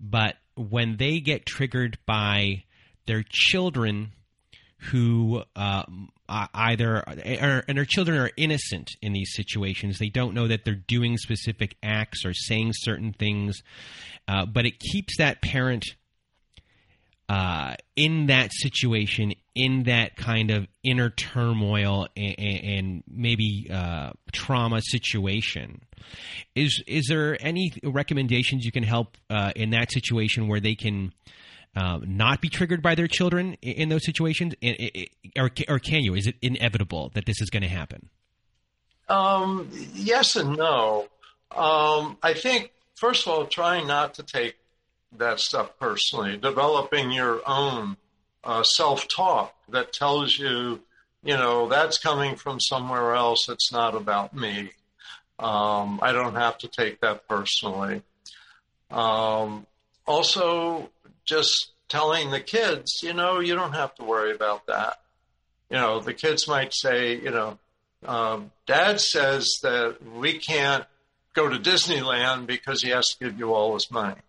but 0.00 0.36
when 0.56 0.96
they 0.96 1.18
get 1.18 1.44
triggered 1.44 1.98
by 2.06 2.62
their 3.06 3.24
children 3.28 4.12
who 4.90 5.42
uh, 5.56 5.82
either 6.28 6.96
are, 6.96 7.64
and 7.66 7.76
their 7.76 7.84
children 7.84 8.18
are 8.18 8.30
innocent 8.36 8.90
in 9.02 9.12
these 9.12 9.34
situations. 9.34 9.98
They 9.98 10.08
don't 10.08 10.34
know 10.34 10.46
that 10.46 10.64
they're 10.64 10.74
doing 10.74 11.16
specific 11.16 11.76
acts 11.82 12.24
or 12.24 12.32
saying 12.32 12.72
certain 12.74 13.12
things, 13.12 13.62
uh, 14.28 14.46
but 14.46 14.66
it 14.66 14.78
keeps 14.78 15.18
that 15.18 15.42
parent 15.42 15.84
uh, 17.28 17.74
in 17.96 18.26
that 18.26 18.52
situation, 18.52 19.34
in 19.54 19.84
that 19.84 20.16
kind 20.16 20.50
of 20.50 20.66
inner 20.82 21.10
turmoil 21.10 22.08
and, 22.16 22.38
and 22.38 23.02
maybe 23.08 23.68
uh, 23.72 24.10
trauma 24.32 24.80
situation. 24.82 25.80
Is 26.54 26.82
is 26.86 27.06
there 27.08 27.36
any 27.40 27.72
recommendations 27.82 28.64
you 28.64 28.72
can 28.72 28.82
help 28.82 29.16
uh, 29.30 29.52
in 29.56 29.70
that 29.70 29.92
situation 29.92 30.48
where 30.48 30.60
they 30.60 30.74
can? 30.74 31.12
um, 31.76 32.04
not 32.16 32.40
be 32.40 32.48
triggered 32.48 32.82
by 32.82 32.94
their 32.94 33.08
children 33.08 33.54
in, 33.54 33.72
in 33.72 33.88
those 33.88 34.04
situations, 34.04 34.54
or, 35.36 35.50
or 35.68 35.78
can 35.78 36.04
you? 36.04 36.14
Is 36.14 36.26
it 36.26 36.36
inevitable 36.40 37.10
that 37.14 37.26
this 37.26 37.40
is 37.40 37.50
going 37.50 37.62
to 37.62 37.68
happen? 37.68 38.10
Um, 39.08 39.68
yes 39.92 40.36
and 40.36 40.56
no. 40.56 41.08
Um, 41.50 42.16
I 42.22 42.34
think 42.34 42.72
first 42.94 43.26
of 43.26 43.32
all, 43.32 43.46
trying 43.46 43.86
not 43.86 44.14
to 44.14 44.22
take 44.22 44.56
that 45.18 45.40
stuff 45.40 45.78
personally, 45.78 46.36
developing 46.36 47.12
your 47.12 47.40
own 47.46 47.96
uh, 48.42 48.62
self-talk 48.62 49.54
that 49.70 49.92
tells 49.92 50.38
you, 50.38 50.80
you 51.22 51.34
know, 51.34 51.68
that's 51.68 51.98
coming 51.98 52.36
from 52.36 52.60
somewhere 52.60 53.14
else. 53.14 53.48
It's 53.48 53.72
not 53.72 53.94
about 53.94 54.34
me. 54.34 54.70
Um, 55.38 55.98
I 56.02 56.12
don't 56.12 56.34
have 56.34 56.58
to 56.58 56.68
take 56.68 57.00
that 57.00 57.26
personally. 57.28 58.02
Um, 58.90 59.66
also, 60.06 60.90
just 61.24 61.72
telling 61.88 62.30
the 62.30 62.40
kids, 62.40 63.00
you 63.02 63.12
know, 63.12 63.40
you 63.40 63.54
don't 63.54 63.72
have 63.72 63.94
to 63.96 64.04
worry 64.04 64.32
about 64.32 64.66
that. 64.66 65.00
You 65.70 65.78
know, 65.78 66.00
the 66.00 66.14
kids 66.14 66.46
might 66.46 66.72
say, 66.74 67.16
you 67.16 67.30
know, 67.30 67.58
um, 68.06 68.50
dad 68.66 69.00
says 69.00 69.48
that 69.62 69.96
we 70.14 70.38
can't 70.38 70.84
go 71.32 71.48
to 71.48 71.58
Disneyland 71.58 72.46
because 72.46 72.82
he 72.82 72.90
has 72.90 73.06
to 73.08 73.24
give 73.24 73.38
you 73.38 73.54
all 73.54 73.74
his 73.74 73.90
money. 73.90 74.20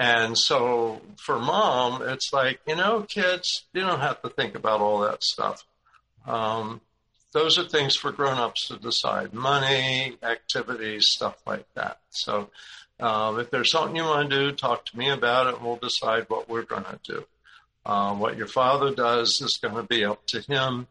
And 0.00 0.36
so 0.36 1.02
for 1.18 1.38
mom, 1.38 2.00
it's 2.02 2.32
like, 2.32 2.60
you 2.66 2.74
know, 2.74 3.02
kids, 3.02 3.64
you 3.74 3.82
don't 3.82 4.00
have 4.00 4.22
to 4.22 4.30
think 4.30 4.54
about 4.54 4.80
all 4.80 5.00
that 5.00 5.22
stuff. 5.22 5.64
Um, 6.26 6.80
those 7.32 7.58
are 7.58 7.68
things 7.68 7.94
for 7.94 8.10
grown-ups 8.10 8.68
to 8.68 8.76
decide 8.78 9.32
money 9.32 10.16
activities 10.22 11.06
stuff 11.10 11.36
like 11.46 11.64
that 11.74 11.98
so 12.10 12.50
um, 13.00 13.40
if 13.40 13.50
there's 13.50 13.70
something 13.70 13.96
you 13.96 14.04
want 14.04 14.30
to 14.30 14.36
do, 14.36 14.52
talk 14.52 14.84
to 14.86 14.98
me 14.98 15.08
about 15.08 15.46
it, 15.46 15.54
and 15.56 15.64
we'll 15.64 15.76
decide 15.76 16.26
what 16.28 16.48
we're 16.48 16.62
going 16.62 16.84
to 16.84 16.98
do. 17.02 17.24
Um, 17.86 18.20
what 18.20 18.36
your 18.36 18.46
father 18.46 18.94
does 18.94 19.40
is 19.40 19.58
going 19.60 19.74
to 19.74 19.82
be 19.82 20.04
up 20.04 20.26
to 20.28 20.40
him, 20.42 20.86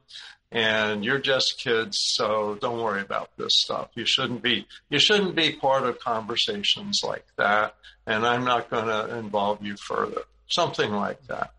and 0.52 1.06
you're 1.06 1.20
just 1.20 1.60
kids, 1.64 1.98
so 2.16 2.58
don't 2.60 2.82
worry 2.82 3.02
about 3.02 3.30
this 3.38 3.52
stuff. 3.54 3.90
You 3.94 4.06
shouldn't 4.06 4.42
be 4.42 4.66
you 4.90 5.00
shouldn't 5.00 5.36
be 5.36 5.54
part 5.54 5.84
of 5.84 6.00
conversations 6.00 7.02
like 7.04 7.26
that, 7.38 7.76
and 8.08 8.26
I'm 8.26 8.44
not 8.44 8.70
going 8.70 8.88
to 8.88 9.18
involve 9.18 9.64
you 9.64 9.76
further. 9.88 10.22
Something 10.48 10.92
like 10.92 11.22
that. 11.28 11.54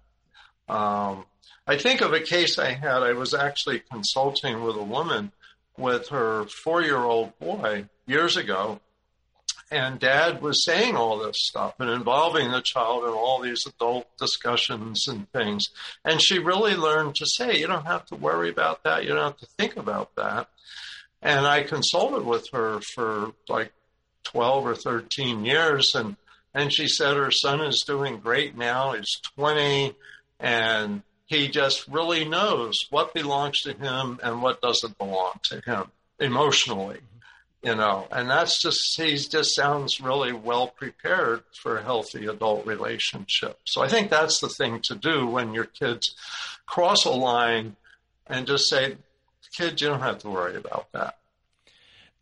Um, 0.69 1.25
I 1.67 1.77
think 1.77 2.01
of 2.01 2.13
a 2.13 2.21
case 2.21 2.59
I 2.59 2.73
had. 2.73 3.03
I 3.03 3.13
was 3.13 3.33
actually 3.33 3.81
consulting 3.81 4.65
with 4.65 4.77
a 4.77 4.83
woman 4.83 5.31
with 5.77 6.09
her 6.09 6.47
four-year-old 6.65 7.39
boy 7.39 7.87
years 8.07 8.37
ago 8.37 8.81
and 9.71 10.01
dad 10.01 10.43
was 10.43 10.65
saying 10.65 10.97
all 10.97 11.19
this 11.19 11.37
stuff 11.39 11.75
and 11.79 11.89
involving 11.89 12.51
the 12.51 12.61
child 12.61 13.05
in 13.05 13.11
all 13.11 13.41
these 13.41 13.65
adult 13.67 14.07
discussions 14.19 15.07
and 15.07 15.31
things. 15.33 15.69
And 16.05 16.21
she 16.21 16.39
really 16.39 16.75
learned 16.75 17.15
to 17.17 17.27
say, 17.27 17.59
you 17.59 17.69
don't 17.69 17.87
have 17.87 18.05
to 18.07 18.17
worry 18.17 18.51
about 18.51 18.83
that. 18.83 19.05
You 19.05 19.11
don't 19.11 19.33
have 19.33 19.37
to 19.39 19.47
think 19.59 19.77
about 19.77 20.15
that. 20.17 20.49
And 21.23 21.47
I 21.47 21.63
consulted 21.63 22.25
with 22.25 22.49
her 22.53 22.81
for 22.81 23.33
like 23.49 23.73
12 24.25 24.67
or 24.67 24.75
13 24.75 25.45
years. 25.45 25.93
And, 25.95 26.17
and 26.53 26.73
she 26.73 26.89
said 26.89 27.17
her 27.17 27.31
son 27.31 27.61
is 27.61 27.85
doing 27.87 28.19
great 28.19 28.57
now. 28.57 28.93
He's 28.93 29.21
20 29.37 29.95
and 30.41 31.03
he 31.27 31.49
just 31.49 31.87
really 31.87 32.25
knows 32.25 32.75
what 32.91 33.15
belongs 33.15 33.61
to 33.61 33.73
him 33.73 34.19
and 34.23 34.43
what 34.43 34.61
doesn't 34.61 34.99
belong 34.99 35.35
to 35.45 35.61
him 35.61 35.85
emotionally 36.19 36.99
you 37.63 37.75
know, 37.75 38.07
and 38.11 38.31
that's 38.31 38.61
just, 38.61 38.81
he 38.97 39.17
just 39.17 39.55
sounds 39.55 40.01
really 40.01 40.33
well 40.33 40.69
prepared 40.69 41.43
for 41.63 41.77
a 41.77 41.83
healthy 41.83 42.27
adult 42.27 42.67
relationship. 42.67 43.59
So 43.67 43.83
I 43.83 43.89
think 43.89 44.11
that's 44.11 44.41
the 44.41 44.49
thing 44.49 44.81
to 44.85 44.95
do 44.95 45.27
when 45.27 45.53
your 45.53 45.67
kids 45.67 46.15
cross 46.67 47.05
a 47.05 47.11
line 47.11 47.77
and 48.27 48.47
just 48.47 48.71
say, 48.71 48.97
kids, 49.55 49.83
you 49.83 49.89
don't 49.89 50.01
have 50.01 50.19
to 50.19 50.31
worry 50.31 50.57
about 50.57 50.87
that. 50.93 51.19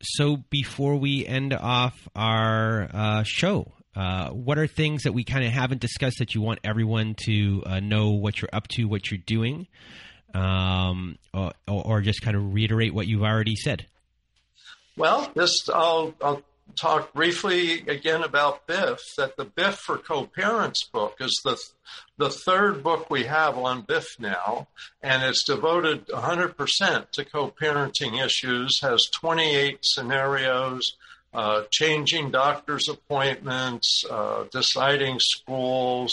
So 0.02 0.38
before 0.50 0.96
we 0.96 1.26
end 1.26 1.52
off 1.52 2.08
our 2.14 2.88
uh, 2.92 3.22
show, 3.24 3.72
uh, 3.94 4.30
what 4.30 4.58
are 4.58 4.66
things 4.66 5.02
that 5.02 5.12
we 5.12 5.24
kind 5.24 5.44
of 5.44 5.50
haven't 5.50 5.80
discussed 5.80 6.18
that 6.18 6.34
you 6.34 6.40
want 6.40 6.60
everyone 6.62 7.16
to 7.26 7.62
uh, 7.66 7.80
know 7.80 8.10
what 8.10 8.40
you're 8.40 8.50
up 8.52 8.68
to, 8.68 8.84
what 8.84 9.10
you're 9.10 9.18
doing, 9.26 9.66
um, 10.34 11.18
or, 11.34 11.52
or 11.66 12.00
just 12.00 12.22
kind 12.22 12.36
of 12.36 12.54
reiterate 12.54 12.94
what 12.94 13.06
you've 13.06 13.22
already 13.22 13.56
said? 13.56 13.86
Well, 14.98 15.30
this 15.32 15.68
I'll, 15.72 16.12
I'll 16.20 16.42
talk 16.74 17.12
briefly 17.12 17.82
again 17.86 18.24
about 18.24 18.66
Biff. 18.66 18.98
That 19.16 19.36
the 19.36 19.44
Biff 19.44 19.76
for 19.76 19.96
Co-Parents 19.96 20.88
book 20.92 21.18
is 21.20 21.40
the 21.44 21.56
the 22.16 22.30
third 22.30 22.82
book 22.82 23.08
we 23.08 23.22
have 23.22 23.56
on 23.56 23.82
Biff 23.82 24.18
now, 24.18 24.66
and 25.00 25.22
it's 25.22 25.44
devoted 25.44 26.08
100% 26.08 27.10
to 27.12 27.24
co-parenting 27.24 28.24
issues. 28.24 28.80
Has 28.82 29.08
28 29.14 29.78
scenarios, 29.82 30.82
uh, 31.32 31.62
changing 31.70 32.32
doctor's 32.32 32.88
appointments, 32.88 34.02
uh, 34.10 34.46
deciding 34.50 35.20
schools, 35.20 36.12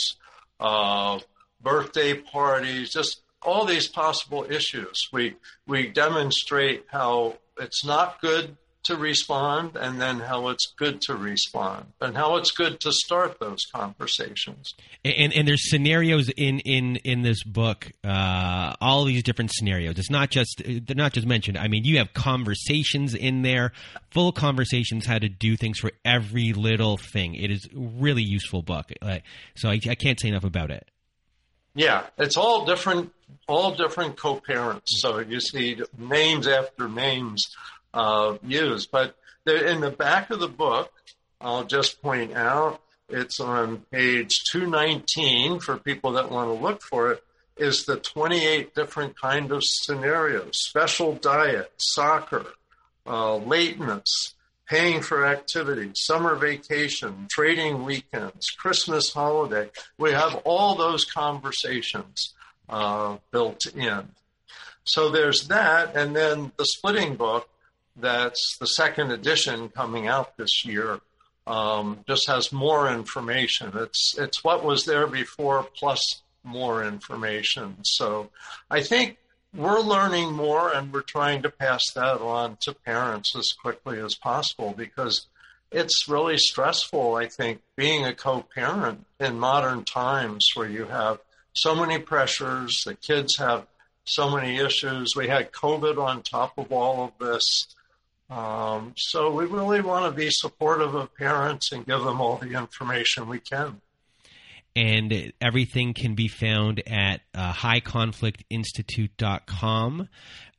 uh, 0.59 1.17
birthday 1.59 2.13
parties, 2.13 2.91
just 2.91 3.21
all 3.41 3.65
these 3.65 3.87
possible 3.87 4.45
issues. 4.47 5.07
We 5.11 5.37
we 5.65 5.87
demonstrate 5.87 6.85
how 6.91 7.39
it's 7.57 7.83
not 7.83 8.21
good 8.21 8.57
to 8.85 8.95
respond 8.95 9.75
and 9.75 9.99
then 9.99 10.19
how 10.19 10.47
it's 10.49 10.73
good 10.77 11.01
to 11.01 11.15
respond 11.15 11.85
and 12.01 12.15
how 12.15 12.37
it's 12.37 12.51
good 12.51 12.79
to 12.79 12.91
start 12.91 13.39
those 13.39 13.65
conversations. 13.73 14.73
And 15.03 15.33
and 15.33 15.47
there's 15.47 15.69
scenarios 15.69 16.29
in 16.29 16.59
in 16.59 16.97
in 16.97 17.21
this 17.21 17.43
book 17.43 17.91
uh, 18.03 18.73
all 18.81 19.05
these 19.05 19.23
different 19.23 19.51
scenarios. 19.53 19.97
It's 19.97 20.09
not 20.09 20.29
just 20.29 20.61
they're 20.65 20.95
not 20.95 21.13
just 21.13 21.27
mentioned. 21.27 21.57
I 21.57 21.67
mean 21.67 21.83
you 21.83 21.97
have 21.97 22.13
conversations 22.13 23.13
in 23.13 23.41
there 23.41 23.71
full 24.11 24.31
conversations 24.31 25.05
how 25.05 25.19
to 25.19 25.29
do 25.29 25.57
things 25.57 25.79
for 25.79 25.91
every 26.03 26.53
little 26.53 26.97
thing. 26.97 27.35
It 27.35 27.51
is 27.51 27.65
a 27.65 27.77
really 27.77 28.23
useful 28.23 28.61
book. 28.61 28.91
So 29.55 29.69
I, 29.69 29.79
I 29.89 29.95
can't 29.95 30.19
say 30.19 30.29
enough 30.29 30.43
about 30.43 30.71
it. 30.71 30.89
Yeah 31.73 32.03
it's 32.17 32.37
all 32.37 32.65
different 32.65 33.11
all 33.47 33.73
different 33.75 34.17
co-parents. 34.17 35.01
So 35.01 35.19
you 35.19 35.39
see 35.39 35.81
names 35.97 36.47
after 36.47 36.87
names 36.87 37.43
uh. 37.95 38.37
But 38.91 39.15
in 39.45 39.81
the 39.81 39.93
back 39.97 40.29
of 40.29 40.39
the 40.39 40.47
book, 40.47 40.91
I'll 41.39 41.63
just 41.63 42.01
point 42.01 42.33
out, 42.33 42.81
it's 43.09 43.39
on 43.39 43.85
page 43.91 44.43
219 44.51 45.59
for 45.59 45.77
people 45.77 46.13
that 46.13 46.31
want 46.31 46.49
to 46.49 46.63
look 46.63 46.81
for 46.81 47.11
it, 47.11 47.23
is 47.57 47.85
the 47.85 47.97
28 47.97 48.75
different 48.75 49.19
kind 49.19 49.51
of 49.51 49.61
scenarios, 49.63 50.51
special 50.53 51.13
diet, 51.13 51.71
soccer, 51.77 52.45
uh, 53.07 53.35
lateness, 53.37 54.33
paying 54.67 55.01
for 55.01 55.25
activities, 55.25 55.93
summer 55.95 56.35
vacation, 56.35 57.27
trading 57.29 57.83
weekends, 57.85 58.49
Christmas 58.57 59.13
holiday. 59.13 59.69
We 59.97 60.11
have 60.11 60.35
all 60.43 60.75
those 60.75 61.05
conversations 61.05 62.33
uh, 62.67 63.17
built 63.31 63.65
in. 63.67 64.09
So 64.83 65.09
there's 65.09 65.47
that, 65.47 65.95
and 65.95 66.15
then 66.15 66.51
the 66.57 66.65
splitting 66.65 67.15
book. 67.15 67.47
That's 67.95 68.57
the 68.59 68.67
second 68.67 69.11
edition 69.11 69.69
coming 69.69 70.07
out 70.07 70.37
this 70.37 70.65
year. 70.65 70.99
Um, 71.47 71.99
just 72.07 72.27
has 72.27 72.51
more 72.51 72.91
information. 72.91 73.71
It's 73.75 74.15
it's 74.17 74.43
what 74.43 74.63
was 74.63 74.85
there 74.85 75.05
before 75.05 75.63
plus 75.77 76.21
more 76.43 76.83
information. 76.83 77.77
So 77.83 78.31
I 78.69 78.81
think 78.81 79.17
we're 79.53 79.79
learning 79.79 80.33
more 80.33 80.73
and 80.73 80.91
we're 80.91 81.01
trying 81.01 81.41
to 81.43 81.49
pass 81.49 81.81
that 81.95 82.19
on 82.19 82.57
to 82.61 82.73
parents 82.73 83.35
as 83.35 83.53
quickly 83.61 83.99
as 83.99 84.15
possible 84.15 84.73
because 84.75 85.27
it's 85.71 86.07
really 86.07 86.37
stressful, 86.37 87.15
I 87.15 87.27
think, 87.27 87.61
being 87.75 88.05
a 88.05 88.13
co 88.13 88.45
parent 88.53 89.05
in 89.19 89.39
modern 89.39 89.83
times 89.83 90.45
where 90.55 90.69
you 90.69 90.85
have 90.85 91.19
so 91.53 91.75
many 91.75 91.99
pressures, 91.99 92.81
the 92.85 92.95
kids 92.95 93.37
have 93.37 93.65
so 94.05 94.29
many 94.29 94.57
issues. 94.57 95.15
We 95.15 95.27
had 95.27 95.51
COVID 95.51 95.97
on 95.97 96.21
top 96.21 96.57
of 96.57 96.71
all 96.71 97.05
of 97.05 97.11
this. 97.19 97.67
Um, 98.29 98.93
so 98.97 99.31
we 99.31 99.45
really 99.45 99.81
want 99.81 100.05
to 100.05 100.11
be 100.11 100.29
supportive 100.31 100.95
of 100.95 101.13
parents 101.15 101.71
and 101.71 101.85
give 101.85 102.03
them 102.03 102.19
all 102.19 102.37
the 102.37 102.57
information 102.57 103.27
we 103.27 103.39
can 103.39 103.81
and 104.75 105.31
everything 105.39 105.93
can 105.93 106.15
be 106.15 106.27
found 106.27 106.83
at 106.85 107.21
uh, 107.33 107.53
highconflictinstitute.com. 107.53 110.09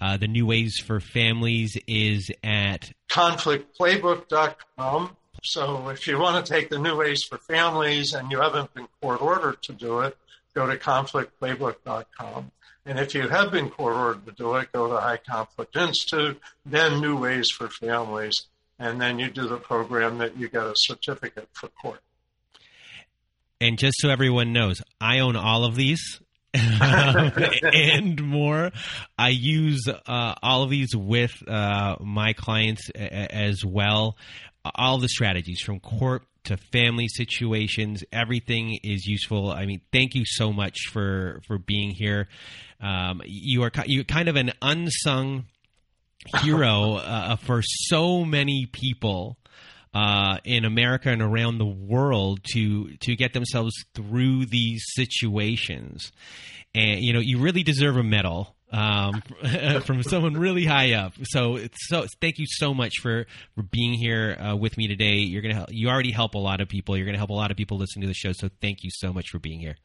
Uh, 0.01 0.17
the 0.17 0.27
New 0.27 0.47
Ways 0.47 0.79
for 0.79 1.01
Families 1.01 1.77
is 1.87 2.31
at 2.43 2.91
conflictplaybook.com. 3.11 5.15
So 5.43 5.91
if 5.91 6.07
you 6.07 6.19
want 6.19 6.43
to 6.45 6.53
take 6.53 6.69
the 6.71 6.79
New 6.79 6.97
Ways 6.97 7.23
for 7.25 7.37
Families 7.39 8.15
and 8.15 8.33
you 8.33 8.41
haven't 8.41 8.73
been 8.75 8.89
court 9.01 9.21
ordered 9.21 9.63
to 9.65 9.75
do 9.75 9.99
it, 10.01 10.17
go 10.57 10.67
to 10.67 10.77
conflictplaybook.com. 10.77 12.51
And 12.87 12.99
if 12.99 13.15
you 13.15 13.29
have 13.29 13.53
been 13.53 13.69
court 13.69 13.95
ordered 13.95 14.27
to 14.27 14.33
do 14.33 14.55
it, 14.57 14.73
go 14.73 14.89
to 14.89 14.97
High 14.97 15.19
Conflict 15.19 15.77
Institute, 15.77 16.41
then 16.65 17.01
New 17.01 17.17
Ways 17.17 17.51
for 17.51 17.69
Families, 17.69 18.35
and 18.79 19.01
then 19.01 19.19
you 19.19 19.29
do 19.31 19.47
the 19.47 19.59
program 19.59 20.19
that 20.19 20.37
you 20.37 20.49
get 20.49 20.63
a 20.63 20.73
certificate 20.75 21.49
for 21.53 21.69
court. 21.69 22.01
And 23.61 23.79
just 23.79 23.97
so 24.01 24.09
everyone 24.09 24.53
knows, 24.53 24.81
I 25.01 25.21
own 25.21 25.37
all 25.37 25.65
of 25.65 25.77
these. 25.77 26.21
and 26.55 28.23
more. 28.23 28.71
I 29.19 29.29
use 29.29 29.87
uh, 29.89 30.35
all 30.43 30.63
of 30.63 30.71
these 30.71 30.97
with 30.97 31.33
uh, 31.47 31.97
my 32.01 32.33
clients 32.33 32.89
a- 32.95 33.35
as 33.35 33.63
well. 33.63 34.17
All 34.75 34.99
the 34.99 35.09
strategies 35.09 35.61
from 35.61 35.81
court 35.81 36.23
to 36.47 36.57
family 36.57 37.09
situations, 37.09 38.03
everything 38.13 38.79
is 38.83 39.07
useful. 39.07 39.51
I 39.51 39.67
mean, 39.67 39.81
thank 39.93 40.15
you 40.15 40.25
so 40.27 40.53
much 40.53 40.77
for 40.93 41.41
for 41.47 41.59
being 41.59 41.91
here. 41.91 42.29
Um, 42.81 43.23
you 43.25 43.63
are 43.63 43.71
you 43.87 44.05
kind 44.05 44.29
of 44.29 44.37
an 44.37 44.53
unsung 44.61 45.47
hero 46.43 46.95
uh, 46.95 47.37
for 47.37 47.63
so 47.63 48.25
many 48.25 48.67
people 48.67 49.39
uh, 49.95 50.39
in 50.45 50.65
America 50.65 51.11
and 51.11 51.23
around 51.23 51.59
the 51.59 51.67
world 51.67 52.41
to 52.53 52.97
to 52.99 53.17
get 53.17 53.33
themselves 53.33 53.73
through 53.95 54.47
these 54.47 54.85
situations. 54.95 56.13
And 56.75 57.01
you 57.01 57.13
know, 57.13 57.21
you 57.21 57.39
really 57.39 57.63
deserve 57.63 57.97
a 57.97 58.03
medal 58.03 58.56
um, 58.73 59.23
from 59.85 60.03
someone 60.03 60.35
really 60.35 60.65
high 60.65 60.95
up. 60.95 61.15
So, 61.25 61.59
so 61.75 62.07
thank 62.21 62.39
you 62.39 62.47
so 62.49 62.75
much 62.75 62.95
for 63.01 63.27
for 63.55 63.63
being 63.63 63.93
here 63.93 64.37
uh, 64.41 64.57
with 64.57 64.77
me 64.77 64.89
today. 64.89 65.17
You're 65.17 65.43
gonna 65.43 65.55
help, 65.55 65.69
you 65.73 65.89
already 65.89 66.13
help 66.13 66.35
a 66.35 66.39
lot 66.39 66.61
of 66.61 66.69
people. 66.69 66.97
You're 66.97 67.07
gonna 67.07 67.19
help 67.19 67.31
a 67.31 67.35
lot 67.35 67.51
of 67.51 67.57
people 67.57 67.79
listen 67.79 68.03
to 68.03 68.09
the 68.09 68.15
show. 68.15 68.33
So, 68.33 68.49
thank 68.61 68.83
you 68.83 68.91
so 68.93 69.13
much 69.13 69.31
for 69.31 69.39
being 69.39 69.61
here. 69.61 69.77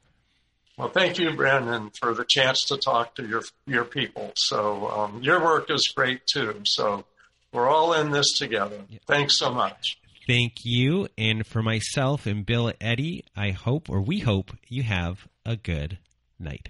Well, 0.77 0.89
thank 0.89 1.19
you, 1.19 1.35
Brandon, 1.35 1.91
for 1.99 2.13
the 2.13 2.25
chance 2.27 2.65
to 2.65 2.77
talk 2.77 3.15
to 3.15 3.27
your 3.27 3.43
your 3.67 3.85
people. 3.85 4.31
So, 4.35 4.89
um, 4.89 5.21
your 5.21 5.43
work 5.43 5.69
is 5.69 5.91
great 5.95 6.21
too. 6.25 6.61
So, 6.65 7.05
we're 7.53 7.69
all 7.69 7.93
in 7.93 8.11
this 8.11 8.33
together. 8.37 8.81
Thanks 9.07 9.37
so 9.37 9.53
much. 9.53 9.97
Thank 10.27 10.63
you. 10.63 11.07
And 11.17 11.45
for 11.45 11.61
myself 11.61 12.25
and 12.25 12.45
Bill 12.45 12.71
Eddy, 12.79 13.25
I 13.35 13.51
hope, 13.51 13.89
or 13.89 14.01
we 14.01 14.19
hope, 14.19 14.51
you 14.69 14.83
have 14.83 15.27
a 15.45 15.57
good 15.57 15.97
night. 16.39 16.69